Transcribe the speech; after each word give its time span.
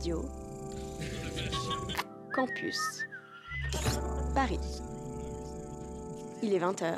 Radio. 0.00 0.24
Campus. 2.34 3.04
Paris. 4.34 4.58
Il 6.42 6.54
est 6.54 6.58
20h. 6.58 6.94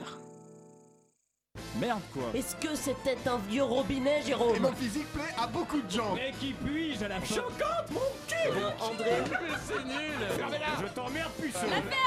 Merde 1.81 2.01
quoi. 2.13 2.23
Est-ce 2.33 2.55
que 2.55 2.77
c'était 2.77 3.19
un 3.27 3.39
vieux 3.39 3.65
robinet, 3.65 4.23
Jérôme 4.23 4.55
Et 4.55 4.61
mon 4.61 4.73
physique 4.73 5.13
plaît 5.13 5.35
à 5.37 5.49
beaucoup 5.49 5.81
de 5.81 5.91
gens. 5.91 6.15
Mais 6.15 6.33
qui 6.39 6.53
puis-je 6.53 7.05
à 7.05 7.09
la 7.09 7.21
fin 7.21 7.43
mon 7.91 8.01
cul 8.29 8.53
Bon, 8.55 8.85
André, 8.85 9.11
C'est 9.67 9.85
nul. 9.85 10.29
Je 10.81 10.95
t'emmerde 10.95 11.33
puceau 11.41 11.59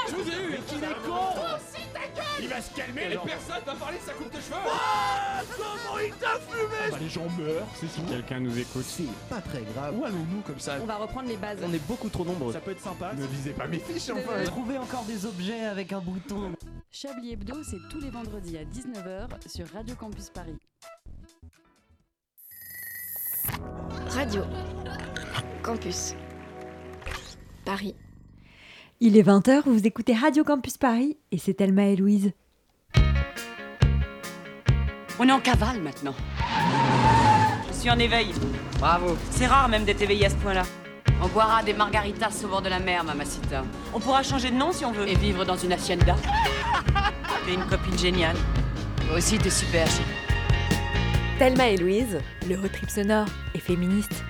Je 0.08 0.14
vous 0.14 0.30
ai 0.30 0.44
eu 0.44 0.50
Mais 0.52 0.58
qu'il 0.66 0.82
est 0.82 1.06
con 1.06 1.46
Il 2.40 2.48
va 2.48 2.60
se 2.60 2.74
calmer 2.74 3.02
Et 3.02 3.08
les 3.08 3.16
personnes 3.16 3.38
personne 3.46 3.64
va 3.66 3.74
parler 3.74 3.98
de 3.98 4.02
sa 4.02 4.12
coupe 4.12 4.30
de 4.30 4.40
cheveux 4.40 4.56
Comment 5.56 5.98
il 6.00 6.12
t'a 6.14 6.38
fumé 6.40 6.90
Bah 6.90 6.98
les 7.00 7.08
gens 7.08 7.28
meurent, 7.38 7.66
c'est 7.74 7.88
si 7.88 8.00
quelqu'un 8.02 8.40
nous 8.40 8.58
écoute. 8.58 8.84
C'est 8.86 9.04
pas 9.28 9.40
très 9.40 9.62
grave. 9.62 9.98
Où 9.98 10.04
allons-nous 10.04 10.40
comme 10.42 10.58
ça? 10.58 10.76
On 10.82 10.86
va 10.86 10.96
reprendre 10.96 11.28
les 11.28 11.36
bases. 11.36 11.58
On 11.64 11.72
est 11.72 11.86
beaucoup 11.86 12.08
trop 12.08 12.24
nombreux. 12.24 12.52
Ça 12.52 12.60
peut 12.60 12.72
être 12.72 12.80
sympa. 12.80 13.12
Ne 13.14 13.26
lisez 13.26 13.52
pas 13.52 13.66
mes 13.66 13.78
fiches 13.78 14.10
enfin 14.10 14.44
Trouver 14.44 14.78
encore 14.78 15.04
des 15.04 15.24
objets 15.26 15.64
avec 15.64 15.92
un 15.92 16.00
bouton. 16.00 16.52
Chablis 16.90 17.32
Hebdo, 17.32 17.62
c'est 17.62 17.88
tous 17.90 18.00
les 18.00 18.10
vendredis 18.10 18.58
à 18.58 18.64
19h 18.64 19.48
sur 19.48 19.66
Radio 19.72 19.94
Campus 19.96 20.30
Paris. 20.30 20.56
Radio 24.10 24.42
Campus 25.62 26.14
Paris. 27.64 27.94
Il 28.98 29.18
est 29.18 29.22
20h, 29.22 29.64
vous 29.66 29.86
écoutez 29.86 30.14
Radio 30.14 30.42
Campus 30.42 30.78
Paris 30.78 31.18
et 31.30 31.36
c'est 31.36 31.52
Thelma 31.52 31.84
et 31.84 31.96
Louise. 31.96 32.32
On 35.18 35.28
est 35.28 35.32
en 35.32 35.40
cavale 35.40 35.82
maintenant. 35.82 36.14
Je 37.68 37.74
suis 37.74 37.90
en 37.90 37.98
éveil. 37.98 38.28
Bravo. 38.78 39.18
C'est 39.30 39.46
rare 39.46 39.68
même 39.68 39.84
d'être 39.84 40.00
éveillé 40.00 40.24
à 40.24 40.30
ce 40.30 40.36
point-là. 40.36 40.62
On 41.22 41.28
boira 41.28 41.62
des 41.62 41.74
margaritas 41.74 42.42
au 42.42 42.48
bord 42.48 42.62
de 42.62 42.70
la 42.70 42.78
mer, 42.78 43.04
mamacita. 43.04 43.64
On 43.92 44.00
pourra 44.00 44.22
changer 44.22 44.50
de 44.50 44.56
nom 44.56 44.72
si 44.72 44.86
on 44.86 44.92
veut. 44.92 45.06
Et 45.06 45.14
vivre 45.14 45.44
dans 45.44 45.58
une 45.58 45.74
hacienda. 45.74 46.16
T'es 47.46 47.52
une 47.52 47.66
copine 47.66 47.98
géniale. 47.98 48.36
Toi 49.06 49.18
aussi, 49.18 49.36
t'es 49.36 49.50
super. 49.50 49.86
Thelma 51.38 51.68
et 51.68 51.76
Louise, 51.76 52.18
le 52.48 52.56
road 52.56 52.72
trip 52.72 52.88
sonore 52.88 53.26
et 53.54 53.60
féministe. 53.60 54.24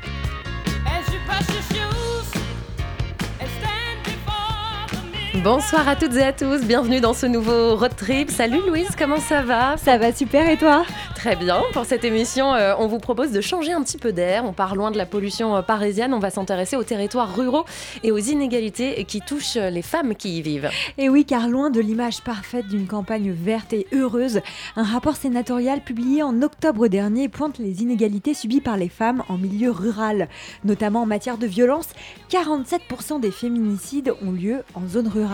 Bonsoir 5.42 5.88
à 5.88 5.96
toutes 5.96 6.14
et 6.14 6.22
à 6.22 6.32
tous, 6.32 6.62
bienvenue 6.62 7.00
dans 7.00 7.12
ce 7.12 7.26
nouveau 7.26 7.76
road 7.76 7.94
trip. 7.96 8.30
Salut 8.30 8.60
Louise, 8.66 8.88
comment 8.96 9.18
ça 9.18 9.42
va? 9.42 9.76
Ça 9.76 9.98
va 9.98 10.12
super 10.12 10.48
et 10.48 10.56
toi? 10.56 10.84
Très 11.14 11.36
bien, 11.36 11.62
pour 11.72 11.84
cette 11.84 12.04
émission, 12.04 12.54
euh, 12.54 12.74
on 12.78 12.86
vous 12.86 12.98
propose 12.98 13.32
de 13.32 13.40
changer 13.40 13.72
un 13.72 13.82
petit 13.82 13.98
peu 13.98 14.12
d'air. 14.12 14.44
On 14.44 14.52
part 14.52 14.76
loin 14.76 14.90
de 14.90 14.96
la 14.96 15.04
pollution 15.06 15.56
euh, 15.56 15.62
parisienne, 15.62 16.14
on 16.14 16.20
va 16.20 16.30
s'intéresser 16.30 16.76
aux 16.76 16.84
territoires 16.84 17.34
ruraux 17.34 17.64
et 18.04 18.12
aux 18.12 18.18
inégalités 18.18 19.04
qui 19.04 19.20
touchent 19.20 19.56
les 19.56 19.82
femmes 19.82 20.14
qui 20.14 20.38
y 20.38 20.42
vivent. 20.42 20.70
Et 20.96 21.08
oui, 21.08 21.24
car 21.24 21.48
loin 21.48 21.70
de 21.70 21.80
l'image 21.80 22.22
parfaite 22.22 22.68
d'une 22.68 22.86
campagne 22.86 23.32
verte 23.32 23.72
et 23.72 23.86
heureuse, 23.92 24.40
un 24.76 24.84
rapport 24.84 25.16
sénatorial 25.16 25.80
publié 25.80 26.22
en 26.22 26.40
octobre 26.42 26.88
dernier 26.88 27.28
pointe 27.28 27.58
les 27.58 27.82
inégalités 27.82 28.34
subies 28.34 28.60
par 28.60 28.76
les 28.76 28.88
femmes 28.88 29.22
en 29.28 29.36
milieu 29.38 29.70
rural. 29.70 30.28
Notamment 30.64 31.02
en 31.02 31.06
matière 31.06 31.38
de 31.38 31.46
violence, 31.46 31.88
47% 32.30 33.20
des 33.20 33.30
féminicides 33.30 34.14
ont 34.22 34.32
lieu 34.32 34.62
en 34.74 34.86
zone 34.86 35.08
rurale. 35.08 35.25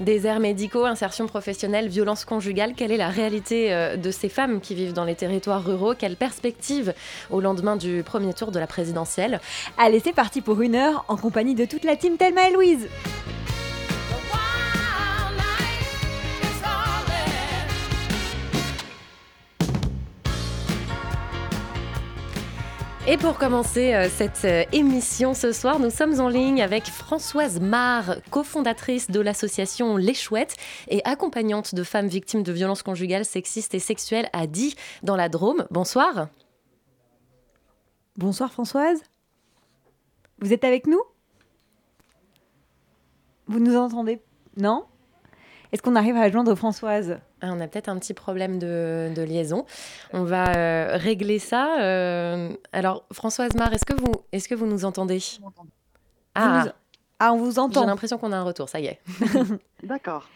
Déserts 0.00 0.40
médicaux, 0.40 0.86
insertion 0.86 1.26
professionnelle, 1.26 1.88
violence 1.88 2.24
conjugale, 2.24 2.72
quelle 2.74 2.90
est 2.90 2.96
la 2.96 3.10
réalité 3.10 3.70
euh, 3.70 3.96
de 3.96 4.10
ces 4.10 4.30
femmes 4.30 4.62
qui 4.62 4.74
vivent 4.74 4.94
dans 4.94 5.04
les 5.04 5.14
territoires 5.14 5.62
ruraux? 5.62 5.94
Quelle 5.94 6.16
perspective 6.16 6.94
au 7.28 7.40
lendemain 7.40 7.76
du 7.76 8.02
premier 8.02 8.32
tour 8.32 8.50
de 8.50 8.58
la 8.58 8.66
présidentielle? 8.66 9.40
Allez, 9.76 10.00
c'est 10.00 10.14
parti 10.14 10.40
pour 10.40 10.62
une 10.62 10.74
heure 10.74 11.04
en 11.08 11.18
compagnie 11.18 11.54
de 11.54 11.66
toute 11.66 11.84
la 11.84 11.96
team 11.96 12.16
Thelma 12.16 12.48
et 12.48 12.52
Louise. 12.52 12.88
Et 23.06 23.16
pour 23.16 23.38
commencer 23.38 23.94
euh, 23.94 24.08
cette 24.10 24.44
euh, 24.44 24.64
émission 24.72 25.32
ce 25.32 25.52
soir, 25.52 25.78
nous 25.80 25.88
sommes 25.88 26.20
en 26.20 26.28
ligne 26.28 26.60
avec 26.60 26.84
Françoise 26.84 27.58
Marr, 27.58 28.16
cofondatrice 28.30 29.10
de 29.10 29.20
l'association 29.20 29.96
Les 29.96 30.12
Chouettes 30.12 30.56
et 30.88 31.00
accompagnante 31.04 31.74
de 31.74 31.82
femmes 31.82 32.08
victimes 32.08 32.42
de 32.42 32.52
violences 32.52 32.82
conjugales, 32.82 33.24
sexistes 33.24 33.74
et 33.74 33.78
sexuelles 33.78 34.28
à 34.34 34.46
Die 34.46 34.76
dans 35.02 35.16
la 35.16 35.30
Drôme. 35.30 35.66
Bonsoir. 35.70 36.28
Bonsoir 38.18 38.52
Françoise. 38.52 39.02
Vous 40.40 40.52
êtes 40.52 40.64
avec 40.64 40.86
nous? 40.86 41.00
Vous 43.46 43.60
nous 43.60 43.76
entendez? 43.76 44.20
Non? 44.58 44.84
Est-ce 45.72 45.80
qu'on 45.80 45.96
arrive 45.96 46.16
à 46.16 46.30
joindre 46.30 46.54
Françoise? 46.54 47.18
On 47.42 47.60
a 47.60 47.66
peut-être 47.68 47.88
un 47.88 47.98
petit 47.98 48.14
problème 48.14 48.58
de, 48.58 49.10
de 49.14 49.22
liaison. 49.22 49.64
On 50.12 50.24
va 50.24 50.54
euh, 50.56 50.96
régler 50.96 51.38
ça. 51.38 51.80
Euh, 51.80 52.50
alors, 52.72 53.04
Françoise 53.12 53.54
Marr, 53.54 53.72
est-ce 53.72 53.84
que, 53.86 53.94
vous, 53.94 54.12
est 54.32 54.46
que 54.46 54.54
vous 54.54 54.66
nous 54.66 54.84
entendez? 54.84 55.18
Vous 55.40 55.50
Ah, 56.34 56.62
nous- 56.66 56.72
Ah, 57.18 57.32
on 57.32 57.36
vous 57.38 57.52
j'ai 57.52 57.58
entend. 57.58 57.86
l'impression 57.86 58.18
qu'on 58.18 58.32
a 58.32 58.36
un 58.36 58.42
retour, 58.42 58.68
ça 58.68 58.80
y 58.80 58.86
est. 58.86 59.00
D'accord. 59.82 60.28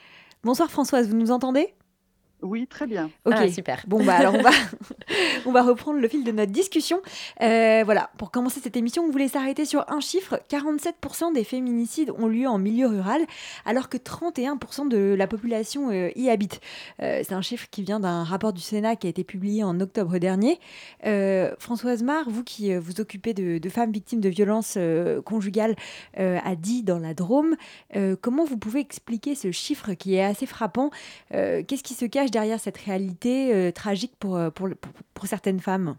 Bonsoir 0.42 0.70
Françoise, 0.70 1.08
vous 1.08 1.16
nous 1.16 1.30
entendez? 1.30 1.74
Oui, 2.44 2.66
très 2.66 2.86
bien. 2.86 3.10
Ok, 3.24 3.34
Ah, 3.38 3.48
super. 3.48 3.82
Bon, 3.86 4.04
bah 4.04 4.16
alors 4.16 4.34
on 4.34 4.42
va, 4.42 4.50
on 5.46 5.52
va 5.52 5.62
reprendre 5.62 5.98
le 5.98 6.08
fil 6.08 6.24
de 6.24 6.30
notre 6.30 6.52
discussion. 6.52 7.00
Euh, 7.40 7.82
voilà, 7.84 8.10
pour 8.18 8.30
commencer 8.30 8.60
cette 8.60 8.76
émission, 8.76 9.02
on 9.04 9.10
voulait 9.10 9.28
s'arrêter 9.28 9.64
sur 9.64 9.84
un 9.90 10.00
chiffre 10.00 10.38
47% 10.50 11.32
des 11.32 11.42
féminicides 11.42 12.10
ont 12.10 12.26
lieu 12.26 12.46
en 12.46 12.58
milieu 12.58 12.86
rural, 12.86 13.22
alors 13.64 13.88
que 13.88 13.96
31% 13.96 14.88
de 14.88 15.14
la 15.16 15.26
population 15.26 15.90
euh, 15.90 16.10
y 16.16 16.28
habite. 16.28 16.60
Euh, 17.00 17.22
C'est 17.24 17.34
un 17.34 17.40
chiffre 17.40 17.66
qui 17.70 17.82
vient 17.82 17.98
d'un 17.98 18.24
rapport 18.24 18.52
du 18.52 18.60
Sénat 18.60 18.96
qui 18.96 19.06
a 19.06 19.10
été 19.10 19.24
publié 19.24 19.64
en 19.64 19.80
octobre 19.80 20.18
dernier. 20.18 20.60
Françoise 21.58 22.02
Marr, 22.02 22.28
vous 22.28 22.44
qui 22.44 22.74
vous 22.74 23.00
occupez 23.00 23.32
de, 23.32 23.58
de 23.58 23.68
femmes 23.70 23.92
victimes 23.92 24.20
de 24.20 24.28
violences 24.28 24.78
conjugales 25.24 25.76
à 26.16 26.54
Die 26.56 26.82
dans 26.82 26.98
la 26.98 27.14
Drôme, 27.14 27.56
comment 28.20 28.44
vous 28.44 28.56
pouvez 28.58 28.80
expliquer 28.80 29.34
ce 29.34 29.50
chiffre 29.50 29.94
qui 29.94 30.14
est 30.16 30.22
assez 30.24 30.46
frappant? 30.46 30.90
Qu'est-ce 31.30 31.82
qui 31.82 31.94
se 31.94 32.04
cache 32.04 32.30
derrière 32.34 32.58
cette 32.60 32.76
réalité 32.78 33.54
euh, 33.54 33.70
tragique 33.70 34.14
pour, 34.18 34.36
euh, 34.36 34.50
pour, 34.50 34.68
pour, 34.80 34.92
pour 35.14 35.26
certaines 35.26 35.60
femmes 35.60 35.96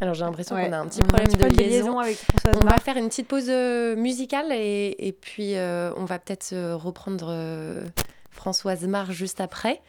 Alors, 0.00 0.12
j'ai 0.14 0.24
l'impression 0.24 0.54
Ouais, 0.56 0.66
qu'on 0.66 0.72
a 0.72 0.78
un 0.78 0.86
petit 0.86 1.00
on 1.02 1.06
problème 1.06 1.28
de 1.32 1.38
problème 1.38 1.56
liaison. 1.70 1.98
avec 1.98 2.16
Françoise 2.16 2.54
On 2.62 2.66
va 2.66 2.76
faire 2.78 2.98
une 2.98 3.08
petite 3.08 3.28
pause 3.28 3.46
euh, 3.48 3.96
musicale 3.96 4.52
et, 4.52 4.94
et 4.98 5.12
puis 5.12 5.56
euh, 5.56 5.90
on 5.96 6.04
va 6.04 6.18
peut-être 6.18 6.54
reprendre 6.74 7.28
euh, 7.30 7.82
Françoise 8.30 8.86
Marr 8.86 9.12
juste 9.12 9.40
après. 9.40 9.80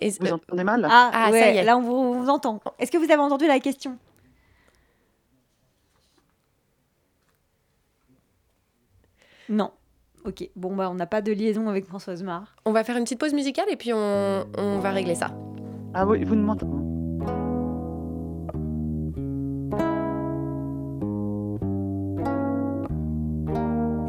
Et- 0.00 0.10
Vous 0.20 0.26
euh, 0.28 0.34
entendez 0.34 0.62
mal? 0.62 0.86
Ah, 0.88 1.10
Ah, 1.12 1.24
ça 1.26 1.30
ouais, 1.32 1.54
y 1.56 1.58
est. 1.58 1.64
là 1.64 1.76
on 1.76 1.82
vous, 1.82 1.92
on 1.94 2.22
vous 2.22 2.28
entend. 2.28 2.60
Est-ce 2.78 2.92
que 2.92 2.98
vous 2.98 3.10
avez 3.10 3.20
entendu 3.20 3.48
la 3.48 3.58
question? 3.58 3.98
Non. 9.50 9.70
Ok, 10.24 10.48
bon 10.54 10.76
bah 10.76 10.88
on 10.90 10.94
n'a 10.94 11.06
pas 11.06 11.22
de 11.22 11.32
liaison 11.32 11.68
avec 11.68 11.86
Françoise 11.86 12.22
Marr. 12.22 12.54
on 12.66 12.72
va 12.72 12.84
faire 12.84 12.96
une 12.96 13.04
petite 13.04 13.18
pause 13.18 13.32
musicale 13.34 13.64
et 13.70 13.76
puis 13.76 13.92
on, 13.92 14.44
on 14.56 14.78
va 14.78 14.90
régler 14.90 15.14
ça. 15.14 15.30
Ah 15.94 16.06
oui, 16.06 16.22
vous 16.24 16.36
ne 16.36 16.42
m'entendez 16.42 16.76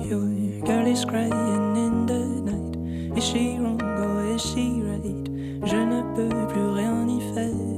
Your 0.09 0.25
girl 0.65 0.88
is 0.88 1.05
crying 1.05 1.31
in 1.31 2.05
the 2.05 2.19
night. 2.49 3.17
Is 3.17 3.23
she 3.23 3.57
wrong 3.59 3.81
or 3.81 4.35
is 4.35 4.41
she 4.41 4.81
right? 4.81 5.25
Je 5.63 5.77
ne 5.77 6.01
peux 6.15 6.47
plus 6.51 6.67
rien 6.79 7.07
y 7.07 7.19
faire. 7.33 7.70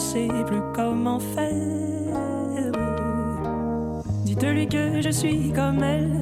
Sais 0.00 0.28
plus 0.46 0.62
comment 0.74 1.20
faire. 1.20 2.72
Dites-lui 4.24 4.66
que 4.66 5.00
je 5.02 5.10
suis 5.10 5.52
comme 5.52 5.82
elle, 5.82 6.18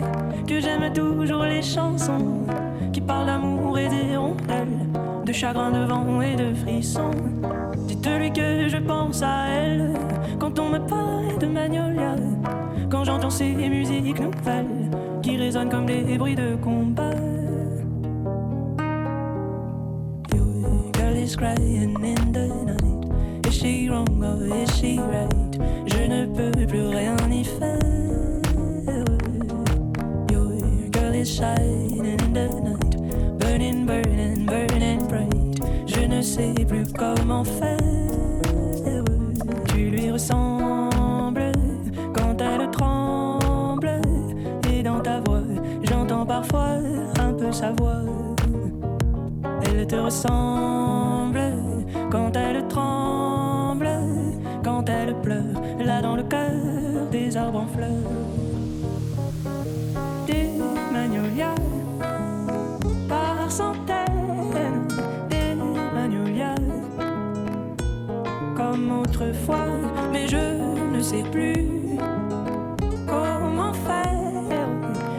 que 0.47 0.61
j'aime 0.61 0.93
toujours 0.93 1.45
les 1.45 1.63
chansons 1.63 2.43
qui 2.93 3.01
parlent 3.01 3.27
d'amour 3.27 3.79
et 3.79 3.89
des 3.89 4.17
rondelles, 4.17 4.87
de 5.25 5.33
chagrin, 5.33 5.71
de 5.71 5.85
vent 5.87 6.21
et 6.21 6.35
de 6.35 6.53
frissons. 6.55 7.13
Dites-lui 7.87 8.33
que 8.33 8.69
je 8.69 8.79
pense 8.79 9.23
à 9.23 9.47
elle 9.49 9.95
quand 10.41 10.59
on 10.59 10.71
me 10.71 10.79
parle 10.79 11.39
de 11.39 11.47
Magnolia, 11.47 12.17
quand 12.91 13.05
j'entends 13.05 13.31
ces 13.31 13.55
musiques 13.55 14.21
nouvelles 14.21 14.91
qui 15.23 15.37
résonnent 15.37 15.71
comme 15.71 15.87
des 15.87 16.19
bruits 16.19 16.35
de 16.35 16.57
combat. 16.57 17.15
Your 20.35 20.91
girl 20.93 21.17
is 21.17 21.37
crying 21.37 21.95
in 22.03 22.33
the 22.33 22.49
night. 22.67 22.88
She 23.59 23.89
wrong 23.89 24.23
or 24.23 24.41
is 24.55 24.71
she 24.79 25.01
right? 25.01 25.59
Je 25.87 26.07
ne 26.07 26.27
peux 26.27 26.67
plus 26.67 26.87
rien 26.87 27.17
y 27.29 27.43
faire. 27.43 27.79
is 31.19 31.37
shining 31.37 32.07
in 32.07 32.33
the 32.33 32.49
night, 32.63 33.39
burning, 33.41 33.85
burning, 33.85 34.47
burning 34.47 35.05
bright. 35.09 35.59
Je 35.87 36.07
ne 36.07 36.23
sais 36.23 36.55
plus 36.69 36.87
comment 36.93 37.43
faire. 37.43 37.77
Tu 39.69 39.91
lui 39.91 40.13
ressembles 40.13 41.51
quand 42.15 42.41
elle 42.41 42.71
tremble. 42.71 44.01
Et 44.73 44.85
dans 44.85 45.01
ta 45.01 45.19
voix, 45.19 45.43
j'entends 45.83 46.25
parfois 46.25 46.79
un 47.19 47.33
peu 47.33 47.51
sa 47.51 47.73
voix. 47.73 48.05
Elle 49.65 49.85
te 49.89 49.97
ressemble 49.97 51.18
sais 71.09 71.25
plus 71.33 71.65
comment 73.07 73.73
faire. 73.73 74.69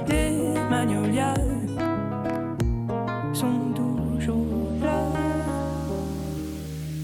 Les 0.07 0.53
magnolias 0.69 1.33
sont 3.33 3.74
toujours 3.74 4.69
là. 4.83 5.01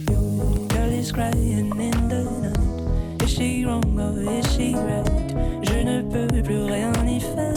Your 0.08 0.68
girl 0.68 0.92
is 0.94 1.12
crying 1.12 1.72
in 1.80 2.10
the 2.10 2.26
night. 2.44 3.24
Is 3.24 3.32
she 3.32 3.66
wrong 3.66 4.00
or 4.00 4.22
is 4.22 4.46
she 4.54 4.76
right? 4.76 5.34
Je 5.64 5.84
ne 5.84 6.04
peux 6.04 6.44
plus 6.44 6.66
rien 6.66 6.94
y 7.08 7.20
faire. 7.20 7.56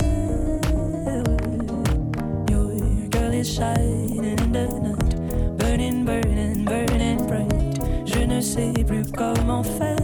Your 2.49 2.71
girl 3.11 3.35
is 3.35 3.53
shining 3.55 4.25
in 4.25 4.53
the 4.53 4.67
night, 4.81 5.59
burning, 5.59 6.07
burning, 6.07 6.65
burning 6.65 7.19
bright. 7.27 7.79
Je 8.07 8.25
ne 8.25 8.41
sais 8.41 8.73
plus 8.87 9.05
comment 9.13 9.63
faire. 9.63 9.98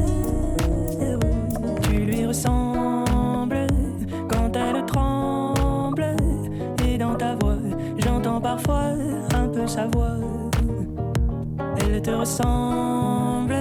Te 12.04 12.10
ressemble 12.10 13.56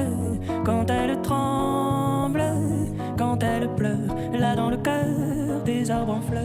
quand 0.66 0.90
elle 0.90 1.22
tremble, 1.22 2.44
quand 3.18 3.42
elle 3.42 3.70
pleure, 3.70 4.16
là 4.34 4.56
dans 4.56 4.70
le 4.70 4.78
cœur 4.78 5.64
des 5.64 5.90
arbres 5.90 6.16
en 6.16 6.22
fleurs. 6.22 6.44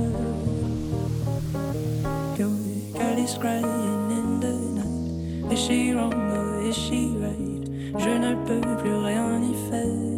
Your 2.39 2.51
girl 2.95 3.19
is 3.19 3.37
crying 3.37 4.13
in 4.13 4.39
the 4.41 4.55
night. 4.79 5.53
Is 5.53 5.59
she 5.59 5.93
wrong 5.93 6.15
or 6.15 6.63
is 6.63 6.77
she 6.77 7.17
right? 7.21 7.67
Je 7.99 8.11
ne 8.11 8.35
peux 8.47 8.61
plus 8.79 8.95
rien 8.95 9.43
y 9.43 9.55
faire. 9.69 10.09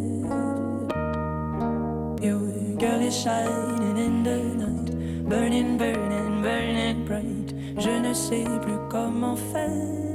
Your 2.21 2.41
girl 2.77 3.01
is 3.01 3.15
shining 3.15 3.97
in 3.97 4.23
the 4.23 4.37
night, 4.63 5.27
burning, 5.27 5.77
burning, 5.79 6.43
burning 6.43 7.05
bright. 7.05 7.55
Je 7.79 7.89
ne 7.89 8.13
sais 8.13 8.45
plus 8.61 8.77
comment 8.89 9.35
faire. 9.35 10.10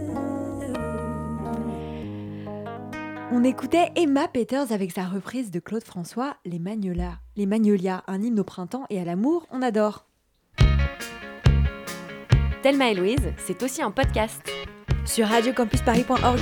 On 3.38 3.44
écoutait 3.44 3.93
Emma 3.97 4.29
Peters 4.29 4.73
avec 4.73 4.93
sa 4.93 5.05
reprise 5.05 5.50
de 5.50 5.61
Claude 5.61 5.85
François, 5.85 6.38
Les 6.47 6.59
Magnolias. 6.59 7.19
Les 7.37 7.44
Magnolias, 7.44 8.03
un 8.06 8.23
hymne 8.23 8.41
au 8.41 8.44
printemps 8.44 8.87
et 8.88 8.99
à 8.99 9.05
l'amour, 9.05 9.47
on 9.50 9.61
adore. 9.61 10.06
Thelma 12.62 12.93
et 12.93 12.94
Louise, 12.94 13.35
c'est 13.37 13.62
aussi 13.62 13.83
un 13.83 13.91
podcast. 13.91 14.41
Sur 15.05 15.27
radiocampusparis.org. 15.27 16.41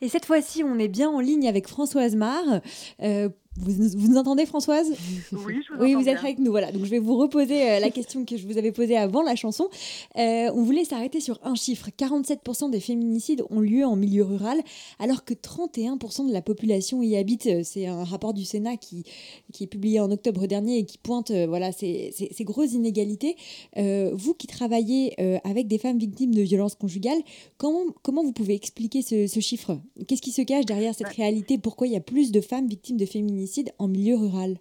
Et 0.00 0.08
cette 0.08 0.26
fois-ci, 0.26 0.64
on 0.64 0.76
est 0.80 0.88
bien 0.88 1.08
en 1.08 1.20
ligne 1.20 1.46
avec 1.46 1.68
Françoise 1.68 2.16
Marre. 2.16 2.60
Euh, 3.04 3.28
vous, 3.58 3.88
vous 3.98 4.08
nous 4.08 4.16
entendez, 4.16 4.46
Françoise? 4.46 4.88
Oui, 4.90 4.96
je 5.30 5.36
vous 5.36 5.44
Oui, 5.82 5.90
entends 5.94 6.02
vous 6.02 6.08
êtes 6.08 6.14
bien. 6.14 6.24
avec 6.24 6.38
nous. 6.38 6.50
Voilà. 6.50 6.72
Donc, 6.72 6.84
je 6.84 6.90
vais 6.90 6.98
vous 6.98 7.16
reposer 7.16 7.70
euh, 7.70 7.80
la 7.80 7.90
question 7.90 8.24
que 8.24 8.36
je 8.36 8.46
vous 8.46 8.58
avais 8.58 8.72
posée 8.72 8.96
avant 8.96 9.22
la 9.22 9.34
chanson. 9.36 9.68
Euh, 10.16 10.50
on 10.54 10.62
voulait 10.62 10.84
s'arrêter 10.84 11.20
sur 11.20 11.38
un 11.42 11.54
chiffre. 11.54 11.88
47% 11.98 12.70
des 12.70 12.80
féminicides 12.80 13.42
ont 13.50 13.60
lieu 13.60 13.84
en 13.84 13.96
milieu 13.96 14.24
rural, 14.24 14.58
alors 14.98 15.24
que 15.24 15.34
31% 15.34 16.28
de 16.28 16.32
la 16.32 16.42
population 16.42 17.02
y 17.02 17.16
habite. 17.16 17.46
Euh, 17.46 17.60
C'est 17.64 17.86
un 17.86 18.04
rapport 18.04 18.34
du 18.34 18.44
Sénat 18.44 18.76
qui, 18.76 19.04
qui 19.52 19.64
est 19.64 19.68
publié 19.68 20.00
en 20.00 20.10
octobre 20.10 20.46
dernier 20.46 20.78
et 20.78 20.84
qui 20.84 20.98
pointe 20.98 21.30
euh, 21.30 21.46
voilà, 21.46 21.72
ces, 21.72 22.12
ces- 22.16 22.30
ces 22.32 22.44
grosses 22.44 22.72
inégalités. 22.72 23.36
Vous 23.76 24.34
qui 24.34 24.46
travaillez 24.46 25.14
avec 25.44 25.66
des 25.68 25.78
femmes 25.78 25.98
victimes 25.98 26.34
de 26.34 26.42
violences 26.42 26.74
conjugales, 26.74 27.18
comment, 27.58 27.84
comment 28.02 28.22
vous 28.22 28.32
pouvez 28.32 28.54
expliquer 28.54 29.02
ce, 29.02 29.26
ce 29.26 29.40
chiffre? 29.40 29.78
Qu'est-ce 30.06 30.22
qui 30.22 30.32
se 30.32 30.42
cache 30.42 30.64
derrière 30.66 30.94
cette 30.94 31.08
réalité? 31.08 31.58
Pourquoi 31.58 31.86
il 31.86 31.92
y 31.92 31.96
a 31.96 32.00
plus 32.00 32.32
de 32.32 32.40
femmes 32.40 32.66
victimes 32.68 32.96
de 32.96 33.06
féminicides? 33.06 33.45
En 33.78 33.88
milieu 33.88 34.16
rural 34.16 34.56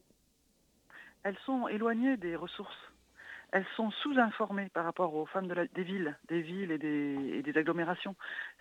Elles 1.23 1.37
sont 1.45 1.67
éloignées 1.67 2.17
des 2.17 2.35
ressources. 2.35 2.73
Elles 3.51 3.65
sont 3.77 3.91
sous-informées 4.03 4.69
par 4.73 4.83
rapport 4.83 5.15
aux 5.15 5.25
femmes 5.25 5.47
des 5.47 5.83
villes, 5.83 6.17
des 6.27 6.41
villes 6.41 6.71
et 6.71 6.77
des, 6.77 7.57
agglomérations. 7.57 8.15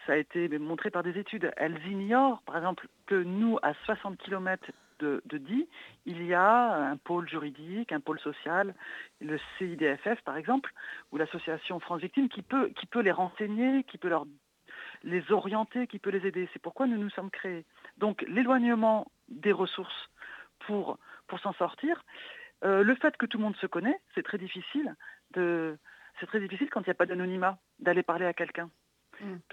Ça 0.06 0.12
a 0.12 0.16
été 0.16 0.48
montré 0.58 0.90
par 0.90 1.02
des 1.02 1.18
études. 1.18 1.50
Elles 1.56 1.80
ignorent, 1.86 2.42
par 2.42 2.56
exemple, 2.56 2.86
que 3.06 3.16
nous, 3.16 3.58
à 3.62 3.74
60 3.86 4.18
km 4.18 4.70
de, 5.00 5.20
de 5.26 5.38
Die, 5.38 5.68
il 6.06 6.24
y 6.24 6.32
a 6.32 6.74
un 6.90 6.96
pôle 6.96 7.28
juridique, 7.28 7.90
un 7.90 7.98
pôle 7.98 8.20
social, 8.20 8.74
le 9.20 9.38
CIDFF 9.58 10.20
par 10.24 10.36
exemple, 10.36 10.72
ou 11.10 11.16
l'association 11.16 11.80
France 11.80 12.00
Victimes, 12.00 12.28
qui 12.28 12.42
peut, 12.42 12.70
les 13.00 13.10
renseigner, 13.10 13.82
qui 13.84 13.98
peut 13.98 14.12
les 15.02 15.32
orienter, 15.32 15.88
qui 15.88 15.98
peut 15.98 16.10
les 16.10 16.24
aider. 16.26 16.48
C'est 16.52 16.62
pourquoi 16.62 16.86
nous 16.86 16.98
nous 16.98 17.10
sommes 17.10 17.30
créés. 17.30 17.64
Donc 17.98 18.24
l'éloignement 18.28 19.10
des 19.28 19.52
ressources 19.52 20.08
pour, 20.66 20.98
pour 21.26 21.38
s'en 21.40 21.52
sortir, 21.54 22.02
euh, 22.64 22.82
le 22.82 22.94
fait 22.96 23.16
que 23.16 23.26
tout 23.26 23.38
le 23.38 23.44
monde 23.44 23.56
se 23.56 23.66
connaît, 23.66 23.98
c'est 24.14 24.22
très 24.22 24.38
difficile. 24.38 24.94
De, 25.32 25.76
c'est 26.20 26.26
très 26.26 26.40
difficile 26.40 26.70
quand 26.70 26.80
il 26.82 26.88
n'y 26.88 26.90
a 26.92 26.94
pas 26.94 27.06
d'anonymat 27.06 27.58
d'aller 27.80 28.02
parler 28.02 28.26
à 28.26 28.32
quelqu'un, 28.32 28.70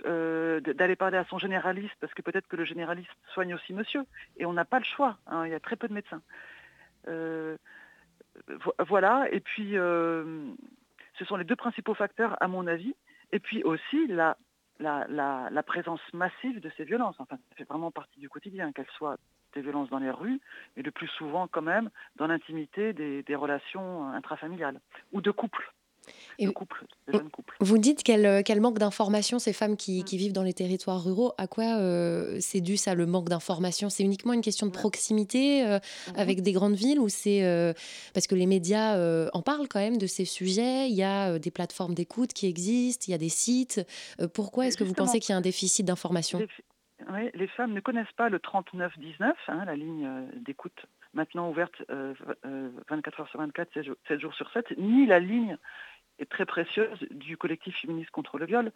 euh, 0.06 0.60
d- 0.62 0.74
d'aller 0.74 0.96
parler 0.96 1.18
à 1.18 1.26
son 1.26 1.38
généraliste, 1.38 1.96
parce 2.00 2.14
que 2.14 2.22
peut-être 2.22 2.48
que 2.48 2.56
le 2.56 2.66
généraliste 2.66 3.10
soigne 3.34 3.54
aussi 3.56 3.74
monsieur, 3.74 4.04
et 4.38 4.46
on 4.46 4.54
n'a 4.54 4.66
pas 4.66 4.80
le 4.80 4.86
choix. 4.86 5.18
hein, 5.28 5.46
il 5.46 5.52
y 5.52 5.56
a 5.56 5.60
très 5.60 5.76
peu 5.76 5.88
de 5.88 5.94
médecins. 5.94 6.22
Euh, 7.08 7.58
vo- 8.48 8.74
voilà. 8.80 9.28
Et 9.32 9.40
puis 9.40 9.78
euh, 9.78 10.52
ce 11.18 11.26
sont 11.26 11.36
les 11.36 11.44
deux 11.46 11.56
principaux 11.56 11.94
facteurs, 11.96 12.38
à 12.42 12.48
mon 12.48 12.68
avis. 12.68 12.96
Et 13.32 13.40
puis 13.40 13.64
aussi 13.64 14.08
la 14.08 14.38
la, 14.80 15.06
la- 15.10 15.50
la 15.52 15.64
présence 15.64 16.02
massive 16.14 16.60
de 16.60 16.72
ces 16.76 16.86
violences. 16.86 17.20
Enfin, 17.20 17.38
ça 17.50 17.56
fait 17.56 17.68
vraiment 17.70 17.92
partie 17.92 18.20
du 18.20 18.30
quotidien, 18.30 18.72
qu'elles 18.72 18.90
soient 18.98 19.18
des 19.54 19.62
violences 19.62 19.90
dans 19.90 20.00
les 20.00 20.12
rues, 20.12 20.40
mais 20.76 20.84
le 20.84 20.92
plus 20.92 21.08
souvent 21.18 21.48
quand 21.48 21.62
même 21.62 21.90
dans 22.18 22.28
l'intimité 22.28 22.94
des, 22.94 23.24
des 23.24 23.36
relations 23.36 24.08
intrafamiliales 24.10 24.80
ou 25.12 25.22
de 25.22 25.32
couples. 25.32 25.74
Et- 26.40 26.48
de 26.48 26.52
couples, 26.52 26.84
de 27.08 27.14
jeunes 27.14 27.30
couples. 27.30 27.56
Vous 27.60 27.78
dites 27.78 28.02
qu'elles 28.02 28.44
qu'elles 28.44 28.60
manquent 28.60 28.80
d'informations, 28.80 29.38
ces 29.38 29.54
femmes 29.54 29.78
qui, 29.78 30.04
qui 30.04 30.18
vivent 30.18 30.34
dans 30.34 30.42
les 30.42 30.52
territoires 30.54 31.04
ruraux. 31.04 31.34
À 31.38 31.46
quoi 31.46 31.78
euh, 31.78 32.38
c'est 32.40 32.60
dû 32.60 32.76
ça, 32.76 32.96
le 32.96 33.06
manque 33.06 33.30
d'informations? 33.30 33.92
C'est 33.92 34.02
uniquement 34.02 34.34
une 34.34 34.42
question 34.42 34.66
de 34.66 34.72
proximité 34.72 35.64
euh, 35.64 35.78
avec 36.16 36.42
des 36.42 36.54
grandes 36.54 36.74
villes 36.74 37.00
ou 37.00 37.08
c'est 37.08 37.46
euh, 37.46 37.74
parce 38.16 38.26
que 38.26 38.34
les 38.34 38.48
médias 38.48 38.98
euh, 38.98 39.30
en 39.34 39.44
parlent 39.44 39.68
quand 39.68 39.80
même 39.80 40.00
de 40.00 40.08
ces 40.08 40.26
sujets 40.26 40.90
Il 40.90 40.96
y 40.96 41.04
a 41.04 41.34
euh, 41.34 41.40
des 41.40 41.52
plateformes 41.52 41.94
d'écoute 41.94 42.34
qui 42.34 42.48
existent, 42.48 43.06
il 43.08 43.12
y 43.12 43.14
a 43.14 43.20
des 43.20 43.30
sites. 43.30 43.86
Euh, 44.20 44.28
pourquoi 44.28 44.66
est-ce 44.66 44.78
que 44.78 44.84
vous 44.84 44.96
pensez 44.96 45.20
qu'il 45.20 45.34
y 45.34 45.36
a 45.36 45.38
un 45.38 45.42
déficit 45.42 45.86
d'information 45.86 46.40
les 47.34 47.48
femmes 47.48 47.74
ne 47.74 47.80
connaissent 47.80 48.12
pas 48.14 48.30
le 48.30 48.40
3919, 48.40 49.36
hein, 49.48 49.66
la 49.66 49.76
ligne 49.76 50.06
euh, 50.06 50.26
d'écoute 50.36 50.86
maintenant 51.14 51.50
ouverte 51.50 51.82
euh, 51.90 52.14
v- 52.20 52.34
euh, 52.46 52.70
24 52.90 53.20
heures 53.22 53.30
sur 53.30 53.40
24, 53.40 53.74
7 53.74 53.86
jours, 53.86 53.96
7 54.08 54.20
jours 54.20 54.34
sur 54.34 54.50
7, 54.52 54.78
ni 54.78 55.06
la 55.06 55.20
ligne 55.20 55.58
très 56.30 56.46
précieuse 56.46 57.00
du 57.12 57.38
collectif 57.38 57.76
féministe 57.80 58.12
contre 58.12 58.38
le 58.38 58.46
viol. 58.46 58.72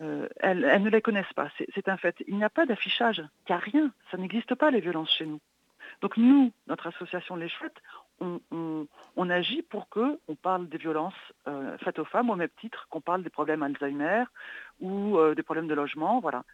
Euh, 0.00 0.28
elles, 0.36 0.82
ne 0.82 0.90
les 0.90 1.02
connaissent 1.02 1.32
pas, 1.34 1.50
c'est 1.74 1.88
un 1.88 1.96
fait. 1.96 2.16
Il 2.28 2.36
n'y 2.36 2.44
a 2.44 2.50
pas 2.50 2.66
d'affichage, 2.66 3.18
il 3.18 3.52
n'y 3.52 3.56
a 3.56 3.58
rien, 3.58 3.92
ça 4.10 4.16
n'existe 4.16 4.54
pas 4.54 4.70
les 4.70 4.80
violences 4.80 5.12
chez 5.12 5.26
nous. 5.26 5.40
Donc 6.00 6.16
nous, 6.16 6.52
notre 6.68 6.86
association 6.86 7.34
Les 7.36 7.48
Chouettes, 7.48 7.82
on, 8.20 9.30
agit 9.30 9.62
pour 9.62 9.88
que 9.88 10.18
on 10.28 10.34
parle 10.34 10.68
des 10.68 10.78
violences 10.78 11.14
euh, 11.46 11.76
faites 11.78 11.98
aux 11.98 12.04
femmes 12.04 12.30
au 12.30 12.36
même 12.36 12.48
titre 12.60 12.86
qu'on 12.90 13.00
parle 13.00 13.22
des 13.22 13.30
problèmes 13.30 13.62
Alzheimer 13.62 14.24
ou 14.80 15.18
euh, 15.18 15.34
des 15.34 15.42
problèmes 15.42 15.68
de 15.68 15.74
logement, 15.74 16.20
voilà. 16.20 16.44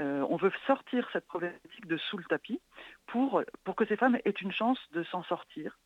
Euh, 0.00 0.24
on 0.30 0.36
veut 0.36 0.52
sortir 0.66 1.08
cette 1.12 1.26
problématique 1.26 1.86
de 1.86 1.96
sous 1.96 2.18
le 2.18 2.24
tapis 2.24 2.60
pour, 3.06 3.42
pour 3.64 3.74
que 3.74 3.84
ces 3.86 3.96
femmes 3.96 4.16
aient 4.24 4.30
une 4.30 4.52
chance 4.52 4.78
de 4.92 5.02
s'en 5.04 5.22
sortir. 5.24 5.78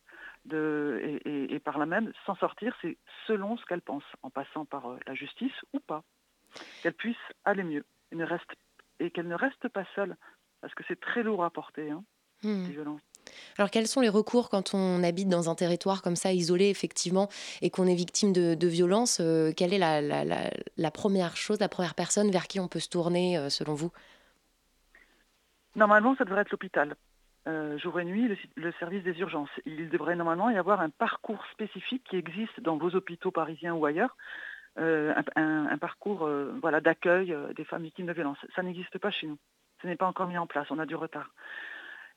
De, 0.45 0.99
et, 1.03 1.15
et- 1.29 1.53
et 1.55 1.59
par 1.59 1.77
là 1.77 1.85
même, 1.85 2.11
s'en 2.25 2.35
sortir, 2.35 2.75
c'est 2.81 2.97
selon 3.27 3.55
ce 3.57 3.65
qu'elles 3.65 3.81
pensent, 3.81 4.03
en 4.23 4.29
passant 4.29 4.65
par 4.65 4.91
euh, 4.91 4.99
la 5.07 5.13
justice 5.13 5.53
ou 5.73 5.79
pas. 5.79 6.03
Qu'elles 6.81 6.93
puissent 6.93 7.31
aller 7.45 7.63
mieux 7.63 7.85
et, 8.11 8.15
ne 8.15 8.25
restent- 8.25 8.55
et 8.99 9.09
qu'elles 9.09 9.27
ne 9.29 9.35
restent 9.35 9.69
pas 9.69 9.85
seules, 9.95 10.15
parce 10.61 10.73
que 10.75 10.83
c'est 10.87 10.99
très 10.99 11.23
lourd 11.23 11.43
à 11.43 11.49
porter, 11.49 11.89
hein, 11.91 12.03
Hmm. 12.43 12.65
des 12.65 12.73
violences. 12.73 13.01
Alors 13.57 13.69
quels 13.69 13.87
sont 13.87 14.01
les 14.01 14.09
recours 14.09 14.49
quand 14.49 14.73
on 14.73 15.03
habite 15.03 15.29
dans 15.29 15.49
un 15.49 15.55
territoire 15.55 16.01
comme 16.01 16.15
ça, 16.15 16.31
isolé 16.31 16.69
effectivement, 16.69 17.29
et 17.61 17.69
qu'on 17.69 17.87
est 17.87 17.95
victime 17.95 18.33
de, 18.33 18.67
violences 18.67 19.21
Quelle 19.57 19.73
est 19.73 19.77
la, 19.77 20.91
première 20.91 21.37
chose, 21.37 21.59
la 21.59 21.69
première 21.69 21.95
personne 21.95 22.31
vers 22.31 22.47
qui 22.47 22.59
on 22.59 22.67
peut 22.67 22.79
se 22.79 22.89
tourner 22.89 23.49
selon 23.49 23.73
vous? 23.73 23.91
Normalement, 25.75 26.15
ça 26.15 26.25
devrait 26.25 26.41
être 26.41 26.51
l'hôpital. 26.51 26.95
Euh, 27.45 27.77
jour 27.77 27.99
et 27.99 28.05
nuit, 28.05 28.37
le, 28.55 28.71
service 28.73 29.03
des 29.03 29.19
urgences. 29.19 29.49
Il 29.65 29.89
devrait 29.89 30.15
normalement 30.15 30.49
y 30.49 30.57
avoir 30.57 30.79
un 30.79 30.89
parcours 30.89 31.43
spécifique 31.51 32.03
qui 32.09 32.15
existe 32.15 32.61
dans 32.61 32.77
vos 32.77 32.95
hôpitaux 32.95 33.31
parisiens 33.31 33.73
ou 33.73 33.85
ailleurs, 33.85 34.15
euh, 34.79 35.13
un, 35.35 35.77
parcours 35.77 36.25
euh, 36.25 36.57
voilà, 36.61 36.79
d'accueil 36.79 37.35
des 37.55 37.65
femmes 37.65 37.83
victimes 37.83 38.05
de 38.05 38.13
violences. 38.13 38.37
Ça 38.55 38.63
n'existe 38.63 38.97
pas 38.97 39.11
chez 39.11 39.27
nous. 39.27 39.37
Ce 39.81 39.87
n'est 39.87 39.97
pas 39.97 40.07
encore 40.07 40.27
mis 40.27 40.37
en 40.37 40.47
place, 40.47 40.71
on 40.71 40.79
a 40.79 40.85
du 40.85 40.95
retard. 40.95 41.31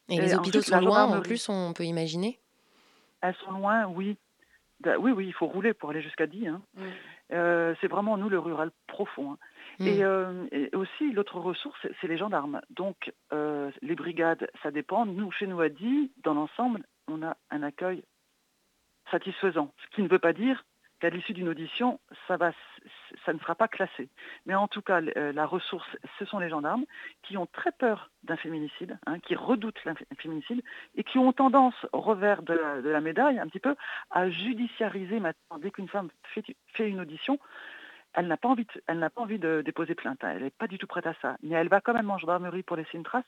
Et, 0.08 0.20
les 0.20 0.34
hôpitaux 0.34 0.62
sont 0.62 0.80
loin 0.80 1.04
en 1.04 1.20
plus, 1.20 1.48
on 1.48 1.72
peut 1.72 1.84
imaginer 1.84 2.38
Elles 3.20 3.34
sont 3.44 3.52
loin, 3.52 3.86
oui. 3.86 4.16
Oui, 4.84 5.10
oui, 5.10 5.26
il 5.26 5.32
faut 5.32 5.46
rouler 5.46 5.72
pour 5.72 5.90
aller 5.90 6.02
jusqu'à 6.02 6.26
10. 6.26 6.48
Hein. 6.48 6.62
c'est 7.30 7.88
vraiment, 7.88 8.16
nous, 8.16 8.28
le 8.28 8.38
rural 8.38 8.70
profond. 8.86 9.32
Hein. 9.32 9.38
Mm. 9.78 9.86
Euh, 9.88 10.46
et, 10.52 10.74
aussi, 10.74 11.12
l'autre 11.12 11.38
ressource, 11.38 11.78
c'est 12.00 12.08
les 12.08 12.18
gendarmes. 12.18 12.60
Donc, 12.70 13.12
euh, 13.32 13.70
les 13.82 13.94
brigades, 13.94 14.50
ça 14.62 14.70
dépend. 14.70 15.06
Nous, 15.06 15.30
chez 15.32 15.46
nous, 15.46 15.60
à 15.60 15.68
dit, 15.68 16.12
dans 16.22 16.34
l'ensemble, 16.34 16.84
on 17.08 17.22
a 17.22 17.36
un 17.50 17.62
accueil 17.62 18.02
satisfaisant. 19.10 19.72
Ce 19.82 19.94
qui 19.94 20.02
ne 20.02 20.08
veut 20.08 20.18
pas 20.18 20.32
dire 20.32 20.64
qu'à 21.00 21.10
l'issue 21.10 21.32
d'une 21.32 21.48
audition, 21.48 22.00
ça, 22.26 22.36
ne 22.38 23.38
sera 23.38 23.54
pas 23.54 23.68
classé. 23.68 24.08
Mais 24.46 24.54
en 24.54 24.68
tout 24.68 24.82
cas, 24.82 25.00
euh, 25.00 25.32
la 25.32 25.46
ressource, 25.46 25.88
ce 26.18 26.24
sont 26.24 26.38
les 26.38 26.48
gendarmes 26.48 26.84
qui 27.22 27.36
ont 27.36 27.46
très 27.46 27.72
peur 27.72 28.10
d'un 28.22 28.36
féminicide, 28.36 28.98
hein, 29.06 29.18
qui 29.20 29.34
redoutent 29.34 29.80
un 29.86 29.94
féminicide 30.16 30.62
et 30.94 31.04
qui 31.04 31.18
ont 31.18 31.32
tendance, 31.32 31.74
revers 31.92 32.42
de 32.42 32.54
la, 32.54 33.00
médaille, 33.00 33.38
un 33.38 33.46
petit 33.46 33.60
peu, 33.60 33.76
à 34.10 34.30
judiciariser 34.30 35.20
maintenant. 35.20 35.58
Dès 35.58 35.70
qu'une 35.70 35.88
femme 35.88 36.08
fait 36.32 36.88
une 36.88 37.00
audition, 37.00 37.38
elle 38.14 38.28
n'a 38.28 38.38
pas 38.38 38.48
envie, 38.48 38.64
de, 38.64 38.82
elle 38.86 38.98
n'a 38.98 39.10
pas 39.10 39.20
envie 39.20 39.38
de 39.38 39.62
déposer 39.64 39.94
plainte. 39.94 40.24
Hein. 40.24 40.32
Elle 40.34 40.44
n'est 40.44 40.50
pas 40.50 40.66
du 40.66 40.78
tout 40.78 40.86
prête 40.86 41.06
à 41.06 41.14
ça. 41.20 41.36
Mais 41.42 41.54
elle 41.54 41.68
va 41.68 41.80
quand 41.80 41.94
même 41.94 42.10
en 42.10 42.18
gendarmerie 42.18 42.62
pour 42.62 42.76
laisser 42.76 42.96
une 42.96 43.04
trace. 43.04 43.24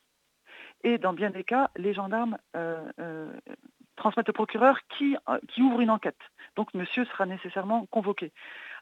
Et 0.83 0.99
dans 0.99 1.13
bien 1.13 1.31
des 1.31 1.45
cas, 1.45 1.71
les 1.77 1.93
gendarmes 1.93 2.39
euh, 2.57 2.91
euh, 3.01 3.31
transmettent 3.99 4.31
au 4.31 4.33
procureur 4.33 4.79
qui, 4.89 5.17
euh, 5.29 5.39
qui 5.49 5.63
ouvre 5.63 5.81
une 5.81 5.91
enquête. 5.91 6.19
Donc 6.57 6.73
monsieur 6.75 7.05
sera 7.07 7.27
nécessairement 7.27 7.87
convoqué. 7.87 8.33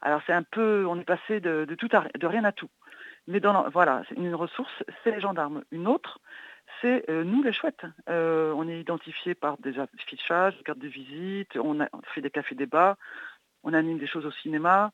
Alors 0.00 0.20
c'est 0.26 0.32
un 0.32 0.42
peu, 0.42 0.86
on 0.86 0.98
est 0.98 1.04
passé 1.04 1.40
de, 1.40 1.66
tout 1.78 1.88
de 1.88 2.26
rien 2.26 2.44
à 2.44 2.52
tout. 2.52 2.70
Mais 3.26 3.40
dans, 3.40 3.68
voilà, 3.70 4.02
une 4.16 4.34
ressource, 4.34 4.84
c'est 5.02 5.10
les 5.10 5.20
gendarmes. 5.20 5.64
Une 5.72 5.88
autre, 5.88 6.20
c'est 6.80 7.08
nous 7.08 7.42
les 7.42 7.52
chouettes. 7.52 7.84
on 8.06 8.68
est 8.68 8.80
identifié 8.80 9.34
par 9.34 9.58
des 9.58 9.78
affichages, 9.78 10.56
des 10.56 10.62
cartes 10.62 10.78
de 10.78 10.88
visite, 10.88 11.56
on, 11.56 11.78
fait 12.14 12.20
des 12.20 12.30
cafés-débats, 12.30 12.96
on 13.64 13.74
anime 13.74 13.98
des 13.98 14.06
choses 14.06 14.26
au 14.26 14.30
cinéma, 14.30 14.92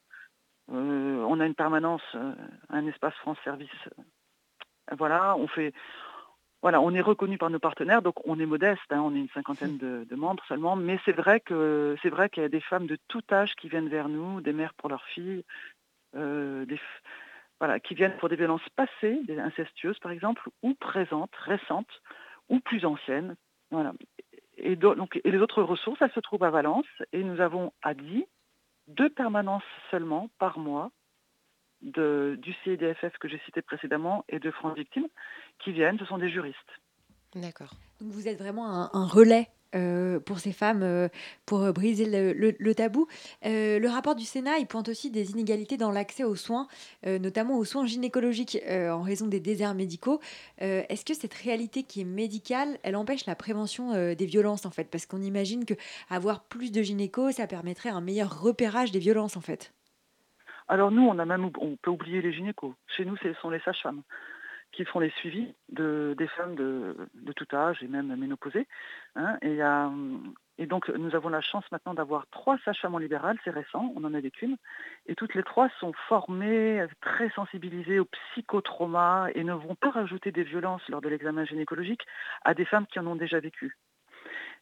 euh, 0.71 1.25
on 1.29 1.41
a 1.41 1.47
une 1.47 1.55
permanence, 1.55 2.03
euh, 2.15 2.35
un 2.71 2.87
espace 2.87 3.15
France 3.17 3.39
Service. 3.45 3.69
Euh, 3.99 4.03
voilà, 4.97 5.37
on 5.37 5.49
fait, 5.49 5.73
voilà, 6.63 6.81
on 6.81 6.95
est 6.95 7.01
reconnu 7.01 7.39
par 7.39 7.51
nos 7.51 7.59
partenaires, 7.59 8.03
donc 8.03 8.27
on 8.27 8.39
est 8.39 8.47
modeste, 8.47 8.81
hein, 8.91 9.01
on 9.01 9.15
est 9.15 9.19
une 9.19 9.29
cinquantaine 9.31 9.77
de, 9.79 10.15
membres 10.15 10.45
seulement, 10.47 10.77
mais 10.77 10.99
c'est 11.05 11.13
vrai 11.13 11.41
que 11.41 11.97
c'est 12.03 12.09
vrai 12.09 12.31
qu'il 12.31 12.43
y 12.43 12.47
a 12.47 12.49
des 12.49 12.61
femmes 12.61 12.87
de 12.87 12.97
tout 13.09 13.23
âge 13.33 13.55
qui 13.57 13.69
viennent 13.69 13.89
vers 13.89 14.09
nous, 14.09 14.41
des 14.41 14.53
mères 14.53 14.75
pour 14.75 14.89
leurs 14.89 15.05
filles, 15.07 15.45
des, 16.15 16.79
voilà, 17.63 17.79
qui 17.79 17.95
viennent 17.95 18.17
pour 18.17 18.29
des 18.29 18.37
violences 18.37 18.69
passées, 18.77 19.21
des 19.25 19.39
incestueuses 19.39 19.99
par 20.01 20.13
exemple, 20.13 20.49
ou 20.63 20.75
présentes, 20.75 21.35
récentes, 21.37 22.03
ou 22.49 22.59
plus 22.59 22.85
anciennes. 22.85 23.37
Voilà. 23.71 23.93
Et, 24.57 24.77
donc, 24.77 25.21
et 25.23 25.31
les 25.31 25.39
autres 25.39 25.63
ressources, 25.63 26.03
elles 26.03 26.13
se 26.13 26.21
trouvent 26.21 26.45
à 26.45 26.51
Valence, 26.51 26.87
et 27.13 27.23
nous 27.23 27.41
avons 27.41 27.73
à 27.83 27.95
Die, 27.95 28.27
deux 28.89 29.11
permanences 29.11 29.63
seulement 29.91 30.29
par 30.39 30.59
mois 30.59 30.91
de, 31.83 32.39
du 32.41 32.55
CIDFF 32.65 33.19
que 33.19 33.29
j'ai 33.29 33.41
cité 33.45 33.63
précédemment 33.63 34.25
et 34.29 34.39
de 34.39 34.51
France 34.51 34.77
Victimes 34.77 35.09
qui 35.59 35.73
viennent, 35.73 35.99
ce 35.99 36.05
sont 36.05 36.19
des 36.19 36.31
juristes. 36.31 36.59
D'accord. 37.35 37.75
Donc 38.01 38.11
vous 38.11 38.29
êtes 38.29 38.39
vraiment 38.39 38.95
un 38.95 39.07
relais 39.07 39.49
euh, 39.75 40.21
pour 40.21 40.39
ces 40.39 40.53
femmes, 40.53 40.83
euh, 40.83 41.09
pour 41.47 41.63
euh, 41.63 41.73
briser 41.73 42.05
le, 42.05 42.75
tabou. 42.75 43.07
le 43.43 43.87
rapport 43.87 44.15
du 44.15 44.25
Sénat, 44.25 44.59
il 44.59 44.67
pointe 44.67 44.89
aussi 44.89 45.11
des 45.11 45.31
inégalités 45.31 45.79
dans 45.79 45.91
l'accès 45.91 46.25
aux 46.25 46.37
soins, 46.37 46.69
notamment 47.07 47.57
aux 47.57 47.65
soins 47.65 47.87
gynécologiques 47.87 48.59
en 48.69 49.03
raison 49.03 49.27
des 49.27 49.41
déserts 49.41 49.75
médicaux. 49.75 50.21
Est-ce 50.59 51.05
que 51.05 51.15
cette 51.15 51.35
réalité 51.35 51.83
qui 51.83 52.01
est 52.01 52.05
médicale, 52.05 52.79
elle 52.83 52.97
empêche 52.97 53.27
la 53.27 53.35
prévention 53.35 54.15
des 54.15 54.27
violences 54.27 54.67
en 54.67 54.71
fait? 54.71 54.85
Parce 54.91 55.07
qu'on 55.07 55.23
imagine 55.23 55.65
que 55.65 55.75
avoir 56.09 56.45
plus 56.45 56.73
de 56.73 56.83
gynéco, 56.83 57.31
ça 57.31 57.47
permettrait 57.47 57.91
un 57.91 58.01
meilleur 58.01 58.41
repérage 58.41 58.91
des 58.91 58.99
violences 58.99 59.37
en 59.37 59.41
fait. 59.41 59.73
Alors 60.69 60.91
nous, 60.91 61.09
on 61.09 61.77
peut 61.77 61.91
oublier 61.91 62.23
les 62.23 62.33
gynécos. 62.33 62.75
Chez 62.97 63.05
nous, 63.05 63.17
ce 63.19 63.33
sont 63.35 63.51
les 63.51 63.61
sages-femmes 63.61 64.03
qui 64.73 64.85
font 64.85 65.01
les 65.01 65.11
suivis 65.11 65.55
de, 65.69 66.15
des 66.19 66.27
femmes 66.29 66.55
de, 66.55 66.97
tout 67.37 67.47
âge 67.55 67.83
et 67.83 67.89
même 67.89 68.15
ménopausées. 68.17 68.67
Hein. 69.17 69.37
et, 69.43 69.61
et, 70.59 70.67
donc 70.67 70.89
nous 70.89 71.15
avons 71.15 71.29
la 71.29 71.41
chance 71.41 71.65
maintenant 71.71 71.95
d'avoir 71.95 72.27
trois 72.31 72.59
sages-femmes 72.65 72.99
libérales, 72.99 73.39
c'est 73.45 73.51
récent, 73.51 73.93
on 73.95 74.05
en 74.05 74.15
a 74.15 74.21
des 74.21 74.31
qu'une, 74.31 74.57
et 75.07 75.15
toutes 75.15 75.35
les 75.35 75.43
trois 75.43 75.69
sont 75.79 75.93
formées, 76.09 76.85
très 77.01 77.29
sensibilisées 77.31 77.99
au 77.99 78.07
psychotrauma 78.07 79.29
et 79.35 79.45
ne 79.45 79.53
vont 79.53 79.75
pas 79.75 79.91
rajouter 79.91 80.33
des 80.33 80.43
violences 80.43 80.87
lors 80.89 81.03
de 81.03 81.09
l'examen 81.09 81.45
gynécologique 81.45 82.03
à 82.45 82.55
des 82.55 82.65
femmes 82.65 82.87
qui 82.87 82.99
en 82.99 83.07
ont 83.07 83.17
déjà 83.17 83.41
vécu. 83.41 83.77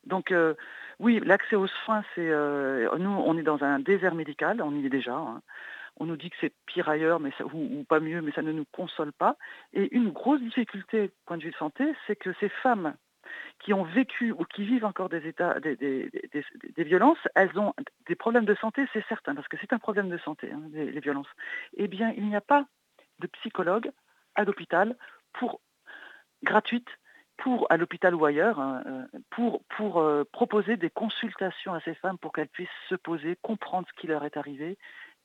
Donc 0.06 0.32
euh, 0.32 0.54
oui, 0.98 1.20
l'accès 1.24 1.56
aux 1.56 1.66
soins, 1.66 2.02
c'est 2.14 2.28
euh, 2.28 2.88
nous, 2.98 3.10
on 3.10 3.36
est 3.36 3.42
dans 3.42 3.62
un 3.62 3.78
désert 3.78 4.14
médical, 4.14 4.60
on 4.62 4.74
y 4.74 4.86
est 4.86 4.90
déjà. 4.90 5.14
Hein 5.14 5.40
on 6.00 6.06
nous 6.06 6.16
dit 6.16 6.30
que 6.30 6.36
c'est 6.40 6.54
pire 6.66 6.88
ailleurs, 6.88 7.20
mais 7.20 7.30
ou, 7.52 7.84
pas 7.84 8.00
mieux, 8.00 8.22
mais 8.22 8.32
ça 8.32 8.42
ne 8.42 8.52
nous 8.52 8.64
console 8.72 9.12
pas. 9.12 9.36
Et 9.74 9.94
une 9.94 10.10
grosse 10.10 10.40
difficulté, 10.40 11.12
point 11.26 11.36
de 11.36 11.44
vue 11.44 11.50
de 11.50 11.56
santé, 11.56 11.94
c'est 12.06 12.16
que 12.16 12.32
ces 12.40 12.48
femmes 12.48 12.94
qui 13.60 13.74
ont 13.74 13.84
vécu 13.84 14.32
ou 14.32 14.44
qui 14.44 14.64
vivent 14.64 14.86
encore 14.86 15.10
des 15.10 15.28
états, 15.28 15.60
des, 15.60 16.10
violences, 16.78 17.18
elles 17.34 17.56
ont 17.58 17.74
des 18.06 18.16
problèmes 18.16 18.46
de 18.46 18.54
santé, 18.54 18.86
c'est 18.94 19.06
certain, 19.08 19.34
parce 19.34 19.46
que 19.46 19.58
c'est 19.60 19.74
un 19.74 19.78
problème 19.78 20.08
de 20.08 20.18
santé, 20.18 20.50
hein, 20.50 20.62
les, 20.72 21.00
violences. 21.00 21.28
Eh 21.76 21.86
bien, 21.86 22.12
il 22.16 22.26
n'y 22.26 22.34
a 22.34 22.40
pas 22.40 22.64
de 23.18 23.26
psychologue 23.26 23.90
à 24.34 24.44
l'hôpital 24.44 24.96
pour 25.34 25.60
gratuite 26.42 26.88
pour 27.36 27.66
à 27.70 27.76
l'hôpital 27.76 28.14
ou 28.14 28.24
ailleurs, 28.24 28.60
hein, 28.60 28.82
euh, 28.86 29.06
pour, 29.30 29.62
pour 29.76 29.98
euh, 29.98 30.24
proposer 30.30 30.76
des 30.76 30.90
consultations 30.90 31.72
à 31.72 31.80
ces 31.80 31.94
femmes 31.94 32.18
pour 32.18 32.32
qu'elles 32.32 32.48
puissent 32.48 32.68
se 32.88 32.94
poser, 32.94 33.36
comprendre 33.40 33.88
ce 33.88 34.00
qui 34.00 34.06
leur 34.06 34.24
est 34.24 34.36
arrivé 34.36 34.76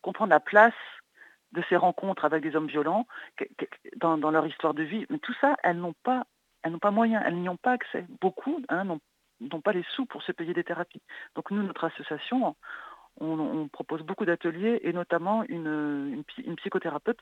comprendre 0.06 0.30
la 0.30 0.40
place 0.40 0.74
de 1.54 1.64
ces 1.68 1.76
rencontres 1.76 2.26
avec 2.26 2.44
des 2.44 2.56
hommes 2.56 2.68
violents 2.68 3.08
dans, 3.98 4.18
leur 4.18 4.46
histoire 4.46 4.76
de 4.76 4.84
vie. 4.84 5.06
Mais 5.10 5.18
tout 5.18 5.34
ça, 5.42 5.56
elles 5.64 5.78
n'ont 5.78 5.96
pas, 6.04 6.28
elles 6.62 6.72
n'ont 6.72 6.86
pas 6.88 6.92
moyen, 6.92 7.24
elles 7.26 7.36
n'y 7.36 7.50
ont 7.50 7.58
pas 7.58 7.72
accès. 7.72 8.06
Beaucoup 8.22 8.62
hein, 8.70 8.84
n'ont 8.86 9.62
pas 9.62 9.72
les 9.72 9.86
sous 9.96 10.06
pour 10.06 10.22
se 10.22 10.32
payer 10.32 10.54
des 10.54 10.64
thérapies. 10.64 11.02
Donc 11.34 11.50
nous, 11.50 11.64
notre 11.64 11.86
association, 11.86 12.56
on, 13.20 13.68
propose 13.70 14.04
beaucoup 14.04 14.26
d'ateliers 14.26 14.80
et 14.84 14.94
notamment 14.94 15.44
une, 15.50 16.24
psychothérapeute, 16.58 17.20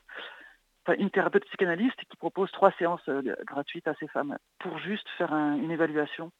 enfin 0.84 0.98
une 0.98 1.10
thérapeute 1.10 1.46
psychanalyste 1.46 2.00
qui 2.10 2.16
propose 2.16 2.50
trois 2.52 2.72
séances 2.72 3.08
euh, 3.08 3.34
gratuites 3.46 3.88
à 3.88 3.94
ces 3.94 4.08
femmes 4.08 4.36
pour 4.58 4.78
juste 4.78 5.08
faire 5.16 5.32
une 5.32 5.70
évaluation. 5.70 6.32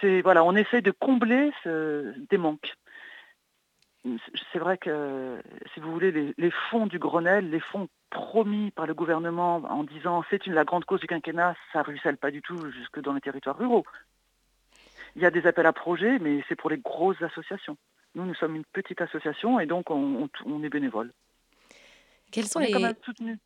C'est 0.00 0.20
voilà, 0.22 0.42
on 0.42 0.56
essaie 0.56 0.80
de 0.80 0.90
combler 0.90 1.52
des 1.64 2.38
manques 2.38 2.74
c'est 4.52 4.58
vrai 4.58 4.76
que, 4.76 5.42
si 5.72 5.80
vous 5.80 5.90
voulez, 5.90 6.34
les, 6.36 6.50
fonds 6.70 6.86
du 6.86 6.98
Grenelle, 6.98 7.50
les 7.50 7.60
fonds 7.60 7.88
promis 8.10 8.70
par 8.70 8.86
le 8.86 8.94
gouvernement 8.94 9.56
en 9.56 9.82
disant 9.82 10.22
c'est 10.28 10.46
une 10.46 10.52
la 10.52 10.64
grande 10.64 10.84
cause 10.84 11.00
du 11.00 11.06
quinquennat, 11.06 11.54
ça 11.72 11.80
ne 11.80 11.84
ruisselle 11.84 12.18
pas 12.18 12.30
du 12.30 12.42
tout 12.42 12.70
jusque 12.70 13.00
dans 13.00 13.14
les 13.14 13.20
territoires 13.20 13.56
ruraux. 13.56 13.84
Il 15.16 15.22
y 15.22 15.26
a 15.26 15.30
des 15.30 15.46
appels 15.46 15.66
à 15.66 15.72
projets, 15.72 16.18
mais 16.18 16.44
c'est 16.48 16.56
pour 16.56 16.70
les 16.70 16.78
grosses 16.78 17.22
associations. 17.22 17.76
Nous, 18.14 18.24
nous 18.24 18.34
sommes 18.34 18.56
une 18.56 18.64
petite 18.64 19.00
association 19.00 19.58
et 19.58 19.66
donc 19.66 19.90
on, 19.90 20.28
est 20.62 20.68
bénévole. 20.68 21.12
Quels 22.30 22.46
sont 22.46 22.60
les... 22.60 22.70
quand 22.70 22.80
même 22.80 22.94
soutenus 23.04 23.38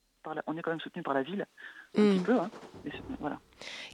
on 0.47 0.57
est 0.57 0.63
quand 0.63 0.71
même 0.71 0.81
soutenu 0.81 1.03
par 1.03 1.15
la 1.15 1.23
ville, 1.23 1.47
un 1.99 2.13
petit 2.13 2.21
hmm. 2.21 2.23
peu. 2.23 2.39
Hein. 2.39 2.51
voilà. 3.21 3.39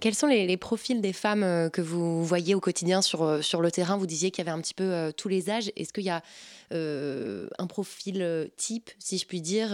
Quels 0.01 0.15
sont 0.15 0.27
les, 0.27 0.57
profils 0.57 1.01
des 1.01 1.13
femmes 1.13 1.43
euh, 1.43 1.69
que 1.71 1.81
vous 1.81 2.25
voyez 2.25 2.55
au 2.55 2.61
quotidien 2.61 3.03
sur, 3.03 3.23
euh, 3.23 3.41
sur 3.41 3.61
le 3.61 3.71
terrain? 3.71 3.97
Vous 3.97 4.07
disiez 4.07 4.31
qu'il 4.31 4.45
y 4.45 4.49
avait 4.49 4.57
un 4.57 4.61
petit 4.61 4.75
peu 4.75 4.85
euh, 4.85 5.13
tous 5.13 5.29
les 5.29 5.51
âges. 5.51 5.71
Est-ce 5.77 5.93
qu'il 5.93 6.05
y 6.05 6.11
a 6.11 6.23
un 6.71 7.67
profil 7.69 8.51
type, 8.57 8.91
si 8.99 9.17
je 9.17 9.29
puis 9.29 9.41
dire, 9.41 9.69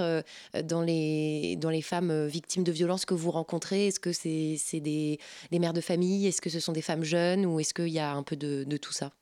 dans, 0.64 0.82
les, 0.82 1.56
dans 1.56 1.70
les 1.70 1.80
femmes 1.80 2.26
victimes 2.26 2.62
de 2.62 2.72
violences 2.72 3.06
que 3.06 3.14
vous 3.14 3.30
rencontrez? 3.30 3.86
Est-ce 3.86 4.00
que 4.00 4.12
c'est 4.12 4.80
des, 4.80 5.18
des, 5.50 5.58
mères 5.58 5.72
de 5.72 5.80
famille? 5.80 6.26
Est-ce 6.26 6.42
que 6.42 6.50
ce 6.50 6.60
sont 6.60 6.72
des 6.72 6.82
femmes 6.82 7.02
jeunes? 7.02 7.46
Ou 7.46 7.58
est-ce 7.58 7.72
qu'il 7.72 7.88
y 7.88 8.00
a 8.00 8.12
un 8.12 8.22
peu 8.22 8.36
de, 8.36 8.64
de, 8.64 8.76
tout 8.76 8.92
ça? 8.92 9.12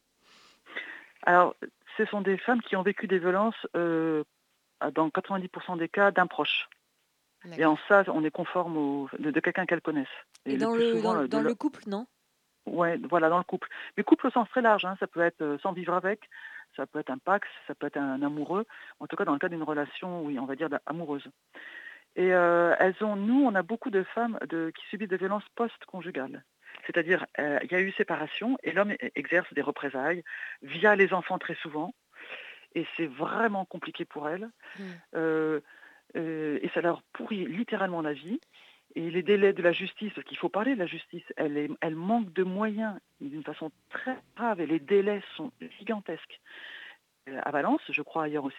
Alors, 1.23 1.55
ce 1.97 2.05
sont 2.07 2.21
des 2.21 2.37
femmes 2.37 2.63
qui 2.63 2.75
ont 2.75 2.83
vécu 2.83 3.07
des 3.07 3.21
violences 3.21 3.67
dans 3.75 5.09
90% 5.09 5.79
des 5.79 5.89
cas 5.89 6.11
d'un 6.11 6.27
proche. 6.27 6.69
Et 7.57 7.65
en 7.65 7.79
ça, 7.89 8.05
on 8.09 8.25
est 8.25 8.31
conforme 8.31 8.77
au, 8.77 9.09
de, 9.19 9.41
quelqu'un 9.41 9.67
qu'elle 9.67 9.81
connaisse. 9.81 10.09
Et, 10.45 10.57
dans, 10.57 10.75
le, 10.75 11.29
dans, 11.29 11.41
le 11.41 11.55
couple, 11.55 11.83
non? 11.87 12.07
Ouais, 12.67 12.99
voilà, 13.09 13.29
dans 13.29 13.39
le 13.39 13.45
couple. 13.45 13.69
Mais 13.97 14.03
couple 14.03 14.27
au 14.27 14.31
sens 14.31 14.49
très 14.51 14.61
large, 14.61 14.85
hein, 14.85 14.97
ça 15.01 15.07
peut 15.07 15.21
être 15.21 15.41
euh, 15.43 15.59
sans 15.63 15.73
vivre 15.73 15.95
avec, 15.95 16.29
ça 16.77 16.87
peut 16.87 16.99
être 16.99 17.11
un 17.11 17.19
pax, 17.19 17.49
ça 17.67 17.75
peut 17.75 17.87
être 17.87 17.97
un, 17.97 18.23
amoureux, 18.23 18.67
en 19.01 19.07
tout 19.07 19.17
cas 19.17 19.25
dans 19.25 19.33
le 19.33 19.39
cas 19.39 19.49
d'une 19.49 19.63
relation, 19.63 20.23
oui, 20.23 20.39
on 20.39 20.47
va 20.47 20.57
dire 20.57 20.69
amoureuse. 20.87 21.27
Et 22.17 22.33
euh, 22.33 22.75
elles 22.79 22.97
ont, 23.03 23.17
nous, 23.17 23.45
on 23.45 23.55
a 23.55 23.63
beaucoup 23.63 23.91
de 23.91 24.03
femmes 24.03 24.39
de, 24.49 24.73
qui 24.77 24.85
subissent 24.89 25.09
des 25.09 25.17
violences 25.17 25.49
post-conjugales. 25.55 26.45
C'est-à-dire, 26.87 27.27
euh, 27.39 27.59
il 27.63 27.73
y 27.73 27.75
a 27.75 27.81
eu 27.81 27.93
séparation 27.93 28.59
et 28.63 28.73
l'homme 28.73 28.95
exerce 29.15 29.53
des 29.55 29.63
représailles 29.63 30.25
via 30.63 30.97
les 30.97 31.13
enfants 31.13 31.39
très 31.39 31.55
souvent. 31.57 31.95
Et 32.75 32.87
c'est 32.97 33.07
vraiment 33.07 33.65
compliqué 33.65 34.05
pour 34.05 34.29
elles. 34.29 34.49
Mmh. 34.79 35.59
Et 36.15 36.71
ça 36.75 36.81
leur 36.81 37.03
pourrit 37.13 37.47
littéralement 37.47 38.03
la 38.03 38.13
vie. 38.13 38.41
Et 38.95 39.11
les 39.11 39.23
délais 39.23 39.53
de 39.53 39.63
la 39.63 39.73
justice, 39.73 40.13
parce 40.15 40.27
qu'il 40.27 40.39
faut 40.39 40.49
parler 40.49 40.75
de 40.75 40.79
la 40.79 40.87
justice, 40.87 41.23
elle, 41.37 41.77
elle 41.81 41.95
manque 41.95 42.33
de 42.33 42.43
moyens 42.43 42.99
d'une 43.21 43.45
façon 43.45 43.71
très 43.91 44.17
grave 44.35 44.61
et 44.61 44.67
les 44.67 44.81
délais 44.81 45.23
sont 45.37 45.53
gigantesques. 45.79 46.41
Euh, 47.29 47.41
à 47.45 47.51
Valence, 47.51 47.81
je 47.89 48.03
crois 48.03 48.25
ailleurs 48.25 48.45
aussi. 48.45 48.57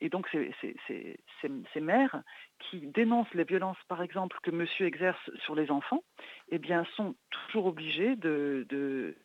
Et 0.00 0.08
donc 0.08 0.28
ces 0.30 1.80
mères 1.80 2.22
qui 2.58 2.86
dénoncent 2.86 3.34
les 3.34 3.44
violences, 3.44 3.82
par 3.88 4.02
exemple, 4.02 4.38
que 4.42 4.50
monsieur 4.50 4.86
exerce 4.86 5.30
sur 5.44 5.54
les 5.54 5.70
enfants, 5.70 6.02
eh 6.50 6.58
bien, 6.58 6.84
sont 6.96 7.14
toujours 7.30 7.66
obligées 7.66 8.16
de, 8.16 9.16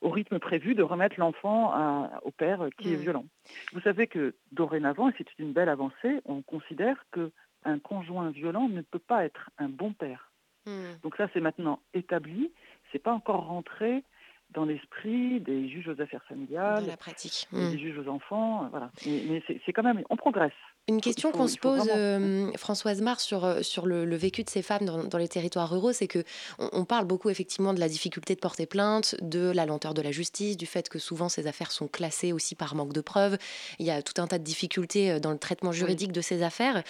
au 0.00 0.10
rythme 0.10 0.38
prévu, 0.38 0.74
de 0.74 0.82
remettre 0.82 1.18
l'enfant 1.18 2.08
au 2.22 2.30
père 2.30 2.68
qui 2.78 2.92
est 2.92 2.96
mmh. 2.96 3.00
violent. 3.00 3.24
Vous 3.72 3.80
savez 3.80 4.06
que 4.06 4.34
dorénavant, 4.52 5.08
et 5.08 5.14
c'est 5.18 5.26
une 5.38 5.52
belle 5.52 5.68
avancée, 5.68 6.20
on 6.24 6.42
considère 6.42 7.04
que 7.10 7.32
un 7.64 7.78
conjoint 7.78 8.30
violent 8.30 8.68
ne 8.68 8.82
peut 8.82 8.98
pas 8.98 9.24
être 9.24 9.50
un 9.58 9.68
bon 9.68 9.92
père. 9.92 10.30
Hmm. 10.66 10.94
Donc 11.02 11.16
ça, 11.16 11.28
c'est 11.32 11.40
maintenant 11.40 11.80
établi. 11.94 12.52
C'est 12.92 12.98
pas 12.98 13.12
encore 13.12 13.46
rentré 13.46 14.04
dans 14.50 14.64
l'esprit 14.64 15.40
des 15.40 15.68
juges 15.68 15.88
aux 15.88 16.00
affaires 16.00 16.24
familiales, 16.24 16.86
la 16.86 16.96
pratique, 16.96 17.46
des 17.52 17.78
juges 17.78 17.98
aux 17.98 18.08
enfants, 18.08 18.66
voilà. 18.70 18.90
mais 19.04 19.42
c'est 19.46 19.72
quand 19.72 19.82
même, 19.82 20.02
on 20.08 20.16
progresse. 20.16 20.52
Une 20.88 21.02
question 21.02 21.32
qu'on 21.32 21.48
se 21.48 21.58
pose, 21.58 21.86
euh, 21.94 22.50
Françoise 22.56 23.02
Mar, 23.02 23.20
sur, 23.20 23.44
euh, 23.44 23.60
sur 23.60 23.84
le, 23.84 24.16
vécu 24.16 24.42
de 24.42 24.48
ces 24.48 24.62
femmes 24.62 24.86
dans, 24.86 25.18
les 25.18 25.28
territoires 25.28 25.70
ruraux, 25.70 25.92
c'est 25.92 26.06
que 26.06 26.24
on, 26.58 26.86
parle 26.86 27.04
beaucoup 27.04 27.28
effectivement 27.28 27.74
de 27.74 27.80
la 27.80 27.90
difficulté 27.90 28.34
de 28.34 28.40
porter 28.40 28.64
plainte, 28.64 29.14
de 29.20 29.50
la 29.50 29.66
lenteur 29.66 29.92
de 29.92 30.00
la 30.00 30.12
justice, 30.12 30.56
du 30.56 30.64
fait 30.64 30.88
que 30.88 30.98
souvent 30.98 31.28
ces 31.28 31.46
affaires 31.46 31.72
sont 31.72 31.88
classées 31.88 32.32
aussi 32.32 32.54
par 32.54 32.74
manque 32.74 32.94
de 32.94 33.02
preuves. 33.02 33.36
Il 33.78 33.84
y 33.84 33.90
a 33.90 34.00
tout 34.00 34.20
un 34.20 34.26
tas 34.26 34.38
de 34.38 34.44
difficultés 34.44 35.10
euh, 35.10 35.20
dans 35.20 35.32
le 35.32 35.38
traitement 35.38 35.72
juridique 35.72 36.12
de 36.12 36.22
ces 36.22 36.42
affaires. 36.42 36.82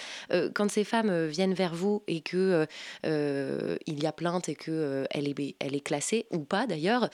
quand 0.55 0.71
ces 0.71 0.85
femmes 0.85 1.27
viennent 1.27 1.55
vers 1.55 1.75
vous 1.75 2.03
et 2.07 2.21
que 2.21 2.67
il 3.05 4.03
y 4.03 4.07
a 4.07 4.13
plainte 4.13 4.49
et 4.49 4.55
que 4.55 5.07
elle 5.11 5.29
est, 5.29 5.57
elle 5.59 5.75
est 5.75 5.81
classée 5.81 6.27
ou 6.31 6.41
pas 6.41 6.67
d'ailleurs, 6.67 7.09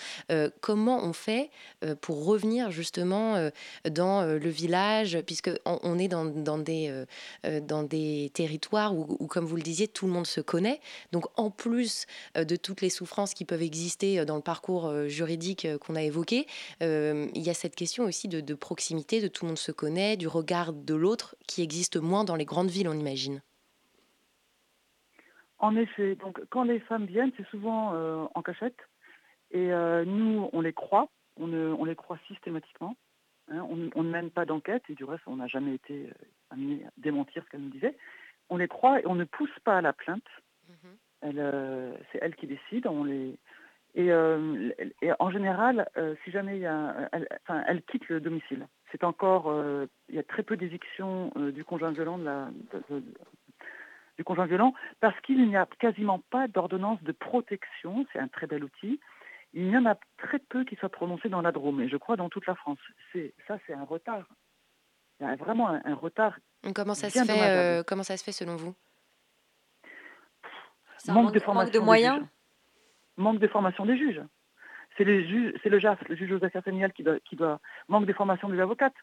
comment 0.60 1.02
on 1.02 1.12
fait 1.12 1.50
pour 2.00 2.24
revenir 2.26 2.70
justement 2.70 3.50
dans 3.88 4.22
le 4.24 4.48
village, 4.48 5.18
puisque 5.26 5.50
on, 5.64 5.98
est 5.98 6.08
dans, 6.08 6.24
dans 6.24 6.58
des 6.58 6.73
euh, 6.88 7.04
euh, 7.44 7.60
dans 7.60 7.82
des 7.82 8.30
territoires 8.34 8.94
où, 8.94 9.26
comme 9.26 9.44
vous 9.44 9.56
le 9.56 9.62
disiez, 9.62 9.88
tout 9.88 10.06
le 10.06 10.12
monde 10.12 10.26
se 10.26 10.40
connaît. 10.40 10.80
Donc, 11.12 11.24
en 11.38 11.50
plus 11.50 12.06
euh, 12.36 12.44
de 12.44 12.56
toutes 12.56 12.80
les 12.80 12.90
souffrances 12.90 13.34
qui 13.34 13.44
peuvent 13.44 13.62
exister 13.62 14.24
dans 14.24 14.36
le 14.36 14.42
parcours 14.42 14.92
juridique 15.08 15.66
qu'on 15.78 15.96
a 15.96 16.02
évoqué, 16.02 16.46
il 16.80 17.42
y 17.42 17.50
a 17.50 17.54
cette 17.54 17.74
question 17.74 18.04
aussi 18.04 18.28
de, 18.28 18.54
proximité, 18.54 19.20
de 19.20 19.28
tout 19.28 19.44
le 19.44 19.48
monde 19.48 19.58
se 19.58 19.72
connaît, 19.72 20.16
du 20.16 20.28
regard 20.28 20.72
de 20.72 20.94
l'autre 20.94 21.36
qui 21.46 21.62
existe 21.62 21.96
moins 21.96 22.24
dans 22.24 22.36
les 22.36 22.44
grandes 22.44 22.70
villes, 22.70 22.88
on 22.88 22.98
imagine. 22.98 23.42
En 25.58 25.76
effet, 25.76 26.16
donc 26.16 26.40
quand 26.50 26.64
les 26.64 26.80
femmes 26.80 27.06
viennent, 27.06 27.32
c'est 27.36 27.46
souvent 27.48 27.92
en 28.34 28.42
cachette. 28.42 28.76
Et 29.50 29.68
nous, 30.06 30.48
on 30.52 30.60
les 30.60 30.72
croit, 30.72 31.08
on, 31.38 31.84
les 31.84 31.96
croit 31.96 32.18
systématiquement. 32.28 32.96
Hein, 33.48 33.66
on, 33.94 34.02
ne 34.02 34.10
mène 34.10 34.30
pas 34.30 34.46
d'enquête 34.46 34.82
et 34.88 34.94
du 34.94 35.04
reste, 35.04 35.24
on 35.26 35.36
n'a 35.36 35.46
jamais 35.46 35.74
été 35.74 36.08
euh, 36.58 36.88
démentir 36.96 37.42
ce 37.44 37.50
qu'elle 37.50 37.62
nous 37.62 37.70
disait. 37.70 37.96
On 38.50 38.56
les 38.56 38.68
croit 38.68 39.00
et 39.00 39.06
on 39.06 39.14
ne 39.14 39.24
pousse 39.24 39.58
pas 39.64 39.78
à 39.78 39.80
la 39.80 39.92
plainte. 39.92 40.26
Mhm. 40.68 41.38
Euh, 41.38 41.96
c'est 42.12 42.18
elle 42.20 42.34
qui 42.36 42.46
décide. 42.46 42.86
On 42.86 43.04
les... 43.04 43.38
et, 43.94 44.10
euh, 44.12 44.70
en 45.18 45.30
général, 45.30 45.88
si 46.24 46.30
jamais 46.30 46.56
il 46.56 46.62
y 46.62 46.66
a, 46.66 47.08
elle, 47.12 47.28
elle, 47.66 47.82
quitte 47.82 48.08
le 48.08 48.20
domicile. 48.20 48.66
C'est 48.92 49.04
encore, 49.04 49.52
il 50.08 50.14
y 50.14 50.18
a 50.18 50.22
très 50.22 50.42
peu 50.42 50.56
d'éviction 50.56 51.32
du 51.36 51.64
conjoint 51.64 51.92
violent 51.92 52.18
du 54.16 54.22
conjoint 54.22 54.46
violent 54.46 54.74
parce 55.00 55.18
qu'il 55.22 55.48
n'y 55.48 55.56
a 55.56 55.66
quasiment 55.80 56.20
pas 56.30 56.46
d'ordonnance 56.46 57.02
de 57.02 57.12
protection. 57.12 58.06
C'est 58.12 58.20
un 58.20 58.28
très 58.28 58.46
bel 58.46 58.62
outil 58.62 59.00
il 59.54 59.68
y 59.68 59.76
en 59.76 59.86
a 59.86 59.96
très 60.18 60.40
peu 60.40 60.64
qui 60.64 60.76
soient 60.76 60.88
prononcés 60.88 61.28
dans 61.28 61.40
la 61.40 61.52
Drôme, 61.52 61.80
et 61.80 61.88
je 61.88 61.96
crois 61.96 62.16
dans 62.16 62.28
toute 62.28 62.46
la 62.46 62.56
France. 62.56 62.78
C'est, 63.12 63.32
ça, 63.46 63.58
c'est 63.66 63.72
un 63.72 63.84
retard. 63.84 64.26
Il 65.20 65.26
y 65.26 65.30
a 65.30 65.36
vraiment 65.36 65.68
un, 65.68 65.94
retard. 65.94 66.38
Comment 66.74 66.94
ça, 66.94 67.10
se 67.10 67.24
fait, 67.24 67.42
euh, 67.42 67.82
comment 67.86 68.02
ça 68.02 68.16
se 68.16 68.24
fait 68.24 68.32
selon 68.32 68.56
vous? 68.56 68.74
Manque, 71.08 71.32
de 71.32 71.40
formation 71.40 71.72
de 71.72 71.84
moyens 71.84 72.26
Manque 73.16 73.38
de 73.38 73.46
formation 73.46 73.84
des 73.84 73.96
juges. 73.96 74.22
C'est, 74.96 75.04
les 75.04 75.26
juges, 75.26 75.54
c'est 75.62 75.68
le 75.68 75.78
JAF, 75.78 76.00
le 76.08 76.16
juge 76.16 76.32
aux 76.32 76.44
affaires 76.44 76.64
familiales, 76.64 76.92
qui 76.92 77.02
doit, 77.02 77.20
qui 77.20 77.36
doit 77.36 77.60
manque 77.88 78.06
de 78.06 78.12
formation 78.12 78.48
des 78.48 78.60
avocates. 78.60 78.94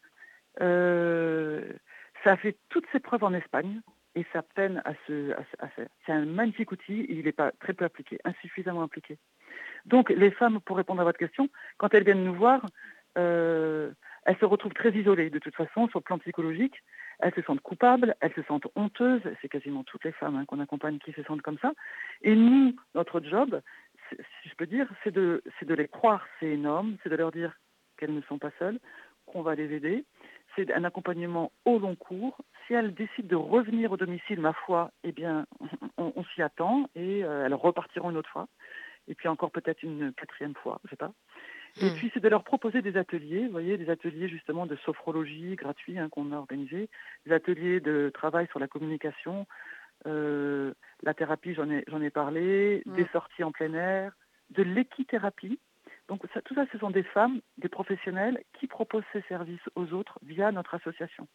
Euh, 0.59 1.71
ça 2.23 2.31
a 2.31 2.37
fait 2.37 2.57
toutes 2.69 2.85
ses 2.91 2.99
preuves 2.99 3.23
en 3.23 3.33
Espagne 3.33 3.81
et 4.15 4.25
ça 4.33 4.41
peine 4.41 4.81
à 4.85 4.93
se, 5.07 5.31
à, 5.59 5.67
faire. 5.69 5.87
C'est 6.05 6.11
un 6.11 6.25
magnifique 6.25 6.71
outil, 6.71 7.05
il 7.09 7.23
n'est 7.23 7.31
pas 7.31 7.51
très 7.59 7.73
peu 7.73 7.85
appliqué, 7.85 8.19
insuffisamment 8.25 8.83
appliqué. 8.83 9.17
Donc 9.85 10.09
les 10.09 10.31
femmes, 10.31 10.59
pour 10.61 10.77
répondre 10.77 11.01
à 11.01 11.05
votre 11.05 11.19
question, 11.19 11.49
quand 11.77 11.93
elles 11.93 12.03
viennent 12.03 12.23
nous 12.23 12.35
voir, 12.35 12.65
euh, 13.17 13.91
elles 14.25 14.37
se 14.37 14.45
retrouvent 14.45 14.73
très 14.73 14.91
isolées 14.91 15.29
de 15.29 15.39
toute 15.39 15.55
façon 15.55 15.87
sur 15.87 15.99
le 15.99 16.03
plan 16.03 16.19
psychologique. 16.19 16.75
Elles 17.19 17.33
se 17.33 17.41
sentent 17.41 17.61
coupables, 17.61 18.15
elles 18.19 18.33
se 18.33 18.43
sentent 18.43 18.67
honteuses. 18.75 19.21
C'est 19.41 19.49
quasiment 19.49 19.83
toutes 19.83 20.03
les 20.03 20.11
femmes 20.11 20.35
hein, 20.35 20.45
qu'on 20.45 20.59
accompagne 20.59 20.99
qui 20.99 21.11
se 21.13 21.23
sentent 21.23 21.41
comme 21.41 21.57
ça. 21.59 21.73
Et 22.21 22.35
nous, 22.35 22.75
notre 22.93 23.21
job, 23.21 23.61
si 24.09 24.49
je 24.49 24.55
peux 24.55 24.67
dire, 24.67 24.87
c'est 25.03 25.13
de, 25.13 25.41
les 25.67 25.87
croire 25.87 26.25
c'est 26.39 26.49
énorme, 26.49 26.97
c'est 27.03 27.09
de 27.09 27.15
leur 27.15 27.31
dire 27.31 27.53
qu'elles 27.97 28.13
ne 28.13 28.21
sont 28.21 28.37
pas 28.37 28.51
seules, 28.59 28.79
qu'on 29.25 29.41
va 29.41 29.55
les 29.55 29.73
aider. 29.73 30.05
C'est 30.55 30.71
un 30.71 30.83
accompagnement 30.83 31.51
au 31.65 31.79
long 31.79 31.95
cours. 31.95 32.37
Si 32.67 32.73
elles 32.73 32.93
décident 32.93 33.27
de 33.27 33.35
revenir 33.35 33.91
au 33.91 33.97
domicile, 33.97 34.39
ma 34.39 34.53
foi, 34.53 34.91
eh 35.03 35.11
bien, 35.11 35.45
on, 35.97 36.23
s'y 36.35 36.41
attend 36.41 36.89
et 36.95 37.23
euh, 37.23 37.45
elles 37.45 37.53
repartiront 37.53 38.11
une 38.11 38.17
autre 38.17 38.29
fois 38.29 38.47
et 39.07 39.15
puis 39.15 39.27
encore 39.27 39.51
peut-être 39.51 39.83
une 39.83 40.13
quatrième 40.13 40.55
fois, 40.55 40.79
je 40.85 40.91
sais 40.91 40.95
pas. 40.95 41.11
Et 41.79 41.89
hmm. 41.89 41.95
puis 41.95 42.11
c'est 42.13 42.19
de 42.19 42.27
leur 42.27 42.43
proposer 42.43 42.81
des 42.81 42.97
ateliers, 42.97 43.45
vous 43.45 43.51
voyez, 43.51 43.77
des 43.77 43.89
ateliers 43.89 44.27
justement 44.27 44.65
de 44.65 44.75
sophrologie 44.77 45.55
gratuits 45.55 45.97
hein, 45.97 46.09
qu'on 46.09 46.31
a 46.31 46.37
organisés, 46.37 46.89
des 47.25 47.31
ateliers 47.31 47.79
de 47.79 48.11
travail 48.13 48.47
sur 48.47 48.59
la 48.59 48.67
communication, 48.67 49.47
euh, 50.07 50.73
la 51.03 51.13
thérapie, 51.13 51.53
j'en 51.53 51.69
ai, 51.69 52.09
parlé, 52.09 52.83
hmm. 52.85 52.95
des 52.95 53.07
sorties 53.13 53.43
en 53.43 53.51
plein 53.51 53.73
air, 53.73 54.13
de 54.49 54.63
l'équithérapie. 54.63 55.59
Donc 56.07 56.23
ça, 56.33 56.41
tout 56.41 56.55
ça, 56.55 56.65
ce 56.71 56.77
sont 56.77 56.91
des 56.91 57.03
femmes, 57.03 57.39
des 57.57 57.69
professionnels 57.69 58.43
qui 58.59 58.67
proposent 58.67 59.05
ces 59.13 59.21
services 59.23 59.61
aux 59.75 59.93
autres 59.93 60.19
via 60.23 60.51
notre 60.51 60.73
association. 60.73 61.27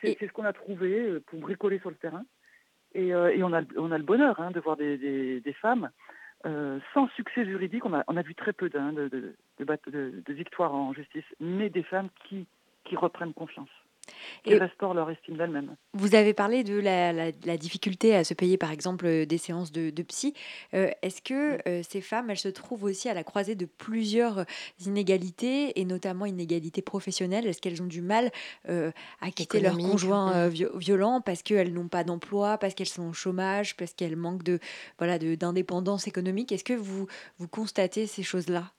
C'est, 0.00 0.16
ce 0.20 0.32
qu'on 0.32 0.44
a 0.44 0.52
trouvé 0.52 1.00
euh, 1.00 1.20
pour 1.26 1.40
bricoler 1.40 1.80
sur 1.80 1.90
le 1.90 1.96
terrain. 1.96 2.24
Et, 2.94 3.12
euh, 3.12 3.34
et 3.34 3.42
on, 3.42 3.52
a, 3.52 3.62
on 3.76 3.90
a 3.90 3.98
le 3.98 4.04
bonheur 4.04 4.40
hein, 4.40 4.52
de 4.52 4.60
voir 4.60 4.76
des, 4.76 4.96
des, 4.96 5.40
des 5.40 5.52
femmes 5.52 5.90
euh, 6.46 6.78
sans 6.94 7.08
succès 7.08 7.44
juridique, 7.44 7.84
on 7.84 7.92
a, 7.92 8.22
vu 8.22 8.34
très 8.34 8.52
peu 8.52 8.68
de, 8.68 9.34
de, 9.58 10.32
victoires 10.32 10.74
en 10.74 10.92
justice, 10.92 11.24
mais 11.40 11.68
des 11.70 11.82
femmes 11.82 12.08
qui 12.28 12.46
reprennent 12.96 13.34
confiance 13.34 13.68
qui 14.44 14.52
et 14.52 14.58
restaurent 14.58 14.94
leur 14.94 15.10
estime 15.10 15.36
d'elles-mêmes. 15.36 15.76
Vous 15.94 16.14
avez 16.14 16.34
parlé 16.34 16.64
de 16.64 16.78
la, 16.78 17.32
difficulté 17.56 18.14
à 18.14 18.24
se 18.24 18.34
payer, 18.34 18.56
par 18.56 18.70
exemple, 18.70 19.06
euh, 19.06 19.26
des 19.26 19.38
séances 19.38 19.72
de, 19.72 19.90
psy. 20.02 20.34
Euh, 20.74 20.90
est-ce 21.02 21.20
que 21.22 21.58
ces 21.82 22.00
femmes, 22.00 22.30
elles 22.30 22.38
se 22.38 22.48
trouvent 22.48 22.84
aussi 22.84 23.08
à 23.08 23.14
la 23.14 23.24
croisée 23.24 23.54
de 23.54 23.66
plusieurs 23.66 24.44
inégalités, 24.86 25.78
et 25.80 25.84
notamment 25.84 26.26
inégalités 26.26 26.82
professionnelles? 26.82 27.46
Est-ce 27.46 27.60
qu'elles 27.60 27.82
ont 27.82 27.86
du 27.86 28.00
mal 28.00 28.30
à 28.66 29.30
quitter 29.30 29.60
leur 29.60 29.76
conjoint 29.76 30.48
violent 30.48 31.20
parce 31.20 31.42
qu'elles 31.42 31.72
n'ont 31.72 31.88
pas 31.88 32.04
d'emploi, 32.04 32.58
parce 32.58 32.74
qu'elles 32.74 32.86
sont 32.88 33.08
au 33.08 33.12
chômage, 33.12 33.76
parce 33.76 33.92
qu'elles 33.94 34.16
manquent 34.16 34.44
de 34.44 34.58
voilà 34.98 35.18
d'indépendance 35.18 36.06
économique? 36.06 36.52
Est-ce 36.52 36.64
que 36.64 36.74
vous, 36.74 37.06
vous 37.38 37.48
constatez 37.48 38.06
ces 38.06 38.22
choses-là? 38.22 38.72